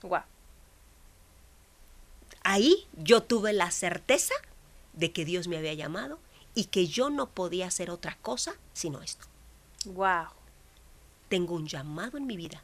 Wow. 0.01 0.23
Ahí 2.43 2.87
yo 2.97 3.23
tuve 3.23 3.53
la 3.53 3.71
certeza 3.71 4.35
de 4.91 5.13
que 5.13 5.23
Dios 5.23 5.47
me 5.47 5.57
había 5.57 5.73
llamado 5.73 6.19
y 6.55 6.65
que 6.65 6.87
yo 6.87 7.09
no 7.09 7.29
podía 7.29 7.67
hacer 7.67 7.91
otra 7.91 8.17
cosa 8.21 8.55
sino 8.73 9.01
esto. 9.01 9.27
Wow. 9.85 10.27
Tengo 11.29 11.53
un 11.53 11.67
llamado 11.67 12.17
en 12.17 12.25
mi 12.25 12.37
vida. 12.37 12.63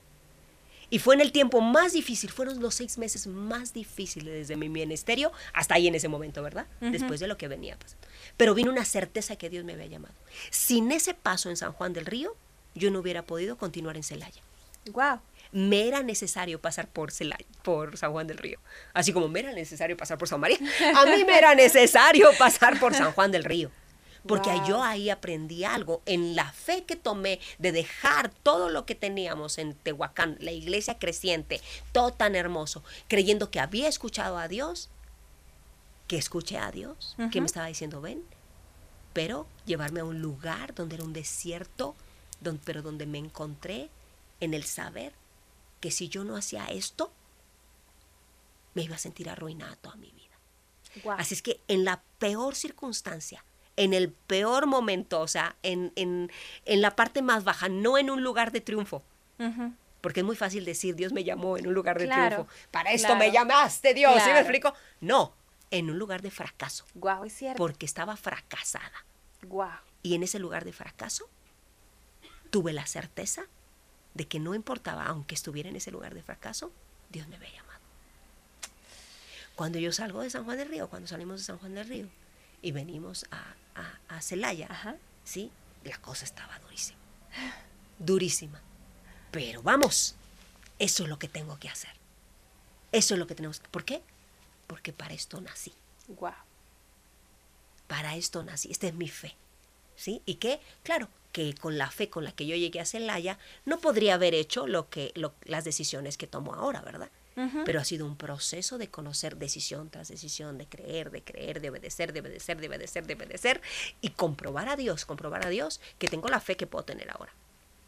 Y 0.90 1.00
fue 1.00 1.16
en 1.16 1.22
el 1.22 1.32
tiempo 1.32 1.62
más 1.62 1.94
difícil, 1.94 2.32
fueron 2.32 2.62
los 2.62 2.76
seis 2.76 2.98
meses 2.98 3.26
más 3.26 3.74
difíciles 3.74 4.34
desde 4.34 4.58
mi 4.58 4.68
ministerio 4.68 5.32
hasta 5.54 5.76
ahí 5.76 5.88
en 5.88 5.96
ese 5.96 6.10
momento, 6.10 6.44
¿verdad? 6.44 6.68
Después 6.82 7.22
de 7.22 7.28
lo 7.28 7.38
que 7.38 7.48
venía 7.48 7.80
pasando. 7.80 8.06
Pero 8.36 8.54
vino 8.54 8.70
una 8.70 8.84
certeza 8.84 9.38
que 9.38 9.50
Dios 9.50 9.64
me 9.64 9.74
había 9.74 9.86
llamado. 9.86 10.14
Sin 10.50 10.92
ese 10.92 11.14
paso 11.14 11.50
en 11.50 11.56
San 11.56 11.72
Juan 11.72 11.94
del 11.94 12.06
Río, 12.06 12.36
yo 12.76 12.92
no 12.92 13.00
hubiera 13.00 13.24
podido 13.24 13.58
continuar 13.58 13.96
en 13.96 14.04
Celaya. 14.04 14.42
Wow. 14.92 15.22
me 15.54 15.88
era 15.88 16.04
necesario 16.04 16.60
pasar 16.60 16.90
por 16.90 17.12
Celaya, 17.12 17.46
por 17.64 17.98
San 17.98 18.12
Juan 18.12 18.28
del 18.28 18.38
Río. 18.38 18.60
Así 18.94 19.14
como 19.14 19.30
me 19.30 19.40
era 19.40 19.54
necesario 19.54 19.96
pasar 19.96 20.18
por 20.18 20.28
San 20.28 20.42
María, 20.42 20.58
a 20.96 21.06
mí 21.06 21.24
me 21.24 21.38
era 21.38 21.56
necesario 21.56 22.32
pasar 22.38 22.78
por 22.82 22.94
San 22.94 23.14
Juan 23.14 23.32
del 23.32 23.46
Río. 23.46 23.72
Porque 24.28 24.52
Wow. 24.52 24.68
yo 24.68 24.84
ahí 24.84 25.10
aprendí 25.10 25.64
algo 25.64 26.02
en 26.06 26.36
la 26.36 26.52
fe 26.52 26.84
que 26.84 26.96
tomé 26.96 27.40
de 27.58 27.72
dejar 27.72 28.30
todo 28.30 28.70
lo 28.70 28.86
que 28.86 28.94
teníamos 28.94 29.58
en 29.58 29.74
Tehuacán, 29.74 30.38
la 30.40 30.52
iglesia 30.52 31.00
creciente, 31.00 31.60
todo 31.92 32.12
tan 32.12 32.36
hermoso, 32.36 32.84
creyendo 33.08 33.50
que 33.50 33.60
había 33.60 33.88
escuchado 33.88 34.38
a 34.38 34.48
Dios, 34.48 34.90
que 36.08 36.18
escuché 36.18 36.58
a 36.58 36.72
Dios, 36.72 37.16
que 37.32 37.40
me 37.42 37.48
estaba 37.48 37.66
diciendo, 37.68 38.00
ven, 38.02 38.24
pero 39.14 39.48
llevarme 39.66 40.02
a 40.02 40.06
un 40.06 40.22
lugar 40.22 40.76
donde 40.76 40.96
era 40.96 41.04
un 41.04 41.14
desierto, 41.14 41.96
pero 42.64 42.82
donde 42.82 43.06
me 43.06 43.18
encontré 43.18 43.90
en 44.40 44.54
el 44.54 44.64
saber 44.66 45.14
que 45.80 45.90
si 45.90 46.10
yo 46.10 46.24
no 46.24 46.36
hacía 46.36 46.66
esto, 46.68 47.12
me 48.74 48.84
iba 48.84 48.96
a 48.96 49.00
sentir 49.00 49.30
arruinada 49.30 49.76
toda 49.78 49.96
mi 49.96 50.12
vida. 50.12 50.38
Wow. 51.04 51.16
Así 51.18 51.34
es 51.34 51.42
que 51.42 51.60
en 51.68 51.86
la 51.86 52.04
peor 52.20 52.56
circunstancia, 52.56 53.44
en 53.84 53.94
el 53.94 54.10
peor 54.12 54.68
momento, 54.68 55.20
o 55.22 55.28
sea, 55.28 55.56
en, 55.64 55.92
en, 55.96 56.32
en 56.66 56.82
la 56.82 56.96
parte 56.96 57.22
más 57.22 57.44
baja, 57.44 57.68
no 57.70 57.98
en 57.98 58.10
un 58.10 58.24
lugar 58.24 58.52
de 58.52 58.62
triunfo, 58.62 59.02
Ujú. 59.40 59.74
porque 60.02 60.20
es 60.20 60.26
muy 60.26 60.36
fácil 60.36 60.66
decir, 60.66 60.96
Dios 60.96 61.14
me 61.14 61.24
llamó 61.24 61.58
en 61.58 61.66
un 61.68 61.74
lugar 61.74 61.98
de 61.98 62.06
Claro, 62.06 62.36
triunfo. 62.46 62.54
Para 62.72 62.92
esto 62.92 63.08
claro. 63.08 63.20
me 63.20 63.32
llamaste, 63.32 63.94
Dios, 63.94 64.14
¿sí 64.14 64.20
me 64.20 64.26
Claro. 64.26 64.40
explico? 64.40 64.74
No, 65.00 65.34
en 65.72 65.90
un 65.90 65.98
lugar 65.98 66.22
de 66.22 66.30
fracaso, 66.32 66.86
Wow, 66.94 67.24
es 67.26 67.34
cierto. 67.34 67.58
porque 67.58 67.86
estaba 67.86 68.16
fracasada. 68.18 69.06
Wow. 69.48 69.70
Y 70.04 70.14
en 70.16 70.24
ese 70.24 70.38
lugar 70.38 70.64
de 70.66 70.74
fracaso 70.74 71.28
tuve 72.52 72.74
la 72.74 72.86
certeza 72.86 73.44
de 74.14 74.28
que 74.28 74.40
no 74.40 74.54
importaba, 74.54 75.06
aunque 75.06 75.34
estuviera 75.36 75.70
en 75.70 75.76
ese 75.78 75.90
lugar 75.90 76.14
de 76.14 76.22
fracaso, 76.22 76.72
Dios 77.10 77.28
me 77.28 77.38
había 77.38 77.50
llamado. 77.52 77.80
Cuando 79.56 79.80
yo 79.80 79.92
salgo 79.92 80.22
de 80.22 80.30
San 80.30 80.44
Juan 80.46 80.58
del 80.58 80.70
Río, 80.70 80.90
cuando 80.90 81.08
salimos 81.08 81.40
de 81.40 81.46
San 81.46 81.58
Juan 81.60 81.76
del 81.76 81.88
Río 81.88 82.08
y 82.62 82.72
venimos 82.72 83.26
a, 83.32 83.56
a, 83.76 84.00
a 84.18 84.22
Celaya, 84.22 84.68
Ajá. 84.70 84.96
¿sí? 85.24 85.52
La 85.84 85.98
cosa 86.00 86.26
estaba 86.26 86.58
durísima. 86.60 87.00
Durísima. 88.00 88.62
Pero 89.32 89.62
vamos, 89.62 90.16
eso 90.80 91.04
es 91.04 91.10
lo 91.10 91.18
que 91.20 91.28
tengo 91.28 91.58
que 91.60 91.70
hacer. 91.70 91.92
Eso 92.92 93.14
es 93.16 93.20
lo 93.20 93.28
que 93.28 93.36
tenemos 93.36 93.60
que... 93.60 93.70
¿Por 93.70 93.86
qué? 93.86 94.02
Porque 94.68 94.92
para 94.94 95.14
esto 95.14 95.40
nací. 95.42 95.74
Wow. 96.08 96.34
para 97.88 98.16
esto 98.16 98.44
nací, 98.44 98.72
esta 98.72 98.88
es 98.88 98.94
mi 98.94 99.08
fe. 99.08 99.36
¿Sí? 99.96 100.22
¿Y 100.26 100.36
qué? 100.36 100.60
Claro, 100.84 101.08
que 101.32 101.54
con 101.56 101.78
la 101.78 101.90
fe 101.92 102.10
con 102.10 102.24
la 102.24 102.32
que 102.32 102.46
yo 102.46 102.56
llegué 102.56 102.80
a 102.80 102.86
Celaya, 102.86 103.38
no 103.66 103.80
podría 103.80 104.16
haber 104.16 104.34
hecho 104.34 104.66
lo 104.68 104.90
que, 104.90 105.12
lo- 105.16 105.34
las 105.44 105.64
decisiones 105.64 106.18
que 106.18 106.26
tomo 106.28 106.54
ahora, 106.54 106.82
¿verdad? 106.82 107.10
Pero 107.66 107.80
ha 107.80 107.84
sido 107.86 108.06
un 108.06 108.16
proceso 108.18 108.78
de 108.78 108.90
conocer 108.90 109.38
decisión 109.38 109.90
tras 109.90 110.08
decisión, 110.10 110.58
de 110.58 110.68
creer, 110.68 111.12
de 111.12 111.24
creer, 111.24 111.62
de 111.62 111.70
obedecer, 111.70 112.14
de 112.14 112.20
obedecer, 112.22 112.60
de 112.60 112.68
obedecer, 112.68 113.06
de 113.08 113.14
obedecer, 113.16 113.62
y 114.02 114.10
comprobar 114.10 114.70
a 114.70 114.76
Dios, 114.76 115.06
comprobar 115.06 115.46
a 115.46 115.50
Dios 115.50 115.80
que 116.00 116.08
tengo 116.08 116.28
la 116.30 116.40
fe 116.40 116.56
que 116.58 116.68
puedo 116.68 116.86
tener 116.86 117.10
ahora. 117.12 117.34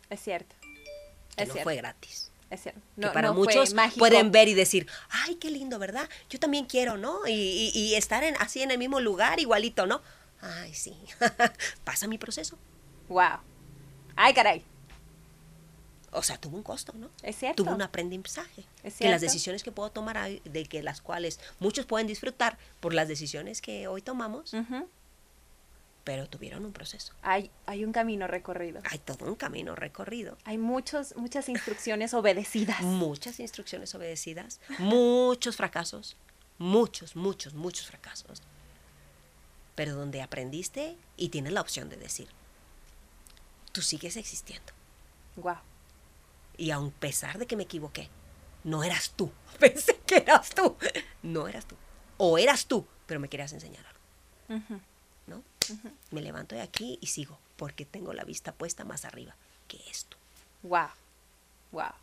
Es 0.10 0.22
cierto. 0.22 0.56
Que 1.36 1.44
Es 1.44 1.48
no 1.48 1.54
cierto. 1.54 1.64
fue 1.64 1.76
gratis. 1.76 2.32
Es 2.50 2.62
cierto. 2.62 2.80
que 2.96 3.02
No, 3.02 3.14
para 3.14 3.30
no 3.30 3.34
fue 3.36 3.46
muchos 3.46 3.74
pueden 3.98 4.32
ver 4.32 4.48
y 4.48 4.54
decir, 4.54 4.88
ay, 5.10 5.36
qué 5.36 5.50
lindo, 5.50 5.80
¿verdad? 5.80 6.08
Yo 6.30 6.40
también 6.40 6.66
quiero, 6.66 6.98
¿no? 6.98 7.26
Y, 7.28 7.32
y- 7.32 7.72
y 7.74 7.96
estar 7.96 8.24
en, 8.24 8.36
así 8.38 8.62
en 8.62 8.70
el 8.72 8.78
mismo 8.78 9.00
lugar, 9.00 9.40
igualito, 9.40 9.88
¿no? 9.88 10.02
Ay, 10.42 10.74
sí. 10.74 10.96
Pasa 11.84 12.08
mi 12.08 12.18
proceso. 12.18 12.58
Wow. 13.10 13.40
Ay, 14.16 14.34
caray. 14.34 14.64
O 16.14 16.24
sea, 16.24 16.38
tuvo 16.38 16.58
un 16.58 16.64
costo, 16.64 16.94
¿no? 16.94 17.10
Es 17.22 17.36
cierto. 17.38 17.64
Tuvo 17.64 17.74
un 17.76 17.82
aprendizaje. 17.82 18.64
Es 18.84 18.96
Que 18.98 19.06
las 19.10 19.20
cierto. 19.20 19.20
decisiones 19.22 19.64
que 19.64 19.72
puedo 19.72 19.90
tomar, 19.92 20.30
de 20.30 20.66
que 20.66 20.84
las 20.84 21.02
cuales 21.02 21.40
muchos 21.60 21.86
pueden 21.86 22.08
disfrutar 22.08 22.58
por 22.80 22.94
las 22.94 23.08
decisiones 23.08 23.62
que 23.62 23.88
hoy 23.88 24.02
tomamos, 24.02 24.54
pero 26.04 26.28
tuvieron 26.28 26.66
un 26.66 26.74
proceso. 26.74 27.14
hay, 27.22 27.50
hay 27.66 27.86
un 27.86 27.94
camino 27.94 28.28
recorrido. 28.28 28.82
Hay 28.90 29.00
todo 29.00 29.26
un 29.26 29.36
camino 29.36 29.76
recorrido. 29.76 30.38
Hay 30.44 30.58
muchos, 30.58 31.16
muchas 31.16 31.48
instrucciones 31.50 32.14
obedecidas. 32.14 32.82
Muchas 32.82 33.40
instrucciones 33.40 33.96
obedecidas, 33.96 34.60
muchos 34.80 35.56
fracasos, 35.56 36.18
muchos, 36.58 37.16
muchos, 37.16 37.54
muchos 37.54 37.88
fracasos. 37.88 38.42
Pero 39.76 39.96
donde 39.96 40.22
aprendiste 40.22 40.98
y 41.18 41.30
tienes 41.30 41.54
la 41.54 41.62
opción 41.62 41.90
de 41.90 41.96
decir, 41.96 42.28
tú 43.72 43.82
sigues 43.82 44.18
existiendo. 44.18 44.72
Wow. 45.38 45.56
Y 46.58 46.72
aun 46.72 46.92
pesar 46.92 47.38
de 47.38 47.48
que 47.48 47.56
me 47.56 47.64
equivoqué, 47.64 48.10
no 48.64 48.84
eras 48.84 49.12
tú. 49.16 49.32
Pensé 49.60 50.00
que 50.06 50.18
eras 50.18 50.50
tú. 50.50 50.78
No 51.22 51.48
eras 51.48 51.66
tú. 51.66 51.76
O 52.18 52.38
eras 52.38 52.66
tú, 52.68 52.86
pero 53.06 53.20
me 53.20 53.30
querías 53.30 53.54
enseñar 53.54 53.86
algo. 53.86 54.82
¿no? 55.28 55.44
Me 56.12 56.22
levanto 56.22 56.56
de 56.56 56.62
aquí 56.62 56.98
y 57.02 57.08
sigo, 57.08 57.40
porque 57.58 57.86
tengo 57.86 58.14
la 58.14 58.24
vista 58.24 58.52
puesta 58.52 58.84
más 58.84 59.06
arriba 59.06 59.36
que 59.68 59.78
esto. 59.90 60.18
Wow. 60.64 60.90
Wow. 61.72 61.94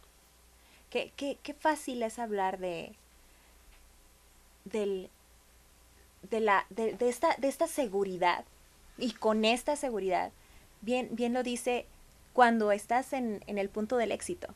Qué, 0.91 1.13
qué, 1.17 1.39
qué 1.43 1.55
fácil 1.55 2.03
es 2.03 2.19
hablar 2.19 2.59
de 2.59 2.95
del 4.65 5.09
de 6.29 6.41
la 6.41 6.67
de, 6.69 6.95
de 6.95 7.09
esta 7.09 7.35
de 7.37 7.49
esta 7.49 7.67
seguridad 7.67 8.45
y 8.99 9.13
con 9.13 9.45
esta 9.45 9.77
seguridad 9.77 10.33
bien 10.83 11.09
bien 11.13 11.33
lo 11.33 11.43
dice 11.43 11.87
cuando 12.33 12.73
estás 12.73 13.13
en, 13.13 13.43
en 13.47 13.59
el 13.59 13.69
punto 13.69 13.97
del 13.97 14.13
éxito 14.13 14.49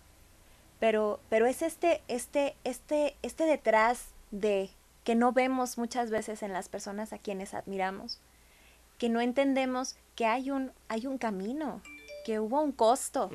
pero 0.80 1.20
pero 1.28 1.46
es 1.46 1.62
este 1.62 2.02
este 2.08 2.56
este 2.64 3.16
este 3.22 3.44
detrás 3.44 4.08
de 4.30 4.70
que 5.04 5.14
no 5.14 5.32
vemos 5.32 5.78
muchas 5.78 6.10
veces 6.10 6.42
en 6.42 6.52
las 6.52 6.68
personas 6.68 7.12
a 7.12 7.18
quienes 7.18 7.54
admiramos 7.54 8.20
que 8.98 9.08
no 9.08 9.20
entendemos 9.20 9.96
que 10.14 10.26
hay 10.26 10.50
un 10.50 10.72
hay 10.88 11.06
un 11.06 11.18
camino 11.18 11.80
que 12.24 12.40
hubo 12.40 12.60
un 12.60 12.72
costo 12.72 13.30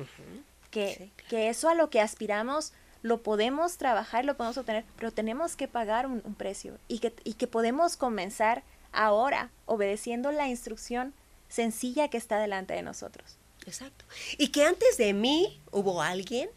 que, 0.70 0.94
Sí, 0.94 1.12
claro. 1.16 1.28
que 1.28 1.48
eso 1.48 1.68
a 1.68 1.74
lo 1.74 1.90
que 1.90 2.00
aspiramos 2.00 2.72
lo 3.02 3.22
podemos 3.22 3.78
trabajar, 3.78 4.26
lo 4.26 4.36
podemos 4.36 4.58
obtener, 4.58 4.84
pero 4.96 5.10
tenemos 5.10 5.56
que 5.56 5.68
pagar 5.68 6.06
un, 6.06 6.20
un 6.24 6.34
precio 6.34 6.76
y 6.86 6.98
que, 6.98 7.14
y 7.24 7.34
que 7.34 7.46
podemos 7.46 7.96
comenzar 7.96 8.62
ahora 8.92 9.50
obedeciendo 9.64 10.32
la 10.32 10.48
instrucción 10.48 11.14
sencilla 11.48 12.08
que 12.08 12.18
está 12.18 12.38
delante 12.38 12.74
de 12.74 12.82
nosotros. 12.82 13.38
Exacto. 13.66 14.04
Y 14.38 14.48
que 14.48 14.64
antes 14.64 14.96
de 14.96 15.12
mí 15.12 15.60
hubo 15.70 16.02
alguien 16.02 16.50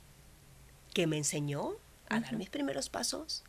que 0.93 1.07
me 1.07 1.17
enseñó 1.17 1.73
a 2.09 2.19
dar 2.19 2.35
mis 2.35 2.49
primeros 2.49 2.89
pasos, 2.89 3.43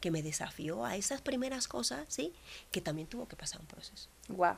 que 0.00 0.10
me 0.10 0.22
desafió 0.22 0.84
a 0.84 0.96
esas 0.96 1.20
primeras 1.20 1.68
cosas, 1.68 2.06
¿sí? 2.08 2.32
Que 2.70 2.80
también 2.80 3.08
tuvo 3.08 3.28
que 3.28 3.36
pasar 3.36 3.60
un 3.60 3.66
proceso. 3.66 4.08
Wow. 4.28 4.56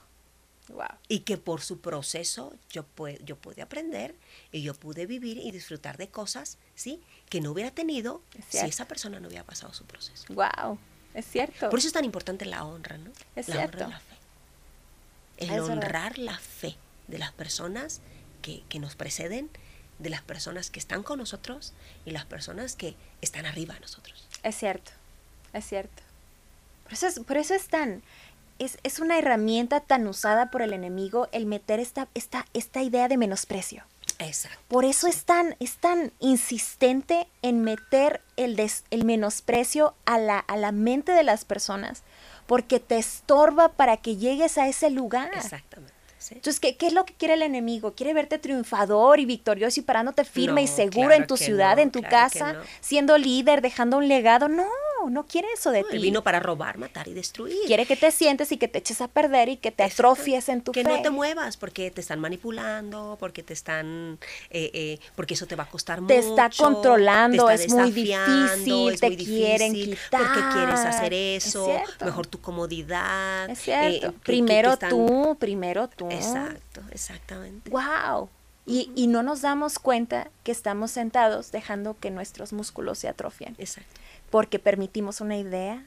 Wow. 0.69 0.87
Y 1.09 1.21
que 1.21 1.39
por 1.39 1.61
su 1.61 1.81
proceso 1.81 2.55
yo, 2.71 2.85
pude, 2.85 3.21
yo 3.25 3.37
pude 3.37 3.63
aprender 3.63 4.15
y 4.53 4.63
yo 4.63 4.75
pude 4.75 5.07
vivir 5.07 5.39
y 5.39 5.51
disfrutar 5.51 5.97
de 5.97 6.09
cosas, 6.09 6.59
¿sí? 6.77 7.03
Que 7.29 7.41
no 7.41 7.51
hubiera 7.51 7.73
tenido 7.73 8.23
si 8.49 8.59
esa 8.59 8.87
persona 8.87 9.19
no 9.19 9.27
hubiera 9.29 9.45
pasado 9.45 9.73
su 9.75 9.85
proceso. 9.85 10.33
Wow. 10.33 10.79
Es 11.15 11.27
cierto. 11.27 11.69
Por 11.69 11.79
eso 11.79 11.89
es 11.89 11.93
tan 11.93 12.05
importante 12.05 12.47
la 12.47 12.65
honra, 12.65 12.97
¿no? 12.97 13.11
Es 13.37 13.49
la 13.49 13.57
cierto. 13.57 13.85
honra 13.85 13.89
la 13.89 14.01
fe. 14.01 14.17
El 15.39 15.61
honrar 15.61 16.19
la 16.19 16.39
fe 16.39 16.77
de 17.09 17.19
las 17.19 17.33
personas 17.33 18.01
que, 18.43 18.63
que 18.69 18.79
nos 18.79 18.97
preceden, 18.97 19.49
de 20.03 20.11
las 20.11 20.23
personas 20.23 20.71
que 20.71 20.81
están 20.81 21.03
con 21.03 21.19
nosotros 21.19 21.73
y 22.05 22.11
las 22.11 22.25
personas 22.25 22.75
que 22.75 22.95
están 23.21 23.47
arriba 23.47 23.75
de 23.75 23.81
nosotros. 23.81 24.29
Es 24.43 24.57
cierto, 24.57 24.91
es 25.53 25.65
cierto. 25.65 26.03
Por 26.85 26.93
eso 26.93 27.07
es, 27.07 27.21
por 27.21 27.37
eso 27.37 27.55
es 27.55 27.69
tan, 27.69 28.03
es, 28.59 28.79
es, 28.83 28.99
una 28.99 29.19
herramienta 29.19 29.81
tan 29.81 30.07
usada 30.07 30.51
por 30.51 30.63
el 30.63 30.73
enemigo 30.73 31.29
el 31.33 31.47
meter 31.47 31.81
esta, 31.81 32.09
esta, 32.15 32.47
esta 32.53 32.83
idea 32.83 33.09
de 33.09 33.17
menosprecio. 33.17 33.85
Exacto. 34.19 34.59
Por 34.69 34.85
eso 34.85 35.07
es 35.07 35.25
tan, 35.25 35.57
es 35.59 35.77
tan 35.77 36.13
insistente 36.21 37.27
en 37.41 37.63
meter 37.63 38.21
el, 38.37 38.57
des, 38.57 38.85
el 38.91 39.05
menosprecio 39.05 39.95
a 40.05 40.19
la, 40.19 40.39
a 40.39 40.57
la 40.57 40.73
mente 40.73 41.13
de 41.13 41.23
las 41.23 41.45
personas, 41.45 42.03
porque 42.47 42.79
te 42.79 42.99
estorba 42.99 43.71
para 43.71 43.97
que 43.97 44.17
llegues 44.17 44.59
a 44.59 44.69
ese 44.69 44.91
lugar. 44.91 45.31
Exactamente. 45.35 46.02
¿Sí? 46.23 46.35
Entonces, 46.37 46.61
¿qué, 46.61 46.77
¿qué, 46.77 46.87
es 46.87 46.93
lo 46.93 47.05
que 47.05 47.15
quiere 47.15 47.35
el 47.35 47.43
enemigo? 47.43 47.95
Quiere 47.95 48.15
verte 48.15 48.39
triunfador 48.39 49.21
y 49.21 49.27
victorioso 49.27 49.81
y 49.81 49.83
parándote 49.83 50.25
firme 50.25 50.61
No, 50.63 50.65
y 50.65 50.67
seguro 50.69 51.09
claro 51.09 51.23
en 51.23 51.27
tu 51.27 51.37
ciudad, 51.37 51.77
no, 51.77 51.83
en 51.83 51.91
tu 51.91 52.01
claro 52.01 52.17
casa, 52.17 52.53
no. 52.55 52.61
siendo 52.81 53.19
líder, 53.19 53.61
dejando 53.61 53.99
un 53.99 54.09
legado. 54.09 54.49
No, 54.49 54.67
no 55.11 55.27
quiere 55.27 55.49
eso 55.55 55.71
de 55.71 55.83
No, 55.83 55.89
ti. 55.89 55.97
Él 55.97 56.03
vino 56.03 56.23
para 56.23 56.41
robar, 56.41 56.79
matar 56.79 57.09
y 57.09 57.15
destruir. 57.15 57.57
Quiere 57.67 57.87
que 57.87 57.97
te 57.97 58.11
sientes 58.13 58.51
y 58.53 58.57
que 58.57 58.69
te 58.69 58.79
eches 58.79 59.01
a 59.01 59.09
perder 59.09 59.49
y 59.49 59.57
que 59.57 59.71
te 59.71 59.83
atrofies 59.83 60.49
en 60.49 60.63
tu 60.63 60.73
que 60.73 60.83
fe. 60.85 60.89
no 60.89 61.03
te 61.03 61.11
muevas 61.11 61.57
porque 61.57 61.91
te 61.91 62.01
están 62.01 62.21
manipulando, 62.21 63.17
porque 63.21 63.43
te 63.43 63.53
están, 63.53 64.19
eh, 64.51 64.71
eh, 64.75 64.99
porque 65.17 65.35
eso 65.35 65.47
te 65.47 65.57
va 65.57 65.65
a 65.65 65.69
costar 65.69 65.99
Te 66.07 66.23
mucho. 66.23 66.29
está 66.31 66.51
controlando, 66.57 67.47
te 67.47 67.55
está 67.55 67.67
es 67.67 67.73
muy 67.73 67.91
difícil, 67.93 68.89
es 68.93 69.01
te 69.01 69.07
muy 69.09 69.17
quieren 69.17 69.73
difícil, 69.73 69.99
quitar. 70.05 70.23
Porque 70.23 70.41
quieres 70.53 70.81
hacer 70.81 71.13
Es 71.15 71.47
eso, 71.47 71.65
cierto. 71.67 72.05
mejor 72.05 72.27
tu 72.27 72.41
comodidad. 72.41 73.49
Es 73.51 73.59
eh, 73.61 73.63
cierto. 73.63 74.09
que- 74.09 74.13
que- 74.19 74.25
primero 74.25 74.69
que 74.71 74.73
están- 74.75 74.91
tú, 74.91 75.37
primero 75.39 75.89
tú. 75.89 76.09
Exacto, 76.11 76.81
exactamente. 76.91 77.71
Wow. 77.71 78.29
Y, 78.65 78.91
y 78.95 79.09
no 79.09 79.25
nos 79.25 79.41
damos 79.43 79.81
cuenta 79.81 80.31
que 80.45 80.53
estamos 80.53 80.93
sentados 80.93 81.51
dejando 81.51 81.97
que 81.99 82.11
nuestros 82.13 82.53
músculos 82.53 82.99
se 82.99 83.09
atrofien. 83.09 83.57
Exacto. 83.59 84.01
Porque 84.33 84.59
permitimos 84.59 85.21
una 85.21 85.37
idea 85.37 85.85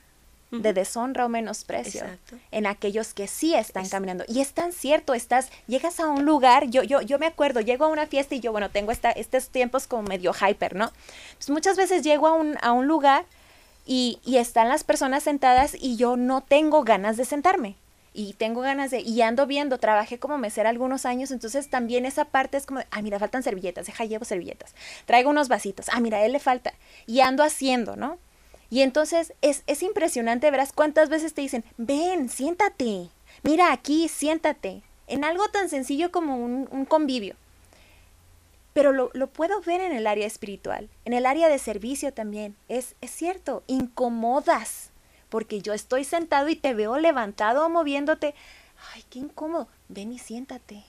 de 0.51 0.71
deshonra 0.71 1.25
o 1.25 1.29
menosprecio 1.29 2.01
Exacto. 2.03 2.37
en 2.51 2.65
aquellos 2.65 3.13
que 3.13 3.27
sí 3.27 3.53
están 3.55 3.83
Es- 3.83 3.89
caminando. 3.89 4.23
Y 4.29 4.39
es 4.39 4.53
tan 4.53 4.71
cierto, 4.71 5.13
estás, 5.13 5.49
llegas 5.67 5.99
a 5.99 6.07
un 6.07 6.23
lugar, 6.23 6.67
yo, 6.69 6.81
yo, 6.83 7.01
yo 7.01 7.19
me 7.19 7.25
acuerdo, 7.25 7.59
llego 7.59 7.83
a 7.83 7.89
una 7.89 8.07
fiesta 8.07 8.35
y 8.35 8.39
yo, 8.39 8.53
bueno, 8.53 8.69
tengo 8.69 8.93
esta, 8.93 9.11
estos 9.11 9.49
tiempos 9.49 9.85
como 9.87 10.03
medio 10.03 10.31
hyper, 10.33 10.75
¿no? 10.75 10.93
Entonces 11.31 11.49
muchas 11.49 11.75
veces 11.75 12.03
llego 12.03 12.27
a 12.27 12.33
un, 12.33 12.55
a 12.61 12.71
un 12.71 12.87
lugar 12.87 13.25
y, 13.85 14.19
y 14.23 14.37
están 14.37 14.69
las 14.69 14.85
personas 14.85 15.23
sentadas 15.23 15.75
y 15.77 15.97
yo 15.97 16.15
no 16.15 16.39
tengo 16.41 16.83
ganas 16.85 17.17
de 17.17 17.25
sentarme. 17.25 17.75
Y 18.13 18.31
tengo 18.33 18.61
ganas 18.61 18.91
de, 18.91 19.01
y 19.01 19.21
ando 19.23 19.45
viendo, 19.47 19.77
trabajé 19.77 20.19
como 20.19 20.37
mesera 20.37 20.69
algunos 20.69 21.05
años, 21.05 21.31
entonces 21.31 21.69
también 21.69 22.05
esa 22.05 22.23
parte 22.23 22.55
es 22.55 22.65
como, 22.65 22.79
ah, 22.91 23.01
mira, 23.01 23.19
faltan 23.19 23.43
servilletas, 23.43 23.87
deja, 23.87 24.05
llevo 24.05 24.23
servilletas. 24.23 24.73
Traigo 25.05 25.29
unos 25.31 25.49
vasitos, 25.49 25.87
ah, 25.91 25.99
mira, 25.99 26.19
a 26.19 26.25
él 26.25 26.31
le 26.31 26.39
falta. 26.39 26.73
Y 27.07 27.19
ando 27.19 27.43
haciendo, 27.43 27.97
¿no? 27.97 28.17
Y 28.69 28.81
entonces 28.81 29.33
es, 29.41 29.63
es 29.67 29.83
impresionante, 29.83 30.51
verás 30.51 30.73
cuántas 30.73 31.09
veces 31.09 31.33
te 31.33 31.41
dicen, 31.41 31.63
ven, 31.77 32.29
siéntate, 32.29 33.09
mira 33.43 33.71
aquí, 33.71 34.07
siéntate, 34.07 34.83
en 35.07 35.23
algo 35.23 35.47
tan 35.49 35.69
sencillo 35.69 36.11
como 36.11 36.37
un, 36.37 36.67
un 36.71 36.85
convivio. 36.85 37.35
Pero 38.73 38.91
lo, 38.91 39.09
lo, 39.13 39.27
puedo 39.27 39.61
ver 39.61 39.79
en 39.79 39.93
el 39.93 40.05
área 40.05 40.27
espiritual, 40.27 40.89
en 41.05 41.13
el 41.13 41.25
área 41.25 41.47
de 41.47 41.59
servicio 41.59 42.11
también. 42.11 42.57
Es, 42.67 42.95
es 42.99 43.11
cierto, 43.11 43.63
incomodas, 43.67 44.89
porque 45.29 45.61
yo 45.61 45.73
estoy 45.73 46.03
sentado 46.03 46.49
y 46.49 46.55
te 46.55 46.73
veo 46.73 46.97
levantado 46.97 47.65
o 47.65 47.69
moviéndote. 47.69 48.35
Ay, 48.93 49.03
qué 49.09 49.19
incómodo. 49.19 49.69
Ven 49.87 50.11
y 50.11 50.19
siéntate, 50.19 50.83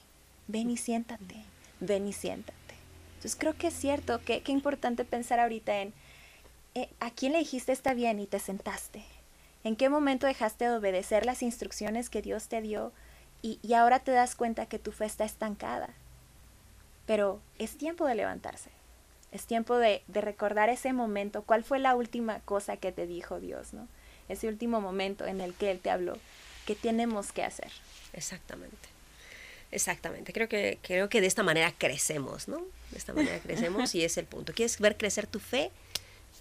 ven 0.48 0.70
y 0.70 0.76
siéntate, 0.76 1.36
ven 1.78 2.08
y 2.08 2.12
siéntate. 2.12 2.56
Entonces 3.16 3.36
creo 3.38 3.56
que 3.56 3.68
es 3.68 3.74
cierto, 3.74 4.20
que 4.24 4.42
qué 4.42 4.52
importante 4.52 5.04
pensar 5.04 5.38
ahorita 5.38 5.80
en, 5.80 5.94
¿a 7.00 7.10
quién 7.10 7.32
le 7.32 7.38
dijiste 7.38 7.72
está 7.72 7.94
bien 7.94 8.20
y 8.20 8.26
te 8.26 8.38
sentaste? 8.38 9.04
¿En 9.64 9.76
qué 9.76 9.88
momento 9.88 10.26
dejaste 10.26 10.66
de 10.66 10.76
obedecer 10.76 11.26
las 11.26 11.42
instrucciones 11.42 12.10
que 12.10 12.22
Dios 12.22 12.48
te 12.48 12.60
dio 12.60 12.92
y, 13.42 13.58
y 13.62 13.74
ahora 13.74 14.00
te 14.00 14.12
das 14.12 14.36
cuenta 14.36 14.66
que 14.66 14.78
tu 14.78 14.92
fe 14.92 15.06
está 15.06 15.24
estancada? 15.24 15.88
Pero 17.06 17.40
es 17.58 17.76
tiempo 17.76 18.06
de 18.06 18.14
levantarse. 18.14 18.70
Es 19.32 19.46
tiempo 19.46 19.76
de, 19.76 20.02
de, 20.06 20.20
recordar 20.20 20.68
ese 20.68 20.92
momento. 20.92 21.42
¿Cuál 21.42 21.64
fue 21.64 21.78
la 21.78 21.94
última 21.94 22.40
cosa 22.40 22.76
que 22.76 22.92
te 22.92 23.06
dijo 23.06 23.40
Dios, 23.40 23.72
no? 23.72 23.88
Ese 24.28 24.48
último 24.48 24.80
momento 24.80 25.26
en 25.26 25.40
el 25.40 25.54
que 25.54 25.70
Él 25.70 25.80
te 25.80 25.90
habló. 25.90 26.16
¿Qué 26.64 26.74
tenemos 26.74 27.32
que 27.32 27.42
hacer? 27.42 27.70
Exactamente. 28.12 28.88
Exactamente. 29.72 30.32
Creo 30.32 30.48
que, 30.48 30.78
creo 30.82 31.08
que 31.08 31.20
de 31.20 31.26
esta 31.26 31.42
manera 31.42 31.72
crecemos, 31.76 32.48
¿no? 32.48 32.58
De 32.90 32.98
esta 32.98 33.12
manera 33.12 33.38
crecemos 33.40 33.94
y 33.94 34.04
es 34.04 34.16
el 34.16 34.24
punto. 34.24 34.52
¿Quieres 34.52 34.78
ver 34.78 34.96
crecer 34.96 35.26
tu 35.26 35.40
fe? 35.40 35.70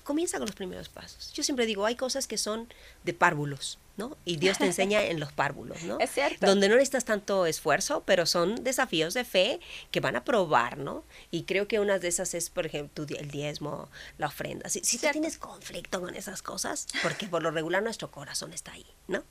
Comienza 0.05 0.37
con 0.37 0.45
los 0.45 0.55
primeros 0.55 0.87
pasos. 0.87 1.33
Yo 1.33 1.41
siempre 1.41 1.65
digo, 1.65 1.83
hay 1.83 1.95
cosas 1.95 2.27
que 2.27 2.37
son 2.37 2.71
de 3.03 3.15
párvulos, 3.15 3.79
¿no? 3.97 4.15
Y 4.23 4.37
Dios 4.37 4.59
te 4.59 4.65
enseña 4.67 5.03
en 5.03 5.19
los 5.19 5.33
párvulos, 5.33 5.81
¿no? 5.81 5.97
Es 5.99 6.11
cierto. 6.11 6.45
Donde 6.45 6.69
no 6.69 6.75
necesitas 6.75 7.05
tanto 7.05 7.47
esfuerzo, 7.47 8.03
pero 8.05 8.27
son 8.27 8.63
desafíos 8.63 9.15
de 9.15 9.25
fe 9.25 9.59
que 9.89 10.01
van 10.01 10.15
a 10.15 10.23
probar, 10.23 10.77
¿no? 10.77 11.03
Y 11.31 11.45
creo 11.45 11.67
que 11.67 11.79
una 11.79 11.97
de 11.97 12.07
esas 12.07 12.35
es, 12.35 12.51
por 12.51 12.67
ejemplo, 12.67 13.03
el 13.09 13.31
diezmo, 13.31 13.89
la 14.19 14.27
ofrenda. 14.27 14.69
Si, 14.69 14.81
si 14.81 14.99
tú 14.99 15.07
tienes 15.11 15.39
conflicto 15.39 15.99
con 15.99 16.13
esas 16.13 16.43
cosas, 16.43 16.85
porque 17.01 17.25
por 17.25 17.41
lo 17.41 17.49
regular 17.49 17.81
nuestro 17.81 18.11
corazón 18.11 18.53
está 18.53 18.73
ahí, 18.73 18.85
¿no? 19.07 19.23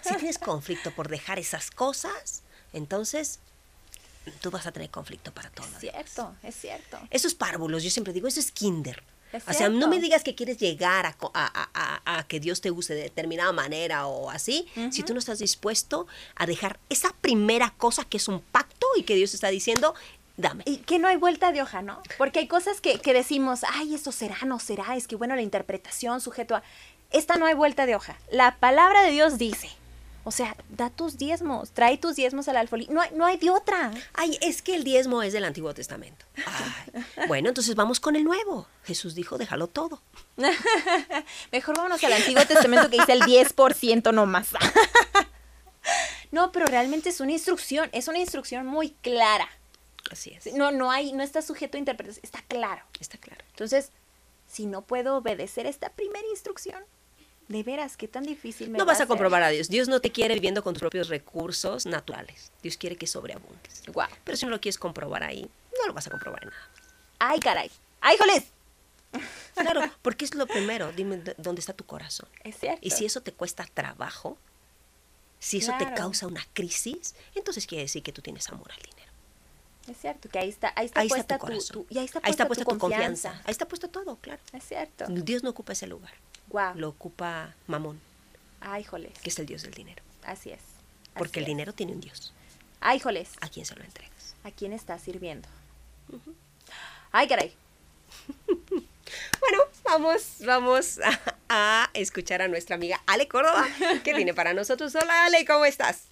Si 0.00 0.14
tienes 0.16 0.38
conflicto 0.38 0.90
por 0.92 1.08
dejar 1.08 1.38
esas 1.38 1.70
cosas, 1.70 2.44
entonces 2.72 3.40
tú 4.40 4.50
vas 4.50 4.66
a 4.66 4.72
tener 4.72 4.88
conflicto 4.88 5.32
para 5.32 5.50
todo. 5.50 5.66
Es 5.66 5.80
cierto, 5.80 6.34
es 6.42 6.54
cierto. 6.54 6.98
Esos 7.10 7.34
párvulos, 7.34 7.82
yo 7.82 7.90
siempre 7.90 8.14
digo, 8.14 8.26
eso 8.26 8.40
es 8.40 8.50
kinder. 8.50 9.02
Es 9.38 9.48
o 9.48 9.52
sea, 9.52 9.68
no 9.68 9.88
me 9.88 10.00
digas 10.00 10.22
que 10.22 10.34
quieres 10.34 10.58
llegar 10.58 11.06
a, 11.06 11.16
a, 11.34 11.68
a, 11.74 12.18
a, 12.18 12.26
que 12.26 12.40
Dios 12.40 12.60
te 12.60 12.70
use 12.70 12.94
de 12.94 13.02
determinada 13.02 13.52
manera 13.52 14.06
o 14.06 14.30
así, 14.30 14.66
uh 14.76 14.80
-huh. 14.80 14.92
si 14.92 15.02
tú 15.02 15.12
no 15.12 15.18
estás 15.18 15.38
dispuesto 15.38 16.06
a 16.36 16.46
dejar 16.46 16.78
esa 16.88 17.14
primera 17.20 17.74
cosa 17.76 18.04
que 18.04 18.16
es 18.18 18.28
un 18.28 18.40
pacto 18.40 18.86
y 18.96 19.02
que 19.02 19.14
Dios 19.14 19.34
está 19.34 19.48
diciendo, 19.48 19.94
dame. 20.36 20.64
Y 20.66 20.78
que 20.78 20.98
no 20.98 21.08
hay 21.08 21.16
vuelta 21.16 21.52
de 21.52 21.62
hoja, 21.62 21.82
¿no? 21.82 22.02
Porque 22.18 22.40
hay 22.40 22.48
cosas 22.48 22.80
que, 22.80 22.98
que 22.98 23.12
decimos, 23.12 23.60
ay, 23.68 23.94
esto 23.94 24.12
será, 24.12 24.38
no 24.46 24.58
será, 24.58 24.96
es 24.96 25.06
que 25.06 25.16
bueno, 25.16 25.34
la 25.34 25.42
interpretación 25.42 26.20
sujeto 26.20 26.56
a... 26.56 26.62
Esta 27.10 27.36
no 27.36 27.46
hay 27.46 27.54
vuelta 27.54 27.86
de 27.86 27.94
hoja. 27.94 28.18
La 28.30 28.56
palabra 28.58 29.02
de 29.02 29.12
Dios 29.12 29.38
dice, 29.38 29.68
o 30.24 30.30
sea, 30.30 30.56
da 30.70 30.88
tus 30.88 31.18
diezmos, 31.18 31.70
trae 31.72 31.98
tus 31.98 32.16
diezmos 32.16 32.48
al 32.48 32.56
alfolí. 32.56 32.86
No 32.90 33.02
hay, 33.02 33.10
no 33.14 33.26
hay 33.26 33.36
de 33.36 33.50
otra. 33.50 33.92
Ay, 34.14 34.38
es 34.40 34.62
que 34.62 34.74
el 34.74 34.82
diezmo 34.82 35.22
es 35.22 35.34
del 35.34 35.44
Antiguo 35.44 35.74
Testamento. 35.74 36.24
Ay. 36.46 37.04
bueno, 37.28 37.50
entonces 37.50 37.74
vamos 37.74 38.00
con 38.00 38.16
el 38.16 38.24
Nuevo. 38.24 38.66
Jesús 38.84 39.14
dijo, 39.14 39.36
déjalo 39.36 39.66
todo. 39.66 40.00
Mejor 41.52 41.76
vámonos 41.76 42.02
al 42.02 42.14
Antiguo 42.14 42.44
Testamento 42.46 42.88
que 42.88 42.98
dice 42.98 43.12
el 43.12 43.20
10% 43.20 44.14
nomás. 44.14 44.48
no, 46.32 46.52
pero 46.52 46.66
realmente 46.66 47.10
es 47.10 47.20
una 47.20 47.32
instrucción, 47.32 47.90
es 47.92 48.08
una 48.08 48.18
instrucción 48.18 48.66
muy 48.66 48.90
clara. 49.02 49.48
Así 50.10 50.32
es. 50.32 50.54
No, 50.54 50.70
no 50.70 50.90
hay, 50.90 51.12
no 51.12 51.22
está 51.22 51.42
sujeto 51.42 51.76
a 51.76 51.80
interpretación, 51.80 52.24
está 52.24 52.42
claro. 52.48 52.82
Está 52.98 53.18
claro. 53.18 53.44
Entonces, 53.50 53.90
si 54.46 54.64
no 54.64 54.82
puedo 54.82 55.16
obedecer 55.16 55.66
esta 55.66 55.90
primera 55.90 56.26
instrucción, 56.30 56.82
de 57.48 57.62
veras, 57.62 57.96
qué 57.96 58.08
tan 58.08 58.24
difícil 58.24 58.70
me 58.70 58.78
No 58.78 58.84
va 58.86 58.92
vas 58.92 58.96
a 58.96 58.98
ser? 59.00 59.08
comprobar 59.08 59.42
a 59.42 59.48
Dios. 59.48 59.68
Dios 59.68 59.88
no 59.88 60.00
te 60.00 60.10
quiere 60.12 60.34
viviendo 60.34 60.62
con 60.62 60.74
tus 60.74 60.80
propios 60.80 61.08
recursos 61.08 61.84
naturales. 61.86 62.52
Dios 62.62 62.76
quiere 62.76 62.96
que 62.96 63.06
sobreabundes. 63.06 63.82
Wow. 63.92 64.06
Pero 64.24 64.36
si 64.36 64.44
no 64.46 64.50
lo 64.50 64.60
quieres 64.60 64.78
comprobar 64.78 65.22
ahí, 65.22 65.42
no 65.78 65.86
lo 65.86 65.92
vas 65.92 66.06
a 66.06 66.10
comprobar 66.10 66.42
en 66.44 66.50
nada. 66.50 66.68
Ay, 67.18 67.40
caray. 67.40 67.70
¡Ay, 68.00 68.16
joles! 68.18 68.44
Claro, 69.54 69.82
porque 70.02 70.24
es 70.24 70.34
lo 70.34 70.46
primero. 70.48 70.90
Dime 70.92 71.22
dónde 71.38 71.60
está 71.60 71.72
tu 71.72 71.84
corazón. 71.86 72.28
Es 72.42 72.58
cierto. 72.58 72.80
Y 72.82 72.90
si 72.90 73.04
eso 73.06 73.20
te 73.20 73.32
cuesta 73.32 73.64
trabajo, 73.72 74.36
si 75.38 75.58
eso 75.58 75.72
Claro. 75.76 75.86
te 75.86 75.94
causa 75.94 76.26
una 76.26 76.44
crisis, 76.52 77.14
entonces 77.36 77.64
quiere 77.66 77.82
decir 77.84 78.02
que 78.02 78.12
tú 78.12 78.20
tienes 78.22 78.48
amor 78.48 78.72
al 78.72 78.78
dinero. 78.82 79.12
Es 79.86 79.98
cierto, 79.98 80.28
que 80.28 80.38
ahí 80.40 80.48
está, 80.48 80.72
ahí 80.74 80.86
está 80.86 81.00
Ahí 81.00 81.06
está 81.06 81.14
puesta 81.16 81.34
tu 81.38 81.40
tu, 81.40 81.46
corazón. 81.46 81.74
tu- 81.74 81.94
y 81.94 81.98
ahí 81.98 82.04
está 82.06 82.20
Ahí 82.24 82.30
está 82.32 82.46
puesta 82.46 82.46
puesta 82.48 82.64
tu 82.64 82.70
tu 82.72 82.78
confianza. 82.80 83.28
confianza. 83.28 83.46
Ahí 83.48 83.52
está 83.52 83.68
puesto 83.68 83.88
todo, 83.88 84.16
claro. 84.16 84.40
Es 84.52 84.64
cierto. 84.64 85.04
Dios 85.08 85.42
no 85.44 85.50
ocupa 85.50 85.74
ese 85.74 85.86
lugar. 85.86 86.12
Wow. 86.54 86.76
Lo 86.76 86.90
ocupa 86.90 87.52
Mamón, 87.66 88.00
Ay, 88.60 88.84
joles. 88.84 89.18
que 89.18 89.30
es 89.30 89.38
el 89.40 89.46
Dios 89.46 89.64
del 89.64 89.74
dinero. 89.74 90.00
Así 90.24 90.50
es. 90.50 90.60
Porque 91.18 91.40
el 91.40 91.46
dinero 91.46 91.72
tiene 91.72 91.92
un 91.92 92.00
Dios. 92.00 92.32
Ay, 92.80 93.00
joles. 93.00 93.32
¿A 93.40 93.48
quién 93.48 93.66
se 93.66 93.74
lo 93.74 93.82
entregas? 93.82 94.36
¿A 94.44 94.52
quién 94.52 94.72
estás 94.72 95.02
sirviendo? 95.02 95.48
Ay, 97.10 97.26
caray. 97.26 97.52
Bueno, 99.38 99.58
vamos, 99.84 100.36
vamos 100.46 100.98
a, 101.00 101.20
a 101.50 101.90
escuchar 101.92 102.40
a 102.40 102.48
nuestra 102.48 102.76
amiga 102.76 103.02
Ale 103.06 103.28
Córdoba, 103.28 103.66
que 104.02 104.14
tiene 104.14 104.32
para 104.32 104.54
nosotros. 104.54 104.94
Hola 104.94 105.26
Ale, 105.26 105.44
¿cómo 105.44 105.66
estás? 105.66 106.04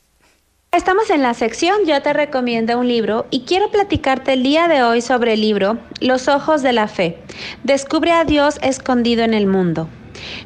Estamos 0.72 1.09
en 1.09 1.22
la 1.22 1.32
sección 1.32 1.86
Yo 1.86 2.01
te 2.03 2.12
recomiendo 2.12 2.78
un 2.78 2.86
libro 2.86 3.26
y 3.30 3.45
quiero 3.45 3.70
platicarte 3.70 4.34
el 4.34 4.43
día 4.43 4.68
de 4.68 4.82
hoy 4.82 5.01
sobre 5.01 5.32
el 5.32 5.40
libro 5.40 5.78
Los 6.01 6.28
ojos 6.28 6.62
de 6.62 6.74
la 6.74 6.86
fe. 6.86 7.18
Descubre 7.64 8.12
a 8.12 8.24
Dios 8.24 8.59
escondido 8.62 9.24
en 9.24 9.32
el 9.32 9.47
mundo. 9.47 9.88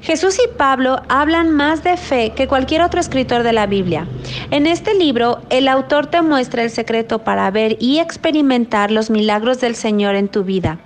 Jesús 0.02 0.38
y 0.38 0.56
Pablo 0.56 1.02
hablan 1.08 1.50
más 1.50 1.82
de 1.82 1.96
fe 1.96 2.32
que 2.34 2.48
cualquier 2.48 2.82
otro 2.82 3.00
escritor 3.00 3.42
de 3.42 3.52
la 3.52 3.66
Biblia. 3.66 4.06
En 4.50 4.66
este 4.66 4.94
libro, 4.94 5.40
el 5.50 5.68
autor 5.68 6.06
te 6.06 6.22
muestra 6.22 6.62
el 6.62 6.70
secreto 6.70 7.20
para 7.20 7.50
ver 7.50 7.76
y 7.80 7.98
experimentar 7.98 8.90
los 8.90 9.10
milagros 9.10 9.60
del 9.60 9.74
Señor 9.74 10.14
en 10.14 10.28
tu 10.28 10.44
vida. 10.44 10.78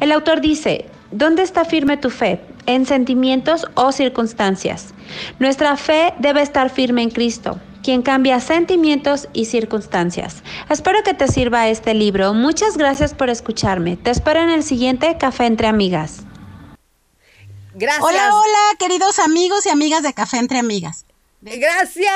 El 0.00 0.12
autor 0.12 0.40
dice, 0.40 0.86
¿dónde 1.10 1.42
está 1.42 1.64
firme 1.64 1.96
tu 1.96 2.10
fe? 2.10 2.40
¿En 2.66 2.86
sentimientos 2.86 3.66
o 3.74 3.92
circunstancias? 3.92 4.94
Nuestra 5.38 5.76
fe 5.76 6.12
debe 6.18 6.42
estar 6.42 6.70
firme 6.70 7.02
en 7.02 7.10
Cristo 7.10 7.58
quien 7.82 8.02
cambia 8.02 8.38
sentimientos 8.40 9.28
y 9.32 9.46
circunstancias. 9.46 10.42
Espero 10.68 11.02
que 11.04 11.14
te 11.14 11.26
sirva 11.26 11.68
este 11.68 11.94
libro. 11.94 12.34
Muchas 12.34 12.76
gracias 12.76 13.14
por 13.14 13.30
escucharme. 13.30 13.96
Te 13.96 14.10
espero 14.10 14.40
en 14.40 14.50
el 14.50 14.62
siguiente 14.62 15.16
Café 15.18 15.46
entre 15.46 15.68
Amigas. 15.68 16.26
Hola, 18.00 18.34
hola, 18.34 18.76
queridos 18.78 19.18
amigos 19.20 19.64
y 19.66 19.68
amigas 19.68 20.02
de 20.02 20.12
Café 20.12 20.38
entre 20.38 20.58
Amigas. 20.58 21.04
Gracias, 21.40 22.12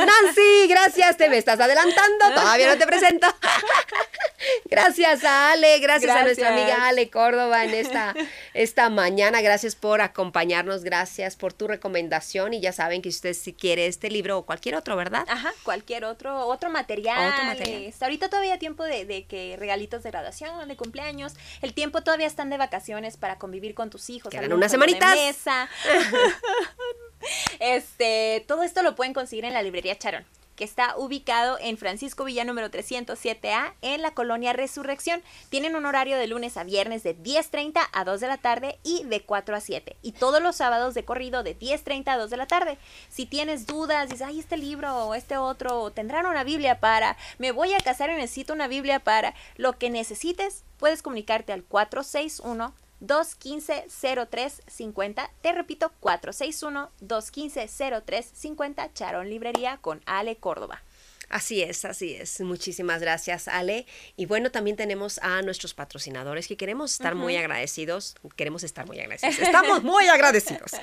Nancy, 0.00 0.66
gracias, 0.68 1.16
te 1.16 1.28
me 1.28 1.38
estás 1.38 1.60
adelantando, 1.60 2.34
todavía 2.34 2.68
no 2.68 2.76
te 2.76 2.86
presento. 2.86 3.28
Gracias 4.64 5.24
a 5.24 5.52
Ale, 5.52 5.78
gracias, 5.78 6.14
a 6.14 6.22
nuestra 6.22 6.52
amiga 6.52 6.86
Ale 6.86 7.08
Córdoba 7.08 7.64
en 7.64 7.74
esta, 7.74 8.14
esta 8.54 8.90
mañana, 8.90 9.40
gracias 9.40 9.74
por 9.74 10.00
acompañarnos, 10.00 10.84
gracias 10.84 11.36
por 11.36 11.52
tu 11.52 11.66
recomendación 11.66 12.54
y 12.54 12.60
ya 12.60 12.72
saben 12.72 13.02
que 13.02 13.10
si 13.10 13.16
usted 13.16 13.34
si 13.34 13.52
quiere 13.52 13.86
este 13.86 14.10
libro 14.10 14.38
o 14.38 14.46
cualquier 14.46 14.74
otro, 14.74 14.96
¿verdad? 14.96 15.24
Ajá, 15.28 15.52
cualquier 15.62 16.04
otro, 16.04 16.46
otro 16.46 16.70
material. 16.70 17.32
Otro 17.32 17.44
material. 17.44 17.82
Este, 17.84 18.04
ahorita 18.04 18.28
todavía 18.28 18.54
hay 18.54 18.58
tiempo 18.58 18.84
de, 18.84 19.04
de 19.04 19.24
que 19.26 19.56
regalitos 19.58 20.02
de 20.02 20.10
graduación, 20.10 20.68
de 20.68 20.76
cumpleaños, 20.76 21.34
el 21.62 21.72
tiempo 21.72 22.02
todavía 22.02 22.26
están 22.26 22.50
de 22.50 22.58
vacaciones 22.58 23.16
para 23.16 23.38
convivir 23.38 23.74
con 23.74 23.90
tus 23.90 24.10
hijos. 24.10 24.30
Quedan 24.30 24.52
unas 24.52 24.70
semanitas. 24.70 25.14
mesa. 25.14 25.68
Este, 27.58 28.44
todo 28.46 28.62
esto 28.62 28.82
lo 28.82 28.94
pueden 28.94 29.14
conseguir 29.14 29.44
en 29.44 29.54
la 29.54 29.62
librería 29.62 29.98
Charón, 29.98 30.24
que 30.56 30.64
está 30.64 30.96
ubicado 30.96 31.58
en 31.60 31.78
Francisco 31.78 32.24
Villa 32.24 32.44
número 32.44 32.70
307A 32.70 33.74
en 33.82 34.02
la 34.02 34.12
colonia 34.12 34.52
Resurrección. 34.52 35.22
Tienen 35.48 35.76
un 35.76 35.86
horario 35.86 36.16
de 36.16 36.26
lunes 36.26 36.56
a 36.56 36.64
viernes 36.64 37.02
de 37.02 37.16
10.30 37.16 37.80
a 37.92 38.04
2 38.04 38.20
de 38.20 38.26
la 38.26 38.38
tarde 38.38 38.78
y 38.82 39.04
de 39.04 39.22
4 39.22 39.56
a 39.56 39.60
7. 39.60 39.96
Y 40.02 40.12
todos 40.12 40.42
los 40.42 40.56
sábados 40.56 40.94
de 40.94 41.04
corrido 41.04 41.42
de 41.42 41.58
10.30 41.58 42.08
a 42.08 42.18
2 42.18 42.30
de 42.30 42.36
la 42.36 42.46
tarde. 42.46 42.78
Si 43.08 43.26
tienes 43.26 43.66
dudas, 43.66 44.08
dices, 44.08 44.26
ay, 44.26 44.40
este 44.40 44.56
libro 44.56 44.94
o 45.06 45.14
este 45.14 45.36
otro, 45.36 45.90
tendrán 45.90 46.26
una 46.26 46.44
Biblia 46.44 46.80
para, 46.80 47.16
me 47.38 47.52
voy 47.52 47.74
a 47.74 47.80
casar 47.80 48.10
y 48.10 48.14
necesito 48.14 48.52
una 48.52 48.68
Biblia 48.68 49.00
para, 49.00 49.34
lo 49.56 49.78
que 49.78 49.90
necesites, 49.90 50.64
puedes 50.78 51.02
comunicarte 51.02 51.52
al 51.52 51.64
461 51.64 52.74
215-0350. 53.02 55.28
Te 55.42 55.52
repito, 55.52 55.92
461-215-0350. 56.00 58.92
Charón 58.94 59.28
Librería 59.30 59.78
con 59.80 60.00
Ale 60.06 60.36
Córdoba. 60.36 60.82
Así 61.28 61.60
es, 61.60 61.84
así 61.84 62.14
es. 62.14 62.40
Muchísimas 62.40 63.00
gracias, 63.00 63.48
Ale. 63.48 63.84
Y 64.16 64.26
bueno, 64.26 64.52
también 64.52 64.76
tenemos 64.76 65.18
a 65.24 65.42
nuestros 65.42 65.74
patrocinadores 65.74 66.46
que 66.46 66.56
queremos 66.56 66.92
estar 66.92 67.16
muy 67.16 67.36
agradecidos. 67.36 68.14
Queremos 68.36 68.62
estar 68.62 68.86
muy 68.86 69.00
agradecidos. 69.00 69.36
Estamos 69.40 69.82
muy 69.82 70.06
agradecidos. 70.06 70.70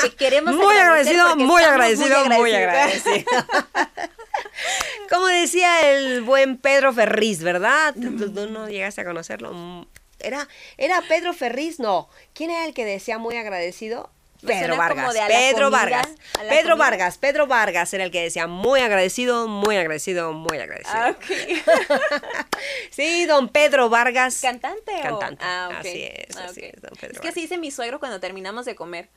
Que 0.00 0.14
queremos 0.16 0.54
muy 0.54 0.74
agradecido, 0.76 1.36
muy 1.36 1.62
agradecido, 1.62 2.24
muy 2.30 2.54
agradecidos. 2.54 3.24
agradecido. 3.28 3.46
Como 5.10 5.26
decía 5.26 5.90
el 5.92 6.22
buen 6.22 6.56
Pedro 6.56 6.92
Ferriz, 6.94 7.42
¿verdad? 7.42 7.92
¿Tú, 7.94 8.16
tú- 8.16 8.32
tú 8.32 8.48
no 8.48 8.66
llegaste 8.68 9.02
a 9.02 9.04
conocerlo? 9.04 9.86
Era, 10.24 10.48
era 10.78 11.02
Pedro 11.08 11.32
Ferriz, 11.32 11.78
no. 11.78 12.08
¿Quién 12.34 12.50
era 12.50 12.64
el 12.66 12.74
que 12.74 12.84
decía 12.84 13.18
muy 13.18 13.36
agradecido? 13.36 14.10
Pedro 14.44 14.76
Vargas. 14.76 15.14
Pedro 15.26 15.70
comida, 15.70 15.78
Vargas. 15.78 16.06
Pedro 16.48 16.70
comida. 16.72 16.76
Vargas. 16.76 17.18
Pedro 17.18 17.46
Vargas 17.46 17.94
era 17.94 18.04
el 18.04 18.10
que 18.10 18.20
decía 18.22 18.46
muy 18.46 18.80
agradecido, 18.80 19.48
muy 19.48 19.76
agradecido, 19.76 20.32
muy 20.34 20.58
agradecido. 20.58 20.94
Ah. 20.94 21.16
Sí, 22.90 23.26
don 23.26 23.48
Pedro 23.48 23.88
Vargas. 23.88 24.40
¿Cantante 24.40 24.92
o? 25.10 25.18
Cantante. 25.18 25.44
Ah. 25.44 25.70
Así 25.78 26.02
es, 26.04 26.36
Ah, 26.36 26.44
así 26.50 26.60
ok. 26.60 26.66
es, 26.74 26.82
don 26.82 26.92
Pedro 27.00 27.14
Es 27.14 27.20
que 27.20 27.28
así 27.28 27.40
dice 27.42 27.58
mi 27.58 27.70
suegro 27.70 27.98
cuando 27.98 28.20
terminamos 28.20 28.64
de 28.66 28.74
comer. 28.74 29.08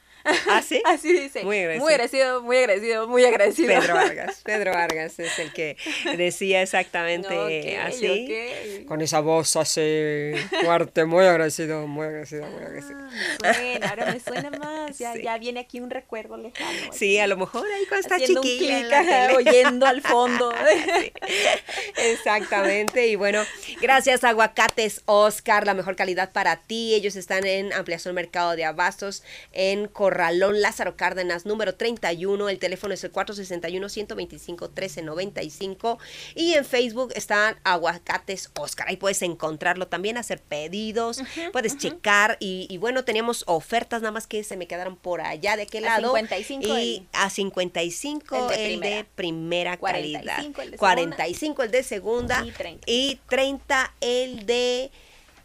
¿Ah, 0.49 0.61
sí? 0.61 0.81
Así 0.85 1.13
dice. 1.13 1.43
Muy 1.43 1.59
agradecido. 1.59 1.81
Muy 1.81 1.93
agradecido, 1.93 2.41
muy 2.41 2.57
agradecido, 2.57 3.07
muy 3.07 3.23
agradecido. 3.25 3.67
Pedro 3.79 3.93
Vargas. 3.95 4.41
Pedro 4.43 4.71
Vargas 4.73 5.19
es 5.19 5.39
el 5.39 5.53
que 5.53 5.77
decía 6.17 6.61
exactamente 6.61 7.77
así. 7.77 8.81
ok. 8.81 8.87
Con 8.87 9.01
esa 9.01 9.19
voz 9.19 9.55
así 9.55 10.31
fuerte, 10.63 11.05
muy 11.05 11.25
agradecido, 11.25 11.87
muy 11.87 12.05
agradecido, 12.07 12.45
muy 12.47 12.63
agradecido. 12.63 12.99
Ah, 13.43 13.53
suena, 13.53 13.89
ahora 13.89 14.05
me 14.13 14.19
suena 14.19 14.49
más. 14.51 14.97
Ya, 14.97 15.13
Sí. 15.13 15.21
ya 15.23 15.37
viene 15.37 15.59
aquí 15.61 15.79
un 15.79 15.89
recuerdo 15.89 16.37
lejano. 16.37 16.91
Sí, 16.93 17.17
a 17.19 17.27
lo 17.27 17.37
mejor 17.37 17.65
ahí 17.71 17.85
cuando 17.87 18.07
está 18.07 18.17
tele. 18.17 19.35
oyendo 19.35 19.85
al 19.85 20.01
fondo. 20.01 20.53
Sí, 20.87 21.11
Exactamente. 22.11 23.07
Y 23.07 23.15
bueno, 23.15 23.43
gracias 23.81 24.23
Aguacates 24.23 25.01
Oscar, 25.05 25.65
la 25.65 25.73
mejor 25.73 25.95
calidad 25.95 26.31
para 26.31 26.57
ti. 26.57 26.93
Ellos 26.95 27.15
están 27.15 27.45
en 27.45 27.73
Ampliación 27.73 28.15
Mercado 28.15 28.55
de 28.55 28.65
Abastos, 28.65 29.23
en 29.53 29.87
Corralón 30.21 30.61
Lázaro 30.61 30.97
Cárdenas, 30.97 31.45
número 31.45 31.75
31. 31.75 32.49
El 32.49 32.57
teléfono 32.57 32.91
es 32.95 33.03
el 33.03 33.11
461-125-1395. 33.11 35.99
Y 36.33 36.55
en 36.55 36.65
Facebook 36.65 37.11
están 37.13 37.55
Aguacates 37.63 38.49
Oscar. 38.59 38.87
Ahí 38.89 38.97
puedes 38.97 39.21
encontrarlo 39.21 39.85
también, 39.87 40.17
hacer 40.17 40.41
pedidos, 40.41 41.21
puedes 41.53 41.77
checar. 41.77 42.37
Y, 42.39 42.65
y 42.67 42.77
bueno, 42.79 43.05
teníamos 43.05 43.43
ofertas 43.45 44.01
nada 44.01 44.11
más 44.11 44.25
que 44.25 44.43
se 44.43 44.57
me 44.57 44.65
quedaron 44.67 44.95
por 44.97 45.21
allá 45.21 45.55
de 45.55 45.61
aquel 45.63 45.85
A 45.85 45.99
lado. 45.99 46.15
55 46.15 46.67
y 46.67 46.71
el- 46.95 47.07
a 47.13 47.29
55 47.29 48.35
el 48.35 48.47
de 48.57 48.73
el 48.73 48.79
de 48.79 49.05
primera, 49.13 49.77
45 49.77 50.23
calidad. 50.23 50.39
el 50.39 50.45
de 50.47 50.53
segunda. 50.55 50.77
45 50.79 51.61
el 51.63 51.69
de 51.71 51.83
segunda 51.83 52.43
Y 52.43 52.49
30. 52.51 52.83
y 52.87 53.19
30 53.29 53.93
el 54.01 54.47
de 54.47 54.89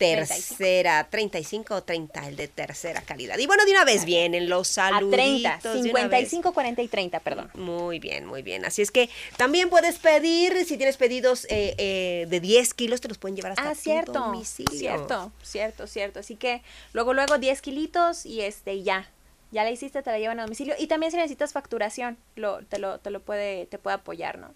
tercera, 0.03 1.09
35 1.11 1.75
o 1.75 1.83
30 1.83 2.29
el 2.29 2.37
de 2.37 2.49
tercera 2.49 3.01
calidad. 3.03 3.39
Y 3.39 3.47
bueno, 3.47 3.65
de 3.65 3.71
una 3.73 3.85
vez 3.85 4.05
vienen 4.05 4.49
los 4.49 4.77
A 4.79 4.89
saluditos. 4.91 5.11
30. 5.13 5.59
de 5.63 5.69
una 5.91 6.09
vez. 6.09 6.31
55, 6.31 6.53
40 6.53 6.83
y 6.83 6.89
30, 6.89 7.21
perdón. 7.21 7.51
Muy 7.55 7.99
bien, 7.99 8.27
muy 8.27 8.43
bien. 8.43 8.65
Así 8.65 8.83
es 8.83 8.91
que 8.91 9.09
también 9.37 9.71
puedes 9.71 9.99
pedir, 9.99 10.65
si 10.67 10.77
tienes 10.77 10.97
pedidos 10.97 11.45
eh, 11.47 11.75
eh, 11.79 12.27
de 12.29 12.41
10 12.41 12.75
kilos, 12.75 13.01
te 13.01 13.09
los 13.09 13.19
pueden 13.19 13.37
llevar 13.37 13.53
hasta 13.53 13.71
Ah, 13.71 13.75
tu 13.75 13.81
cierto. 13.81 14.13
domicilio. 14.13 14.79
Cierto, 14.79 15.33
cierto, 15.43 15.87
cierto. 15.87 16.21
Así 16.21 16.37
que 16.37 16.63
luego, 16.93 17.15
luego 17.15 17.39
10 17.39 17.61
kilitos 17.63 18.27
y 18.27 18.41
este, 18.43 18.83
ya. 18.83 19.09
Ya 19.51 19.65
la 19.65 19.71
hiciste, 19.71 20.03
te 20.03 20.11
la 20.11 20.19
llevan 20.19 20.41
a 20.41 20.45
domicilio. 20.45 20.75
Y 20.79 20.87
también 20.87 21.13
si 21.13 21.19
necesitas 21.19 21.53
facturación, 21.53 22.17
lo, 22.37 22.65
te 22.65 22.79
lo, 22.79 22.99
te 23.01 23.11
lo 23.11 23.21
puede, 23.21 23.67
te 23.67 23.79
puede 23.79 23.97
apoyar, 23.97 24.39
¿no? 24.39 24.55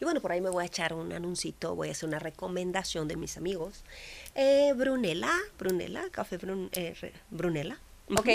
Y 0.00 0.04
bueno, 0.04 0.20
por 0.20 0.32
ahí 0.32 0.40
me 0.40 0.50
voy 0.50 0.62
a 0.64 0.66
echar 0.66 0.94
un 0.94 1.12
anuncito, 1.12 1.74
voy 1.74 1.88
a 1.88 1.92
hacer 1.92 2.08
una 2.08 2.18
recomendación 2.18 3.08
de 3.08 3.16
mis 3.16 3.36
amigos. 3.36 3.84
Eh, 4.34 4.72
Brunella, 4.74 5.32
Brunella, 5.58 6.08
Café 6.10 6.38
Brun- 6.38 6.70
eh, 6.72 6.94
re- 7.00 7.12
Ok. 8.16 8.28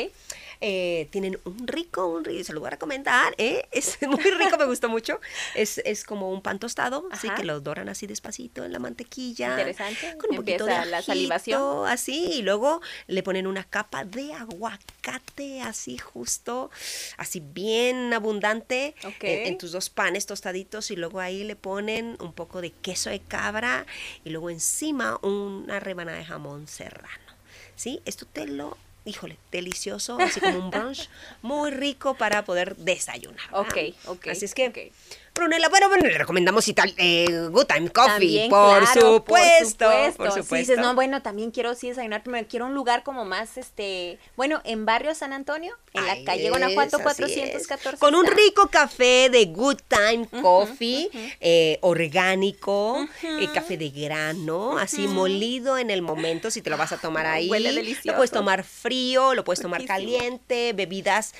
Eh, 0.65 1.09
tienen 1.11 1.37
un 1.43 1.67
rico, 1.67 2.07
un 2.07 2.23
rico, 2.23 2.41
se 2.45 2.53
lo 2.53 2.61
voy 2.61 2.67
a 2.67 2.71
recomendar, 2.71 3.35
¿eh? 3.37 3.67
Es 3.71 3.97
muy 4.07 4.23
rico, 4.23 4.57
me 4.57 4.65
gustó 4.65 4.87
mucho. 4.87 5.19
Es, 5.55 5.79
es 5.79 6.05
como 6.05 6.31
un 6.31 6.41
pan 6.41 6.57
tostado, 6.57 7.05
así 7.11 7.29
que 7.31 7.43
lo 7.43 7.59
doran 7.59 7.89
así 7.89 8.07
despacito 8.07 8.63
en 8.63 8.71
la 8.71 8.79
mantequilla. 8.79 9.49
Interesante. 9.49 10.17
Con 10.17 10.29
un 10.31 10.37
poquito 10.37 10.65
de 10.65 10.85
la 10.85 11.01
salivación. 11.01 11.85
así, 11.87 12.31
y 12.35 12.41
luego 12.43 12.79
le 13.07 13.23
ponen 13.23 13.45
una 13.45 13.65
capa 13.65 14.05
de 14.05 14.31
aguacate, 14.33 15.61
así 15.61 15.97
justo, 15.97 16.71
así 17.17 17.41
bien 17.41 18.13
abundante 18.13 18.95
Ok. 19.05 19.23
en, 19.23 19.47
en 19.47 19.57
tus 19.57 19.73
dos 19.73 19.89
panes 19.89 20.25
tostaditos 20.25 20.91
y 20.91 20.95
luego 20.95 21.19
ahí 21.19 21.43
le 21.43 21.57
ponen 21.57 22.15
un 22.21 22.31
poco 22.31 22.61
de 22.61 22.71
queso 22.71 23.09
de 23.09 23.19
cabra 23.19 23.85
y 24.23 24.29
luego 24.29 24.49
encima 24.49 25.19
una 25.23 25.81
rebanada 25.81 26.17
de 26.19 26.25
jamón 26.25 26.67
serrano. 26.67 27.33
¿Sí? 27.75 28.01
Esto 28.05 28.25
te 28.31 28.45
lo, 28.47 28.77
híjole, 29.05 29.37
delicioso, 29.51 30.17
así 30.19 30.39
como 30.39 30.59
un 30.59 30.71
brunch 30.71 31.09
muy 31.41 31.71
rico 31.71 32.15
para 32.15 32.45
poder 32.45 32.75
desayunar. 32.77 33.41
¿verdad? 33.51 33.69
Ok, 33.69 33.95
ok, 34.07 34.27
Así 34.27 34.45
es 34.45 34.53
que. 34.53 34.91
Brunella, 35.35 35.67
bueno, 35.67 35.89
bueno, 35.89 36.07
le 36.07 36.15
recomendamos 36.17 36.67
y 36.67 36.73
tal, 36.73 36.93
eh, 36.97 37.47
Good 37.51 37.65
Time 37.65 37.89
Coffee, 37.89 38.09
También, 38.11 38.49
por, 38.51 38.79
claro, 38.83 39.01
supuesto, 39.15 39.85
por 40.15 40.27
Si 40.31 40.41
supuesto. 40.41 40.55
dices, 40.55 40.77
no, 40.77 40.93
bueno, 40.93 41.23
también 41.23 41.49
quiero 41.49 41.73
sí 41.73 41.89
desayunar, 41.89 42.21
pero 42.23 42.47
quiero 42.47 42.67
un 42.67 42.75
lugar 42.75 43.01
como 43.03 43.25
más, 43.25 43.57
este, 43.57 44.19
bueno, 44.35 44.61
en 44.63 44.85
barrio 44.85 45.15
San 45.15 45.33
Antonio, 45.33 45.75
en 45.93 46.05
la 46.05 46.23
calle 46.23 46.49
Guanajuato 46.49 46.97
así 46.97 47.03
414. 47.03 47.95
es. 47.95 47.99
Con 47.99 48.13
un 48.13 48.27
rico 48.27 48.67
café 48.69 49.29
de 49.31 49.45
Good 49.45 49.79
Time 49.87 50.27
Coffee, 50.41 51.09
eh, 51.41 51.79
orgánico, 51.81 53.07
eh, 53.23 53.47
café 53.53 53.75
de 53.77 53.89
grano, 53.89 54.77
así 54.77 55.07
molido 55.07 55.79
en 55.79 55.89
el 55.89 56.03
momento, 56.03 56.51
si 56.51 56.61
te 56.61 56.69
lo 56.69 56.77
vas 56.77 56.91
a 56.91 56.97
tomar 56.97 57.25
ahí. 57.25 57.49
Huele 57.49 57.71
Lo 57.71 57.77
delicioso. 57.77 58.15
puedes 58.15 58.31
tomar 58.31 58.63
frío, 58.63 59.33
lo 59.33 59.43
puedes 59.43 59.61
tomar 59.61 59.81
Riquísimo. 59.81 59.97
caliente, 60.17 60.73
bebidas 60.73 61.33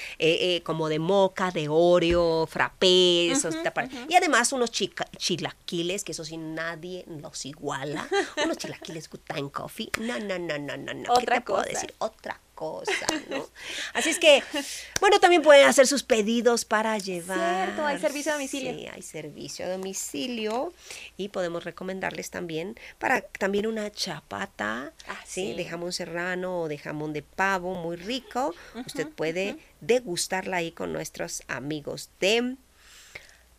como 0.64 0.90
de 0.90 0.98
moca, 0.98 1.52
de 1.52 1.68
oreo, 1.70 2.48
frappé, 2.48 3.32
esos 3.32 3.62
te 3.62 3.68
Y 4.10 4.16
además 4.16 4.52
unos 4.54 4.72
chica- 4.72 5.08
chilaquiles, 5.18 6.04
que 6.04 6.12
eso 6.14 6.26
sí 6.26 6.38
nadie 6.38 7.06
los 7.08 7.46
iguala. 7.46 8.08
unos 8.44 8.58
chilaquiles 8.58 9.10
Good 9.10 9.20
Time 9.34 9.52
Coffee. 9.52 9.90
No, 10.00 10.20
no, 10.20 10.38
no, 10.40 10.58
no, 10.58 10.78
no, 10.78 10.94
no. 10.94 11.04
¿Qué 11.04 11.22
Otra 11.24 11.36
te 11.38 11.42
puedo 11.42 11.60
cosa. 11.64 11.70
decir? 11.72 11.94
Otra 12.00 12.40
cosa, 12.56 13.08
¿no? 13.30 13.48
Así 13.94 14.10
es 14.12 14.20
que, 14.20 14.44
bueno, 15.02 15.20
también 15.20 15.42
pueden 15.42 15.68
hacer 15.68 15.88
sus 15.88 16.04
pedidos 16.04 16.66
para 16.66 16.98
llevar. 17.00 17.66
Cierto, 17.66 17.86
hay 17.86 18.00
servicio 18.00 18.32
a 18.32 18.36
domicilio. 18.36 18.74
Sí, 18.74 18.88
hay 18.94 19.02
servicio 19.02 19.66
a 19.66 19.70
domicilio 19.70 20.72
y 21.18 21.30
podemos 21.30 21.64
recomendarles 21.64 22.30
también 22.30 22.78
para 23.00 23.22
también 23.22 23.66
una 23.66 23.92
chapata, 23.92 24.94
Ah, 25.08 25.20
¿sí? 25.26 25.48
sí. 25.52 25.54
de 25.54 25.66
jamón 25.66 25.92
serrano 25.94 26.62
o 26.62 26.68
de 26.68 26.78
jamón 26.78 27.12
de 27.12 27.24
pavo 27.24 27.74
muy 27.74 27.96
rico. 27.96 28.54
Usted 28.86 29.08
puede 29.10 29.58
degustarla 29.82 30.58
ahí 30.58 30.72
con 30.72 30.94
nuestros 30.94 31.42
amigos 31.48 32.10
de 32.20 32.56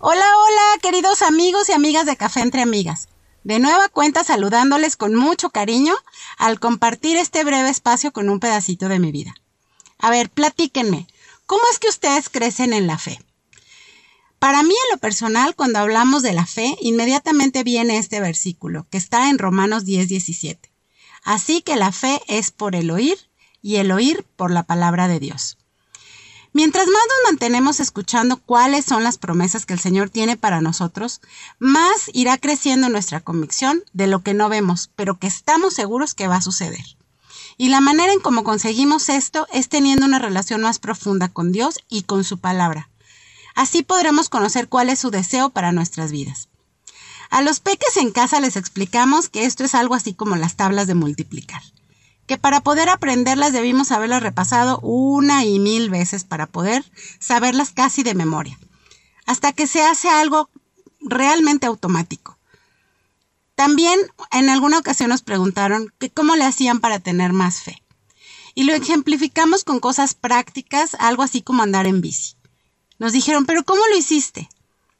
Hola, 0.00 0.20
hola, 0.36 0.80
queridos 0.82 1.22
amigos 1.22 1.68
y 1.70 1.72
amigas 1.72 2.04
de 2.04 2.16
Café 2.16 2.40
entre 2.40 2.60
Amigas. 2.60 3.08
De 3.44 3.58
nueva 3.58 3.88
cuenta 3.88 4.24
saludándoles 4.24 4.96
con 4.96 5.14
mucho 5.14 5.50
cariño 5.50 5.94
al 6.36 6.60
compartir 6.60 7.16
este 7.16 7.44
breve 7.44 7.70
espacio 7.70 8.12
con 8.12 8.28
un 8.28 8.40
pedacito 8.40 8.88
de 8.88 8.98
mi 8.98 9.12
vida. 9.12 9.34
A 9.98 10.10
ver, 10.10 10.30
platíquenme, 10.30 11.06
¿cómo 11.46 11.62
es 11.72 11.78
que 11.78 11.88
ustedes 11.88 12.28
crecen 12.28 12.72
en 12.72 12.86
la 12.86 12.98
fe? 12.98 13.20
Para 14.38 14.62
mí, 14.62 14.70
en 14.70 14.94
lo 14.94 14.98
personal, 14.98 15.56
cuando 15.56 15.80
hablamos 15.80 16.22
de 16.22 16.32
la 16.32 16.46
fe, 16.46 16.76
inmediatamente 16.80 17.64
viene 17.64 17.98
este 17.98 18.20
versículo, 18.20 18.86
que 18.90 18.98
está 18.98 19.30
en 19.30 19.38
Romanos 19.38 19.84
10, 19.84 20.08
17. 20.08 20.70
Así 21.24 21.62
que 21.62 21.76
la 21.76 21.90
fe 21.90 22.20
es 22.28 22.52
por 22.52 22.76
el 22.76 22.90
oír 22.90 23.18
y 23.62 23.76
el 23.76 23.90
oír 23.90 24.24
por 24.36 24.52
la 24.52 24.62
palabra 24.62 25.08
de 25.08 25.18
Dios. 25.18 25.58
Mientras 26.58 26.88
más 26.88 26.96
nos 27.06 27.30
mantenemos 27.30 27.78
escuchando 27.78 28.36
cuáles 28.36 28.84
son 28.84 29.04
las 29.04 29.16
promesas 29.16 29.64
que 29.64 29.74
el 29.74 29.78
Señor 29.78 30.10
tiene 30.10 30.36
para 30.36 30.60
nosotros, 30.60 31.20
más 31.60 32.10
irá 32.12 32.36
creciendo 32.36 32.88
nuestra 32.88 33.20
convicción 33.20 33.84
de 33.92 34.08
lo 34.08 34.24
que 34.24 34.34
no 34.34 34.48
vemos, 34.48 34.90
pero 34.96 35.20
que 35.20 35.28
estamos 35.28 35.74
seguros 35.74 36.14
que 36.14 36.26
va 36.26 36.34
a 36.34 36.42
suceder. 36.42 36.84
Y 37.58 37.68
la 37.68 37.80
manera 37.80 38.12
en 38.12 38.18
cómo 38.18 38.42
conseguimos 38.42 39.08
esto 39.08 39.46
es 39.52 39.68
teniendo 39.68 40.04
una 40.04 40.18
relación 40.18 40.62
más 40.62 40.80
profunda 40.80 41.28
con 41.28 41.52
Dios 41.52 41.78
y 41.88 42.02
con 42.02 42.24
su 42.24 42.38
palabra. 42.38 42.90
Así 43.54 43.84
podremos 43.84 44.28
conocer 44.28 44.68
cuál 44.68 44.90
es 44.90 44.98
su 44.98 45.12
deseo 45.12 45.50
para 45.50 45.70
nuestras 45.70 46.10
vidas. 46.10 46.48
A 47.30 47.40
los 47.40 47.60
peques 47.60 47.96
en 47.98 48.10
casa 48.10 48.40
les 48.40 48.56
explicamos 48.56 49.28
que 49.28 49.44
esto 49.44 49.62
es 49.62 49.76
algo 49.76 49.94
así 49.94 50.12
como 50.12 50.34
las 50.34 50.56
tablas 50.56 50.88
de 50.88 50.96
multiplicar 50.96 51.62
que 52.28 52.36
para 52.36 52.60
poder 52.60 52.90
aprenderlas 52.90 53.54
debimos 53.54 53.90
haberlas 53.90 54.22
repasado 54.22 54.78
una 54.80 55.44
y 55.44 55.58
mil 55.58 55.88
veces 55.88 56.24
para 56.24 56.46
poder 56.46 56.84
saberlas 57.18 57.70
casi 57.70 58.02
de 58.02 58.14
memoria, 58.14 58.58
hasta 59.26 59.52
que 59.52 59.66
se 59.66 59.82
hace 59.82 60.10
algo 60.10 60.50
realmente 61.00 61.66
automático. 61.66 62.38
También 63.54 63.98
en 64.30 64.50
alguna 64.50 64.78
ocasión 64.78 65.08
nos 65.08 65.22
preguntaron 65.22 65.92
que 65.98 66.10
cómo 66.10 66.36
le 66.36 66.44
hacían 66.44 66.80
para 66.80 67.00
tener 67.00 67.32
más 67.32 67.62
fe. 67.62 67.82
Y 68.54 68.64
lo 68.64 68.74
ejemplificamos 68.74 69.64
con 69.64 69.80
cosas 69.80 70.14
prácticas, 70.14 70.96
algo 71.00 71.22
así 71.22 71.40
como 71.40 71.62
andar 71.62 71.86
en 71.86 72.02
bici. 72.02 72.36
Nos 72.98 73.12
dijeron, 73.12 73.46
pero 73.46 73.64
¿cómo 73.64 73.80
lo 73.90 73.96
hiciste? 73.96 74.50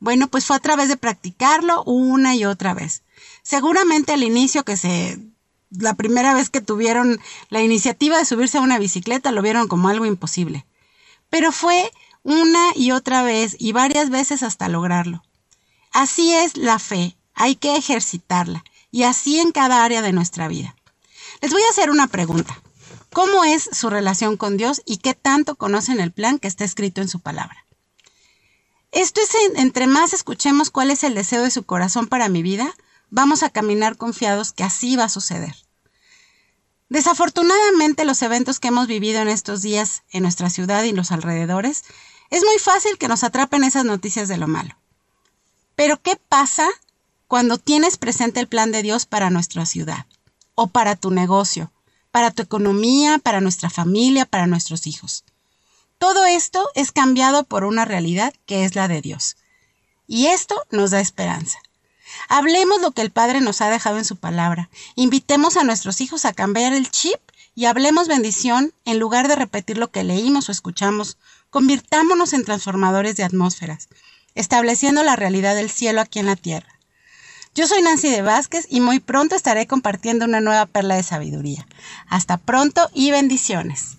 Bueno, 0.01 0.29
pues 0.29 0.47
fue 0.47 0.57
a 0.57 0.61
través 0.61 0.89
de 0.89 0.97
practicarlo 0.97 1.83
una 1.85 2.35
y 2.35 2.47
otra 2.47 2.72
vez. 2.72 3.03
Seguramente 3.43 4.12
al 4.12 4.22
inicio 4.22 4.64
que 4.64 4.76
se 4.76 5.18
la 5.70 5.94
primera 5.94 6.34
vez 6.34 6.50
que 6.50 6.60
tuvieron 6.60 7.20
la 7.50 7.60
iniciativa 7.62 8.16
de 8.18 8.24
subirse 8.24 8.58
a 8.58 8.62
una 8.62 8.78
bicicleta 8.78 9.32
lo 9.32 9.42
vieron 9.42 9.68
como 9.68 9.88
algo 9.88 10.06
imposible. 10.06 10.66
Pero 11.30 11.52
fue 11.52 11.90
una 12.22 12.72
y 12.74 12.90
otra 12.92 13.22
vez 13.22 13.56
y 13.58 13.72
varias 13.72 14.10
veces 14.10 14.42
hasta 14.42 14.68
lograrlo. 14.68 15.22
Así 15.92 16.32
es 16.32 16.56
la 16.56 16.78
fe, 16.78 17.16
hay 17.34 17.56
que 17.56 17.76
ejercitarla 17.76 18.64
y 18.90 19.02
así 19.02 19.38
en 19.38 19.52
cada 19.52 19.84
área 19.84 20.02
de 20.02 20.12
nuestra 20.12 20.48
vida. 20.48 20.74
Les 21.40 21.52
voy 21.52 21.62
a 21.62 21.70
hacer 21.70 21.90
una 21.90 22.06
pregunta. 22.06 22.60
¿Cómo 23.12 23.44
es 23.44 23.68
su 23.72 23.88
relación 23.88 24.36
con 24.36 24.56
Dios 24.56 24.82
y 24.84 24.98
qué 24.98 25.14
tanto 25.14 25.56
conocen 25.56 26.00
el 26.00 26.12
plan 26.12 26.38
que 26.38 26.48
está 26.48 26.64
escrito 26.64 27.00
en 27.00 27.08
su 27.08 27.20
palabra? 27.20 27.64
Esto 28.92 29.20
es 29.20 29.30
en- 29.34 29.60
entre 29.60 29.86
más 29.86 30.12
escuchemos 30.12 30.70
cuál 30.70 30.90
es 30.90 31.04
el 31.04 31.14
deseo 31.14 31.42
de 31.42 31.50
su 31.50 31.64
corazón 31.64 32.06
para 32.06 32.28
mi 32.28 32.42
vida, 32.42 32.74
vamos 33.11 33.42
a 33.42 33.50
caminar 33.50 33.96
confiados 33.96 34.52
que 34.52 34.64
así 34.64 34.96
va 34.96 35.04
a 35.04 35.09
suceder. 35.09 35.54
Desafortunadamente 36.88 38.04
los 38.04 38.22
eventos 38.22 38.61
que 38.61 38.68
hemos 38.68 38.86
vivido 38.86 39.20
en 39.20 39.28
estos 39.28 39.62
días 39.62 40.02
en 40.11 40.22
nuestra 40.22 40.48
ciudad 40.48 40.84
y 40.84 40.92
los 40.92 41.12
alrededores, 41.12 41.84
es 42.30 42.44
muy 42.44 42.59
fácil 42.59 42.98
que 42.98 43.09
nos 43.09 43.24
atrapen 43.24 43.64
esas 43.64 43.84
noticias 43.84 44.28
de 44.28 44.38
lo 44.38 44.48
malo. 44.48 44.76
Pero 45.74 46.00
¿qué 46.00 46.16
pasa 46.16 46.68
cuando 47.26 47.59
tienes 47.59 47.98
presente 47.98 48.40
el 48.40 48.48
plan 48.48 48.72
de 48.72 48.82
Dios 48.82 49.06
para 49.06 49.30
nuestra 49.30 49.66
ciudad? 49.66 50.06
O 50.54 50.68
para 50.68 50.96
tu 50.96 51.11
negocio, 51.11 51.72
para 52.11 52.30
tu 52.30 52.42
economía, 52.42 53.18
para 53.18 53.40
nuestra 53.40 53.70
familia, 53.70 54.24
para 54.24 54.46
nuestros 54.46 54.86
hijos. 54.86 55.24
Todo 55.98 56.26
esto 56.26 56.68
es 56.74 56.90
cambiado 56.90 57.44
por 57.44 57.64
una 57.64 57.84
realidad 57.84 58.32
que 58.46 58.64
es 58.64 58.74
la 58.74 58.88
de 58.88 59.02
Dios. 59.02 59.36
Y 60.06 60.26
esto 60.26 60.64
nos 60.70 60.90
da 60.90 61.00
esperanza. 61.00 61.59
Hablemos 62.28 62.80
lo 62.80 62.92
que 62.92 63.02
el 63.02 63.10
Padre 63.10 63.40
nos 63.40 63.60
ha 63.60 63.70
dejado 63.70 63.98
en 63.98 64.04
su 64.04 64.16
palabra. 64.16 64.70
Invitemos 64.96 65.56
a 65.56 65.64
nuestros 65.64 66.00
hijos 66.00 66.24
a 66.24 66.32
cambiar 66.32 66.72
el 66.72 66.90
chip 66.90 67.20
y 67.54 67.66
hablemos 67.66 68.08
bendición 68.08 68.72
en 68.84 68.98
lugar 68.98 69.28
de 69.28 69.36
repetir 69.36 69.78
lo 69.78 69.90
que 69.90 70.04
leímos 70.04 70.48
o 70.48 70.52
escuchamos. 70.52 71.18
Convirtámonos 71.50 72.32
en 72.32 72.44
transformadores 72.44 73.16
de 73.16 73.24
atmósferas, 73.24 73.88
estableciendo 74.34 75.02
la 75.02 75.16
realidad 75.16 75.54
del 75.54 75.70
cielo 75.70 76.00
aquí 76.00 76.18
en 76.18 76.26
la 76.26 76.36
tierra. 76.36 76.78
Yo 77.54 77.66
soy 77.66 77.82
Nancy 77.82 78.10
de 78.10 78.22
Vázquez 78.22 78.66
y 78.70 78.80
muy 78.80 79.00
pronto 79.00 79.34
estaré 79.34 79.66
compartiendo 79.66 80.24
una 80.24 80.40
nueva 80.40 80.66
perla 80.66 80.94
de 80.94 81.02
sabiduría. 81.02 81.66
Hasta 82.06 82.36
pronto 82.36 82.88
y 82.94 83.10
bendiciones. 83.10 83.98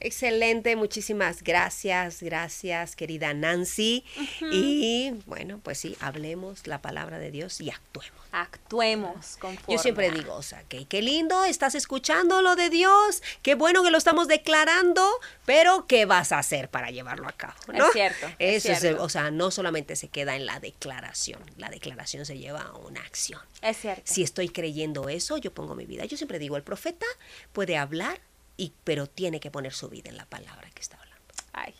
Excelente, 0.00 0.76
muchísimas 0.76 1.42
gracias, 1.42 2.22
gracias 2.22 2.96
querida 2.96 3.34
Nancy. 3.34 4.04
Y 4.40 5.12
bueno, 5.26 5.60
pues 5.62 5.78
sí, 5.78 5.96
hablemos 6.00 6.66
la 6.66 6.80
palabra 6.80 7.18
de 7.18 7.30
Dios 7.30 7.60
y 7.60 7.70
actuemos. 7.70 8.20
Actuemos 8.32 9.36
conforme. 9.38 9.74
Yo 9.74 9.78
siempre 9.78 10.10
digo, 10.10 10.34
o 10.34 10.42
sea, 10.42 10.62
que 10.68 10.86
qué 10.86 11.02
lindo, 11.02 11.44
estás 11.44 11.74
escuchando 11.74 12.42
lo 12.42 12.54
de 12.56 12.70
Dios, 12.70 13.22
qué 13.42 13.56
bueno 13.56 13.82
que 13.82 13.90
lo 13.90 13.98
estamos 13.98 14.28
declarando, 14.28 15.06
pero 15.44 15.86
¿qué 15.86 16.06
vas 16.06 16.30
a 16.32 16.38
hacer 16.38 16.70
para 16.70 16.90
llevarlo 16.90 17.28
a 17.28 17.32
cabo? 17.32 17.54
¿no? 17.72 17.86
Es 17.86 17.92
cierto, 17.92 18.26
es 18.38 18.64
Eso 18.64 18.72
es, 18.72 18.80
cierto. 18.80 19.02
o 19.02 19.08
sea, 19.08 19.30
no 19.30 19.50
solamente 19.50 19.96
se 19.96 20.08
queda 20.08 20.36
en 20.36 20.46
la 20.46 20.60
declaración, 20.60 21.42
la 21.56 21.70
declaración 21.70 22.24
se 22.24 22.38
lleva 22.38 22.62
a 22.62 22.76
una 22.76 23.00
acción. 23.00 23.40
Es 23.62 23.78
cierto. 23.78 24.02
Si 24.04 24.22
estoy 24.22 24.48
creyendo 24.48 25.08
eso, 25.08 25.36
yo 25.36 25.52
pongo 25.52 25.74
mi 25.74 25.84
vida. 25.84 26.04
Yo 26.04 26.16
siempre 26.16 26.38
digo, 26.38 26.56
el 26.56 26.62
profeta 26.62 27.06
puede 27.52 27.76
hablar, 27.76 28.20
y, 28.60 28.74
pero 28.84 29.06
tiene 29.06 29.40
que 29.40 29.50
poner 29.50 29.72
su 29.72 29.88
vida 29.88 30.10
en 30.10 30.18
la 30.18 30.26
palabra 30.26 30.68
que 30.74 30.82
está 30.82 30.98
hablando. 30.98 31.24
Ay, 31.54 31.74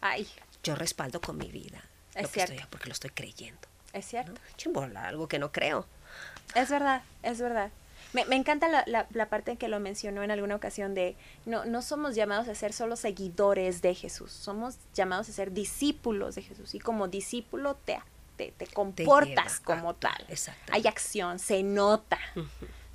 ay, 0.00 0.28
Yo 0.62 0.76
respaldo 0.76 1.20
con 1.20 1.36
mi 1.36 1.50
vida 1.50 1.82
Es 2.14 2.22
lo 2.22 2.28
que 2.30 2.40
estoy, 2.42 2.60
porque 2.70 2.86
lo 2.86 2.92
estoy 2.92 3.10
creyendo. 3.10 3.60
es 3.92 4.06
cierto. 4.06 4.32
¿no? 4.32 4.40
Yo 4.56 4.98
algo 5.00 5.26
que 5.26 5.40
no 5.40 5.50
creo. 5.50 5.84
Es 6.54 6.70
verdad, 6.70 7.02
es 7.24 7.40
verdad. 7.40 7.72
Me, 8.12 8.24
me 8.26 8.36
encanta 8.36 8.68
la, 8.68 8.84
la, 8.86 9.08
la 9.10 9.28
parte 9.28 9.50
en 9.50 9.56
que 9.56 9.66
lo 9.66 9.80
mencionó 9.80 10.22
en 10.22 10.30
alguna 10.30 10.54
ocasión 10.54 10.94
de 10.94 11.16
no, 11.44 11.64
no 11.64 11.82
somos 11.82 12.14
llamados 12.14 12.46
a 12.46 12.54
ser 12.54 12.72
solo 12.72 12.94
seguidores 12.94 13.82
de 13.82 13.94
Jesús, 13.96 14.30
somos 14.30 14.76
llamados 14.94 15.28
a 15.28 15.32
ser 15.32 15.52
discípulos 15.52 16.36
de 16.36 16.42
Jesús 16.42 16.74
y 16.76 16.78
como 16.78 17.08
discípulo 17.08 17.74
te, 17.74 17.98
te, 18.36 18.52
te 18.52 18.68
comportas 18.68 19.58
a 19.58 19.64
como 19.64 19.94
tal. 19.96 20.24
Hay 20.70 20.86
acción, 20.86 21.40
se 21.40 21.64
nota. 21.64 22.20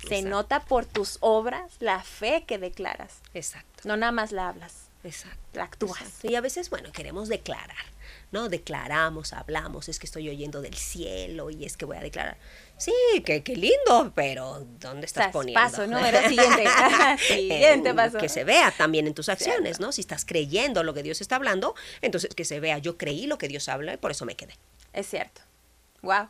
Se 0.08 0.16
exacto. 0.16 0.28
nota 0.30 0.60
por 0.64 0.84
tus 0.86 1.18
obras 1.20 1.72
la 1.80 2.02
fe 2.02 2.44
que 2.46 2.58
declaras. 2.58 3.20
Exacto. 3.34 3.82
No 3.84 3.96
nada 3.96 4.12
más 4.12 4.32
la 4.32 4.48
hablas, 4.48 4.88
Exacto. 5.04 5.38
la 5.54 5.64
actúas. 5.64 6.00
Exacto. 6.00 6.30
Y 6.30 6.34
a 6.34 6.40
veces, 6.40 6.70
bueno, 6.70 6.90
queremos 6.92 7.28
declarar, 7.28 7.84
¿no? 8.32 8.48
Declaramos, 8.48 9.32
hablamos, 9.32 9.88
es 9.88 9.98
que 9.98 10.06
estoy 10.06 10.28
oyendo 10.28 10.60
del 10.60 10.74
cielo 10.74 11.50
y 11.50 11.64
es 11.64 11.76
que 11.76 11.84
voy 11.84 11.96
a 11.96 12.00
declarar. 12.00 12.36
Sí, 12.78 12.92
qué, 13.24 13.44
qué 13.44 13.54
lindo, 13.54 14.10
pero 14.14 14.66
¿dónde 14.80 15.06
estás 15.06 15.30
poniendo? 15.32 15.60
paso, 15.60 15.86
¿no? 15.86 16.04
Era 16.04 16.28
siguiente. 16.28 16.64
Siguiente 17.28 17.90
En- 17.90 17.96
paso. 17.96 18.18
Que 18.18 18.28
se 18.28 18.42
vea 18.42 18.72
también 18.72 19.06
en 19.06 19.14
tus 19.14 19.28
acciones, 19.28 19.78
¿no? 19.78 19.92
Si 19.92 20.00
estás 20.00 20.24
creyendo 20.24 20.82
lo 20.82 20.92
que 20.94 21.04
Dios 21.04 21.20
está 21.20 21.36
hablando, 21.36 21.76
entonces 22.00 22.34
que 22.34 22.44
se 22.44 22.58
vea, 22.58 22.78
yo 22.78 22.96
creí 22.98 23.26
lo 23.28 23.38
que 23.38 23.46
Dios 23.46 23.68
habla 23.68 23.94
y 23.94 23.96
por 23.98 24.10
eso 24.10 24.24
me 24.24 24.34
quedé. 24.34 24.56
Es 24.92 25.06
cierto. 25.08 25.42
Wow. 26.02 26.28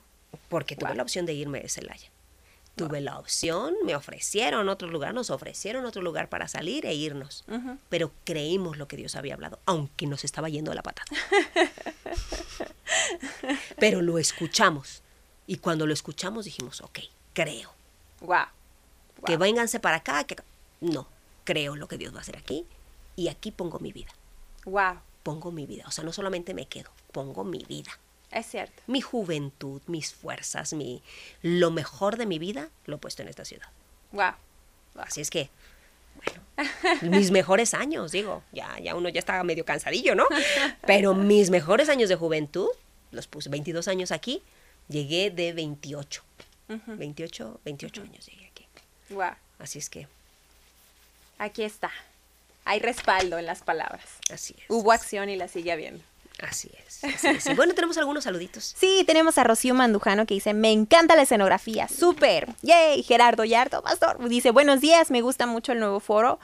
Porque 0.51 0.77
tuve 0.77 0.91
Wow. 0.91 0.97
la 0.99 1.03
opción 1.05 1.25
de 1.25 1.33
irme 1.33 1.61
de 1.61 1.69
Celaya. 1.71 2.11
Tuve 2.77 3.03
la 3.03 3.19
opción, 3.19 3.75
me 3.85 3.95
ofrecieron 3.95 4.71
otro 4.71 4.89
lugar, 4.89 5.13
nos 5.13 5.29
ofrecieron 5.29 5.85
otro 5.85 6.01
lugar 6.01 6.31
para 6.31 6.49
salir 6.49 6.87
e 6.87 6.95
irnos. 6.95 7.45
Pero 7.91 8.13
creímos 8.25 8.79
lo 8.79 8.89
que 8.89 8.97
Dios 8.97 9.15
había 9.15 9.35
hablado, 9.35 9.59
aunque 9.67 10.07
nos 10.07 10.25
estaba 10.25 10.49
yendo 10.49 10.73
la 10.73 10.83
patada. 10.83 11.11
Pero 13.79 14.01
lo 14.01 14.19
escuchamos. 14.19 15.03
Y 15.47 15.57
cuando 15.57 15.87
lo 15.87 15.93
escuchamos 15.93 16.47
dijimos, 16.47 16.81
ok, 16.81 17.01
creo. 17.35 17.71
Wow. 18.21 18.47
Que 19.27 19.37
vénganse 19.37 19.81
para 19.81 19.97
acá. 19.97 20.25
Que... 20.25 20.37
No, 20.81 21.07
creo 21.45 21.77
lo 21.77 21.89
que 21.89 21.99
Dios 21.99 22.15
va 22.15 22.19
a 22.19 22.23
hacer 22.23 22.39
aquí. 22.39 22.65
Y 23.17 23.29
aquí 23.29 23.51
pongo 23.51 23.81
mi 23.81 23.93
vida. 23.93 24.13
Wow. 24.65 24.99
Pongo 25.23 25.53
mi 25.53 25.67
vida. 25.67 25.85
O 25.87 25.91
sea, 25.91 26.05
no 26.05 26.13
solamente 26.13 26.55
me 26.55 26.67
quedo, 26.67 26.91
pongo 27.13 27.45
mi 27.45 27.65
vida. 27.65 27.91
Es 28.33 28.47
cierto. 28.47 28.83
Mi 28.87 29.01
juventud, 29.01 29.83
mis 29.87 30.13
fuerzas, 30.15 30.73
mi, 30.73 31.03
lo 31.43 31.71
mejor 31.71 32.17
de 32.17 32.27
mi 32.27 32.39
vida 32.39 32.71
lo 32.87 32.97
he 32.97 32.99
puesto 32.99 33.23
en 33.23 33.29
esta 33.29 33.45
ciudad. 33.45 33.69
Wow. 34.13 34.33
Así 34.97 35.21
es 35.21 35.31
que, 35.31 35.51
bueno, 36.17 36.43
mis 37.03 37.31
mejores 37.31 37.75
años, 37.75 38.13
digo, 38.13 38.43
ya, 38.53 38.79
ya 38.79 38.95
uno 38.95 39.09
ya 39.09 39.19
está 39.19 39.43
medio 39.45 39.65
cansadillo, 39.65 40.15
¿no? 40.15 40.27
Pero 40.87 41.15
mis 41.15 41.51
mejores 41.51 41.89
años 41.89 42.09
de 42.09 42.17
juventud, 42.17 42.69
los 43.11 43.27
puse 43.27 43.49
22 43.51 43.89
años 43.89 44.13
aquí, 44.13 44.43
llegué 44.89 45.31
de 45.31 45.53
28. 45.53 46.25
28, 46.87 47.61
28 47.65 48.03
años 48.03 48.27
llegué 48.27 48.47
aquí. 48.47 48.67
Wow. 49.11 49.33
Así 49.59 49.79
es 49.79 49.91
que, 49.91 50.09
Aquí 51.43 51.65
está. 51.65 51.91
Hay 52.65 52.79
respaldo 52.79 53.37
en 53.37 53.47
las 53.47 53.63
palabras. 53.63 54.05
así 54.33 54.55
es. 54.57 54.65
Hubo 54.69 54.93
acción 54.93 55.29
y 55.29 55.35
la 55.35 55.49
sigue 55.49 55.73
habiendo. 55.73 56.05
Así 56.43 56.71
es. 56.87 57.05
así 57.05 57.29
es. 57.29 57.47
Y 57.47 57.55
bueno, 57.55 57.75
tenemos 57.75 57.97
algunos 57.99 58.25
saluditos. 58.25 58.75
Sí, 58.77 59.05
tenemos 59.07 59.39
a 59.39 59.45
Rocío 59.45 59.75
Mandujano 59.75 60.27
que 60.27 60.35
dice, 60.35 60.55
me 60.55 60.73
encanta 60.73 61.17
la 61.17 61.23
escenografía, 61.23 61.89
súper. 61.89 62.49
Yay, 62.63 63.03
Gerardo 63.03 63.45
Yardo, 63.45 63.83
pastor. 63.83 64.29
Dice, 64.29 64.51
buenos 64.51 64.81
días, 64.81 65.11
me 65.11 65.23
gusta 65.23 65.47
mucho 65.47 65.73
el 65.73 65.79
nuevo 65.81 66.01
foro. 66.01 66.39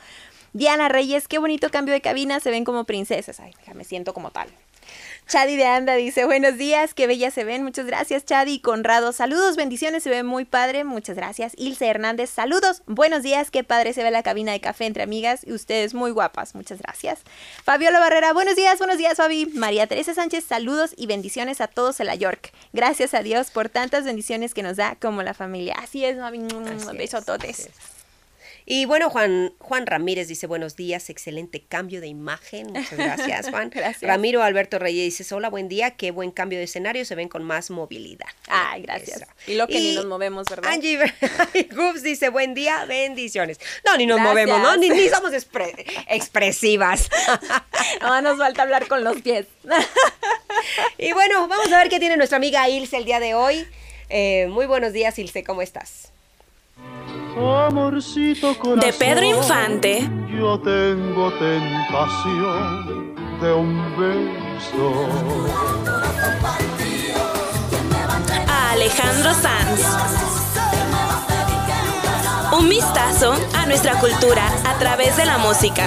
Diana 0.53 0.89
Reyes, 0.89 1.29
qué 1.29 1.39
bonito 1.39 1.71
cambio 1.71 1.93
de 1.93 2.01
cabina, 2.01 2.41
se 2.41 2.51
ven 2.51 2.65
como 2.65 2.85
princesas. 2.85 3.41
Ay, 3.41 3.53
me 3.75 3.85
siento 3.85 4.15
como 4.15 4.31
tal. 4.31 4.49
Chadi 5.29 5.57
de 5.57 5.67
Anda 5.67 5.95
dice, 5.95 6.25
buenos 6.25 6.57
días, 6.57 6.95
qué 6.95 7.07
bellas 7.07 7.35
se 7.35 7.45
ven. 7.45 7.63
Muchas 7.63 7.85
gracias, 7.85 8.25
Chadi. 8.25 8.61
Conrado, 8.61 9.13
saludos, 9.13 9.57
bendiciones, 9.57 10.03
se 10.03 10.09
ve 10.09 10.23
muy 10.23 10.47
padre. 10.47 10.85
Muchas 10.85 11.17
gracias. 11.17 11.53
Ilse 11.59 11.87
Hernández, 11.87 12.31
saludos. 12.31 12.83
Buenos 12.87 13.23
días, 13.23 13.51
qué 13.51 13.63
padre 13.63 13.93
se 13.93 14.03
ve 14.03 14.11
la 14.11 14.23
cabina 14.23 14.53
de 14.53 14.63
café 14.63 14.87
entre 14.87 15.03
amigas 15.03 15.47
y 15.47 15.53
ustedes 15.53 15.93
muy 15.93 16.13
guapas. 16.13 16.55
Muchas 16.55 16.81
gracias. 16.81 17.21
Fabiola 17.63 18.01
Barrera, 18.01 18.33
buenos 18.33 18.57
días, 18.57 18.79
buenos 18.79 18.97
días, 18.97 19.19
Fabi. 19.19 19.45
María 19.53 19.87
Teresa 19.87 20.15
Sánchez, 20.15 20.45
saludos 20.45 20.95
y 20.97 21.07
bendiciones 21.07 21.61
a 21.61 21.67
todos 21.67 22.01
en 22.01 22.07
la 22.07 22.15
York. 22.15 22.51
Gracias 22.73 23.13
a 23.13 23.23
Dios 23.23 23.51
por 23.51 23.69
tantas 23.69 24.05
bendiciones 24.07 24.55
que 24.55 24.63
nos 24.63 24.79
da 24.79 24.97
como 24.99 25.23
la 25.23 25.35
familia. 25.35 25.75
Así 25.79 26.07
es. 26.07 26.19
Así 26.19 26.39
es, 26.39 26.97
Besototes. 26.97 27.59
así 27.61 27.69
es. 27.69 27.98
Y 28.71 28.85
bueno, 28.85 29.09
Juan, 29.09 29.55
Juan 29.61 29.87
Ramírez 29.87 30.29
dice 30.29 30.47
buenos 30.47 30.77
días, 30.77 31.09
excelente 31.09 31.65
cambio 31.67 32.03
de 32.03 32.09
imagen. 32.09 32.67
Muchas 32.67 32.99
gracias, 32.99 33.49
Juan. 33.51 33.71
Gracias. 33.71 34.03
Ramiro 34.03 34.43
Alberto 34.43 34.79
Reyes 34.79 35.17
dice, 35.17 35.35
hola, 35.35 35.49
buen 35.49 35.69
día, 35.71 35.93
qué 35.93 36.11
buen 36.11 36.31
cambio 36.31 36.59
de 36.59 36.65
escenario, 36.67 37.07
se 37.07 37.15
ven 37.15 37.31
con 37.31 37.45
más 37.45 37.71
movilidad. 37.71 38.27
Ay, 38.47 38.83
gracias. 38.83 39.23
Eso. 39.23 39.31
Y 39.47 39.55
lo 39.55 39.67
que 39.69 39.81
ni 39.81 39.95
nos 39.95 40.05
movemos, 40.05 40.47
¿verdad? 40.51 40.71
Angie 40.71 40.99
Gubs 41.75 42.03
dice, 42.03 42.29
buen 42.29 42.53
día, 42.53 42.85
bendiciones. 42.85 43.59
No, 43.87 43.97
ni 43.97 44.05
nos 44.05 44.19
Gracias. 44.19 44.35
movemos, 44.35 44.61
¿no? 44.63 44.77
Ni, 44.77 44.91
ni 44.91 45.09
somos 45.09 45.33
expre- 45.33 45.75
expresivas. 46.09 47.09
No, 48.03 48.21
nos 48.21 48.37
falta 48.39 48.63
hablar 48.63 48.87
con 48.87 49.03
los 49.03 49.23
pies. 49.23 49.47
y 50.99 51.13
bueno, 51.13 51.49
vamos 51.49 51.73
a 51.73 51.79
ver 51.79 51.89
qué 51.89 51.99
tiene 51.99 52.17
nuestra 52.19 52.37
amiga 52.37 52.69
Ilse 52.69 52.97
el 52.99 53.05
día 53.07 53.19
de 53.19 53.35
hoy. 53.35 53.67
Eh, 54.11 54.47
muy 54.51 54.67
buenos 54.67 54.93
días, 54.93 55.19
Ilse, 55.19 55.43
¿cómo 55.43 55.63
estás? 55.63 56.13
Amorcito 57.39 58.59
corazón, 58.59 58.81
De 58.81 58.93
Pedro 58.93 59.25
Infante. 59.25 60.11
Yo 60.29 60.59
tengo 60.59 61.31
tentación 61.39 63.15
de 63.41 63.53
un 63.53 63.97
beso. 63.97 65.07
a 68.49 68.73
Alejandro 68.73 69.33
Sanz. 69.35 69.81
Un 72.59 72.69
vistazo 72.69 73.35
a 73.55 73.67
nuestra 73.67 74.01
cultura 74.01 74.49
a 74.65 74.79
través 74.79 75.17
de 75.17 75.25
la 75.25 75.39
música. 75.39 75.87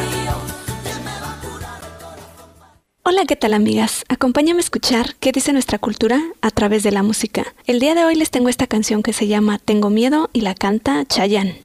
Hola, 3.04 3.26
¿qué 3.26 3.36
tal 3.36 3.56
amigas? 3.56 4.06
Acompáñame 4.10 4.60
a 4.60 4.62
escuchar 4.62 5.16
qué 5.20 5.32
dice 5.32 5.54
nuestra 5.54 5.80
cultura 5.80 6.22
a 6.41 6.52
través 6.52 6.84
de 6.84 6.91
la 6.91 7.02
música. 7.02 7.56
El 7.66 7.80
día 7.80 7.95
de 7.95 8.06
hoy 8.06 8.14
les 8.14 8.30
tengo 8.30 8.47
esta 8.47 8.68
canción 8.68 9.02
que 9.02 9.12
se 9.12 9.26
llama 9.26 9.58
Tengo 9.58 9.89
Miedo 9.89 10.30
y 10.34 10.41
la 10.41 10.54
canta 10.54 11.04
Chayanne. 11.06 11.64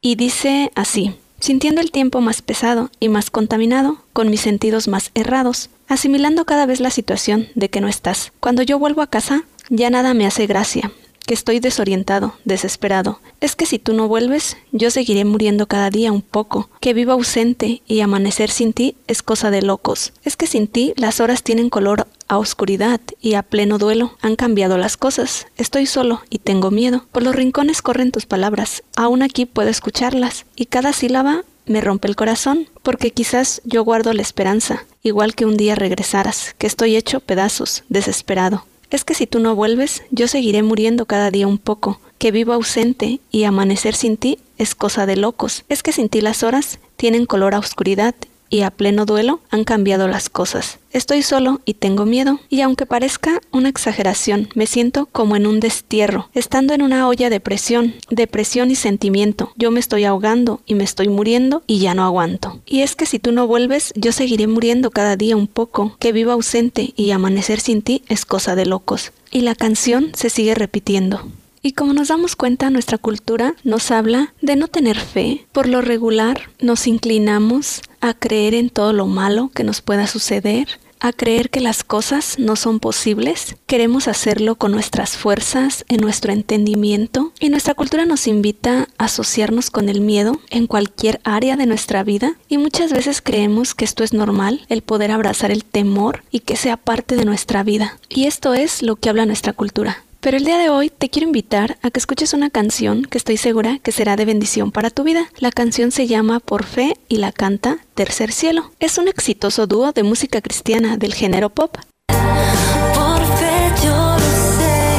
Y 0.00 0.16
dice 0.16 0.72
así, 0.74 1.14
sintiendo 1.38 1.80
el 1.80 1.92
tiempo 1.92 2.20
más 2.20 2.42
pesado 2.42 2.90
y 2.98 3.08
más 3.08 3.30
contaminado, 3.30 3.98
con 4.12 4.28
mis 4.28 4.40
sentidos 4.40 4.88
más 4.88 5.12
errados, 5.14 5.70
asimilando 5.86 6.44
cada 6.46 6.66
vez 6.66 6.80
la 6.80 6.90
situación 6.90 7.46
de 7.54 7.70
que 7.70 7.80
no 7.80 7.86
estás. 7.86 8.32
Cuando 8.40 8.62
yo 8.62 8.80
vuelvo 8.80 9.02
a 9.02 9.06
casa, 9.06 9.44
ya 9.68 9.90
nada 9.90 10.14
me 10.14 10.26
hace 10.26 10.46
gracia, 10.46 10.92
que 11.26 11.34
estoy 11.34 11.60
desorientado, 11.60 12.34
desesperado. 12.44 13.20
Es 13.40 13.56
que 13.56 13.66
si 13.66 13.78
tú 13.78 13.92
no 13.92 14.08
vuelves, 14.08 14.56
yo 14.72 14.90
seguiré 14.90 15.24
muriendo 15.24 15.66
cada 15.66 15.90
día 15.90 16.12
un 16.12 16.22
poco, 16.22 16.70
que 16.80 16.94
vivo 16.94 17.12
ausente 17.12 17.82
y 17.86 18.00
amanecer 18.00 18.50
sin 18.50 18.72
ti 18.72 18.96
es 19.08 19.22
cosa 19.22 19.50
de 19.50 19.62
locos. 19.62 20.12
Es 20.24 20.36
que 20.36 20.46
sin 20.46 20.68
ti 20.68 20.94
las 20.96 21.20
horas 21.20 21.42
tienen 21.42 21.68
color 21.68 22.06
a 22.28 22.38
oscuridad 22.38 23.00
y 23.20 23.34
a 23.34 23.42
pleno 23.42 23.78
duelo. 23.78 24.16
Han 24.22 24.36
cambiado 24.36 24.78
las 24.78 24.96
cosas. 24.96 25.46
Estoy 25.56 25.86
solo 25.86 26.22
y 26.30 26.38
tengo 26.38 26.70
miedo. 26.70 27.04
Por 27.12 27.22
los 27.22 27.34
rincones 27.34 27.82
corren 27.82 28.12
tus 28.12 28.26
palabras. 28.26 28.82
Aún 28.96 29.22
aquí 29.22 29.46
puedo 29.46 29.68
escucharlas 29.68 30.46
y 30.54 30.66
cada 30.66 30.92
sílaba 30.92 31.44
me 31.66 31.80
rompe 31.80 32.06
el 32.06 32.14
corazón, 32.14 32.68
porque 32.84 33.10
quizás 33.10 33.60
yo 33.64 33.82
guardo 33.82 34.12
la 34.12 34.22
esperanza, 34.22 34.84
igual 35.02 35.34
que 35.34 35.46
un 35.46 35.56
día 35.56 35.74
regresaras, 35.74 36.54
que 36.58 36.68
estoy 36.68 36.94
hecho 36.94 37.18
pedazos, 37.18 37.82
desesperado. 37.88 38.64
Es 38.90 39.04
que 39.04 39.14
si 39.14 39.26
tú 39.26 39.40
no 39.40 39.54
vuelves, 39.54 40.02
yo 40.10 40.28
seguiré 40.28 40.62
muriendo 40.62 41.06
cada 41.06 41.30
día 41.30 41.46
un 41.46 41.58
poco, 41.58 42.00
que 42.18 42.30
vivo 42.30 42.52
ausente 42.52 43.20
y 43.30 43.44
amanecer 43.44 43.94
sin 43.94 44.16
ti 44.16 44.38
es 44.58 44.74
cosa 44.74 45.06
de 45.06 45.16
locos. 45.16 45.64
Es 45.68 45.82
que 45.82 45.92
sin 45.92 46.08
ti 46.08 46.20
las 46.20 46.42
horas 46.42 46.78
tienen 46.96 47.26
color 47.26 47.54
a 47.54 47.58
oscuridad 47.58 48.14
y 48.50 48.62
a 48.62 48.70
pleno 48.70 49.06
duelo 49.06 49.40
han 49.50 49.64
cambiado 49.64 50.08
las 50.08 50.28
cosas. 50.28 50.78
Estoy 50.92 51.22
solo 51.22 51.60
y 51.64 51.74
tengo 51.74 52.06
miedo, 52.06 52.40
y 52.48 52.62
aunque 52.62 52.86
parezca 52.86 53.40
una 53.52 53.68
exageración, 53.68 54.48
me 54.54 54.66
siento 54.66 55.06
como 55.06 55.36
en 55.36 55.46
un 55.46 55.60
destierro, 55.60 56.30
estando 56.32 56.72
en 56.72 56.82
una 56.82 57.06
olla 57.06 57.28
de 57.28 57.40
presión, 57.40 57.94
depresión 58.08 58.70
y 58.70 58.76
sentimiento. 58.76 59.52
Yo 59.56 59.70
me 59.70 59.80
estoy 59.80 60.04
ahogando 60.04 60.60
y 60.64 60.74
me 60.74 60.84
estoy 60.84 61.08
muriendo 61.08 61.62
y 61.66 61.80
ya 61.80 61.94
no 61.94 62.04
aguanto. 62.04 62.60
Y 62.64 62.80
es 62.80 62.96
que 62.96 63.06
si 63.06 63.18
tú 63.18 63.32
no 63.32 63.46
vuelves, 63.46 63.92
yo 63.94 64.12
seguiré 64.12 64.46
muriendo 64.46 64.90
cada 64.90 65.16
día 65.16 65.36
un 65.36 65.48
poco, 65.48 65.96
que 65.98 66.12
vivo 66.12 66.32
ausente 66.32 66.94
y 66.96 67.10
amanecer 67.10 67.60
sin 67.60 67.82
ti 67.82 68.02
es 68.08 68.24
cosa 68.24 68.54
de 68.54 68.66
locos. 68.66 69.12
Y 69.30 69.42
la 69.42 69.54
canción 69.54 70.12
se 70.14 70.30
sigue 70.30 70.54
repitiendo. 70.54 71.20
Y 71.66 71.72
como 71.72 71.92
nos 71.92 72.08
damos 72.08 72.36
cuenta, 72.36 72.70
nuestra 72.70 72.96
cultura 72.96 73.56
nos 73.64 73.90
habla 73.90 74.34
de 74.40 74.54
no 74.54 74.68
tener 74.68 74.96
fe. 74.96 75.46
Por 75.50 75.66
lo 75.66 75.82
regular, 75.82 76.42
nos 76.60 76.86
inclinamos 76.86 77.82
a 78.08 78.14
creer 78.14 78.54
en 78.54 78.70
todo 78.70 78.92
lo 78.92 79.06
malo 79.06 79.50
que 79.54 79.64
nos 79.64 79.80
pueda 79.80 80.06
suceder, 80.06 80.68
a 81.00 81.12
creer 81.12 81.50
que 81.50 81.60
las 81.60 81.84
cosas 81.84 82.38
no 82.38 82.56
son 82.56 82.80
posibles. 82.80 83.56
Queremos 83.66 84.08
hacerlo 84.08 84.56
con 84.56 84.72
nuestras 84.72 85.16
fuerzas, 85.16 85.84
en 85.88 86.00
nuestro 86.00 86.32
entendimiento, 86.32 87.32
y 87.38 87.48
nuestra 87.48 87.74
cultura 87.74 88.06
nos 88.06 88.26
invita 88.26 88.88
a 88.98 89.04
asociarnos 89.04 89.70
con 89.70 89.88
el 89.88 90.00
miedo 90.00 90.40
en 90.50 90.66
cualquier 90.66 91.20
área 91.24 91.56
de 91.56 91.66
nuestra 91.66 92.02
vida, 92.02 92.36
y 92.48 92.58
muchas 92.58 92.92
veces 92.92 93.20
creemos 93.20 93.74
que 93.74 93.84
esto 93.84 94.04
es 94.04 94.12
normal, 94.12 94.64
el 94.68 94.82
poder 94.82 95.10
abrazar 95.10 95.50
el 95.50 95.64
temor 95.64 96.22
y 96.30 96.40
que 96.40 96.56
sea 96.56 96.76
parte 96.76 97.16
de 97.16 97.24
nuestra 97.24 97.62
vida. 97.62 97.98
Y 98.08 98.26
esto 98.26 98.54
es 98.54 98.82
lo 98.82 98.96
que 98.96 99.10
habla 99.10 99.26
nuestra 99.26 99.52
cultura. 99.52 100.05
Pero 100.26 100.38
el 100.38 100.44
día 100.44 100.58
de 100.58 100.68
hoy 100.70 100.90
te 100.90 101.08
quiero 101.08 101.28
invitar 101.28 101.78
a 101.82 101.90
que 101.92 102.00
escuches 102.00 102.34
una 102.34 102.50
canción 102.50 103.04
que 103.04 103.16
estoy 103.16 103.36
segura 103.36 103.78
que 103.78 103.92
será 103.92 104.16
de 104.16 104.24
bendición 104.24 104.72
para 104.72 104.90
tu 104.90 105.04
vida. 105.04 105.30
La 105.38 105.52
canción 105.52 105.92
se 105.92 106.08
llama 106.08 106.40
Por 106.40 106.64
Fe 106.64 106.96
y 107.06 107.18
la 107.18 107.30
canta 107.30 107.78
Tercer 107.94 108.32
Cielo. 108.32 108.72
Es 108.80 108.98
un 108.98 109.06
exitoso 109.06 109.68
dúo 109.68 109.92
de 109.92 110.02
música 110.02 110.40
cristiana 110.40 110.96
del 110.96 111.14
género 111.14 111.50
pop. 111.50 111.76
Por 112.08 113.24
fe 113.38 113.72
yo 113.84 113.94
lo 113.94 114.18
sé, 114.18 114.98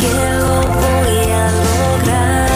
que 0.00 0.12
lo 0.40 0.62
voy 0.74 1.30
a 1.30 1.46
lograr. 2.02 2.50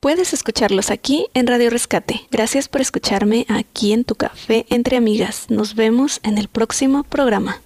Puedes 0.00 0.34
escucharlos 0.34 0.90
aquí 0.90 1.28
en 1.32 1.46
Radio 1.46 1.70
Rescate. 1.70 2.26
Gracias 2.30 2.68
por 2.68 2.82
escucharme 2.82 3.46
aquí 3.48 3.94
en 3.94 4.04
tu 4.04 4.16
café 4.16 4.66
entre 4.68 4.98
amigas. 4.98 5.46
Nos 5.48 5.74
vemos 5.74 6.20
en 6.24 6.36
el 6.36 6.48
próximo 6.48 7.02
programa. 7.02 7.62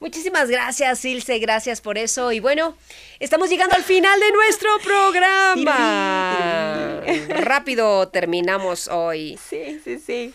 Muchísimas 0.00 0.48
gracias, 0.48 1.04
Ilse, 1.04 1.38
gracias 1.38 1.82
por 1.82 1.98
eso. 1.98 2.32
Y 2.32 2.40
bueno, 2.40 2.74
estamos 3.18 3.50
llegando 3.50 3.76
al 3.76 3.84
final 3.84 4.18
de 4.18 4.32
nuestro 4.32 4.70
programa. 4.82 5.74
Rápido 7.28 8.08
terminamos 8.08 8.88
hoy. 8.88 9.38
Sí, 9.48 9.78
sí, 9.84 9.98
sí. 9.98 10.32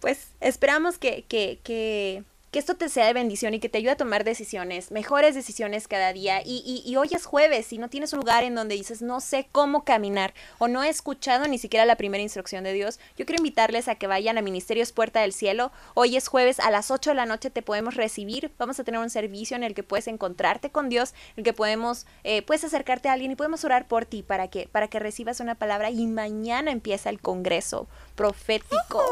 Pues 0.00 0.28
esperamos 0.40 0.98
que, 0.98 1.24
que, 1.26 1.58
que, 1.64 2.24
que 2.56 2.60
esto 2.60 2.74
te 2.74 2.88
sea 2.88 3.04
de 3.04 3.12
bendición 3.12 3.52
y 3.52 3.60
que 3.60 3.68
te 3.68 3.76
ayude 3.76 3.90
a 3.90 3.96
tomar 3.98 4.24
decisiones, 4.24 4.90
mejores 4.90 5.34
decisiones 5.34 5.88
cada 5.88 6.14
día. 6.14 6.40
Y, 6.42 6.62
y, 6.64 6.90
y 6.90 6.96
hoy 6.96 7.10
es 7.12 7.26
jueves 7.26 7.70
y 7.74 7.76
no 7.76 7.90
tienes 7.90 8.14
un 8.14 8.20
lugar 8.20 8.44
en 8.44 8.54
donde 8.54 8.76
dices, 8.76 9.02
no 9.02 9.20
sé 9.20 9.46
cómo 9.52 9.84
caminar 9.84 10.32
o 10.56 10.66
no 10.66 10.82
he 10.82 10.88
escuchado 10.88 11.46
ni 11.48 11.58
siquiera 11.58 11.84
la 11.84 11.96
primera 11.96 12.22
instrucción 12.22 12.64
de 12.64 12.72
Dios. 12.72 12.98
Yo 13.18 13.26
quiero 13.26 13.40
invitarles 13.40 13.88
a 13.88 13.96
que 13.96 14.06
vayan 14.06 14.38
a 14.38 14.40
Ministerios 14.40 14.92
Puerta 14.92 15.20
del 15.20 15.34
Cielo. 15.34 15.70
Hoy 15.92 16.16
es 16.16 16.28
jueves, 16.28 16.58
a 16.58 16.70
las 16.70 16.90
8 16.90 17.10
de 17.10 17.16
la 17.16 17.26
noche 17.26 17.50
te 17.50 17.60
podemos 17.60 17.94
recibir. 17.94 18.50
Vamos 18.56 18.80
a 18.80 18.84
tener 18.84 19.02
un 19.02 19.10
servicio 19.10 19.54
en 19.54 19.62
el 19.62 19.74
que 19.74 19.82
puedes 19.82 20.08
encontrarte 20.08 20.70
con 20.70 20.88
Dios, 20.88 21.12
en 21.32 21.40
el 21.40 21.44
que 21.44 21.52
podemos, 21.52 22.06
eh, 22.24 22.40
puedes 22.40 22.64
acercarte 22.64 23.10
a 23.10 23.12
alguien 23.12 23.32
y 23.32 23.36
podemos 23.36 23.66
orar 23.66 23.86
por 23.86 24.06
ti 24.06 24.22
para 24.22 24.48
que, 24.48 24.66
para 24.72 24.88
que 24.88 24.98
recibas 24.98 25.40
una 25.40 25.56
palabra. 25.56 25.90
Y 25.90 26.06
mañana 26.06 26.70
empieza 26.70 27.10
el 27.10 27.20
Congreso 27.20 27.86
profético. 28.14 29.04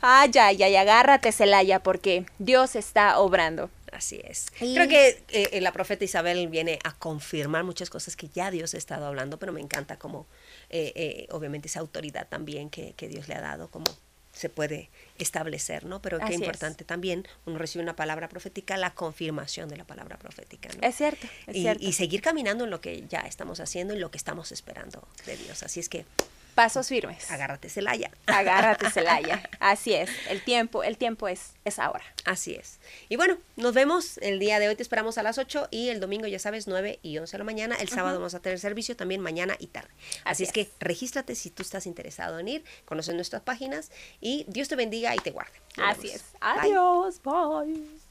Ay, 0.00 0.32
ay, 0.40 0.62
ay, 0.64 0.74
agárrate, 0.74 1.30
Celaya, 1.30 1.80
porque 1.80 2.26
Dios 2.40 2.71
está 2.76 3.18
obrando. 3.18 3.70
Así 3.92 4.20
es. 4.24 4.46
Y- 4.60 4.74
Creo 4.74 4.88
que 4.88 5.22
eh, 5.28 5.60
la 5.60 5.72
profeta 5.72 6.04
Isabel 6.04 6.48
viene 6.48 6.78
a 6.84 6.94
confirmar 6.94 7.64
muchas 7.64 7.90
cosas 7.90 8.16
que 8.16 8.28
ya 8.28 8.50
Dios 8.50 8.74
ha 8.74 8.78
estado 8.78 9.06
hablando, 9.06 9.38
pero 9.38 9.52
me 9.52 9.60
encanta 9.60 9.98
como, 9.98 10.26
eh, 10.70 10.92
eh, 10.94 11.26
obviamente, 11.30 11.68
esa 11.68 11.80
autoridad 11.80 12.26
también 12.28 12.70
que, 12.70 12.94
que 12.94 13.08
Dios 13.08 13.28
le 13.28 13.34
ha 13.34 13.40
dado, 13.40 13.68
como 13.68 13.84
se 14.32 14.48
puede 14.48 14.88
establecer, 15.18 15.84
¿no? 15.84 16.00
Pero 16.00 16.16
Así 16.16 16.28
qué 16.28 16.34
es. 16.36 16.40
importante 16.40 16.84
también, 16.84 17.28
uno 17.44 17.58
recibe 17.58 17.82
una 17.82 17.94
palabra 17.96 18.30
profética, 18.30 18.78
la 18.78 18.94
confirmación 18.94 19.68
de 19.68 19.76
la 19.76 19.84
palabra 19.84 20.16
profética, 20.16 20.70
¿no? 20.80 20.88
Es 20.88 20.96
cierto, 20.96 21.26
es 21.46 21.54
y, 21.56 21.60
cierto. 21.60 21.84
y 21.84 21.92
seguir 21.92 22.22
caminando 22.22 22.64
en 22.64 22.70
lo 22.70 22.80
que 22.80 23.04
ya 23.08 23.20
estamos 23.20 23.60
haciendo 23.60 23.94
y 23.94 23.98
lo 23.98 24.10
que 24.10 24.16
estamos 24.16 24.50
esperando 24.50 25.06
de 25.26 25.36
Dios. 25.36 25.62
Así 25.62 25.80
es 25.80 25.90
que 25.90 26.06
Pasos 26.54 26.88
firmes. 26.88 27.30
agárrate, 27.30 27.68
Celaya. 27.68 28.10
Agárrate, 28.26 28.90
Celaya. 28.92 29.48
Así 29.58 29.94
es. 29.94 30.10
El 30.28 30.42
tiempo, 30.44 30.82
el 30.82 30.98
tiempo 30.98 31.28
es, 31.28 31.52
es 31.64 31.78
ahora. 31.78 32.04
Así 32.24 32.54
es. 32.54 32.78
Y 33.08 33.16
bueno, 33.16 33.38
nos 33.56 33.72
vemos 33.74 34.18
el 34.18 34.38
día 34.38 34.58
de 34.58 34.68
hoy, 34.68 34.76
te 34.76 34.82
esperamos 34.82 35.16
a 35.18 35.22
las 35.22 35.38
8 35.38 35.68
y 35.70 35.88
el 35.88 36.00
domingo, 36.00 36.26
ya 36.26 36.38
sabes, 36.38 36.66
9 36.68 36.98
y 37.02 37.16
11 37.18 37.32
de 37.32 37.38
la 37.38 37.44
mañana. 37.44 37.76
El 37.76 37.88
sábado 37.88 38.18
vamos 38.18 38.34
a 38.34 38.40
tener 38.40 38.58
servicio 38.58 38.96
también 38.96 39.20
mañana 39.20 39.56
y 39.58 39.68
tarde. 39.68 39.90
Así, 40.24 40.42
Así 40.42 40.42
es, 40.44 40.48
es. 40.50 40.52
que 40.54 40.70
regístrate 40.80 41.34
si 41.34 41.50
tú 41.50 41.62
estás 41.62 41.86
interesado 41.86 42.38
en 42.38 42.48
ir, 42.48 42.64
conocer 42.84 43.14
nuestras 43.14 43.42
páginas 43.42 43.90
y 44.20 44.44
Dios 44.48 44.68
te 44.68 44.76
bendiga 44.76 45.14
y 45.14 45.18
te 45.18 45.30
guarde. 45.30 45.58
Nos 45.76 45.88
Así 45.90 46.08
vemos. 46.08 46.16
es. 46.16 46.32
Bye. 46.32 46.70
Adiós. 46.72 47.22
Bye. 47.22 48.01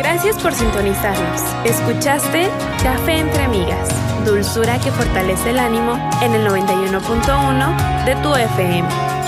Gracias 0.00 0.38
por 0.38 0.54
sintonizarnos. 0.54 1.42
Escuchaste 1.66 2.48
Café 2.82 3.18
entre 3.18 3.42
Amigas, 3.42 3.86
dulzura 4.24 4.80
que 4.80 4.90
fortalece 4.90 5.50
el 5.50 5.58
ánimo 5.58 5.92
en 6.22 6.32
el 6.32 6.46
91.1 6.46 8.04
de 8.06 8.16
tu 8.22 8.34
FM. 8.34 9.19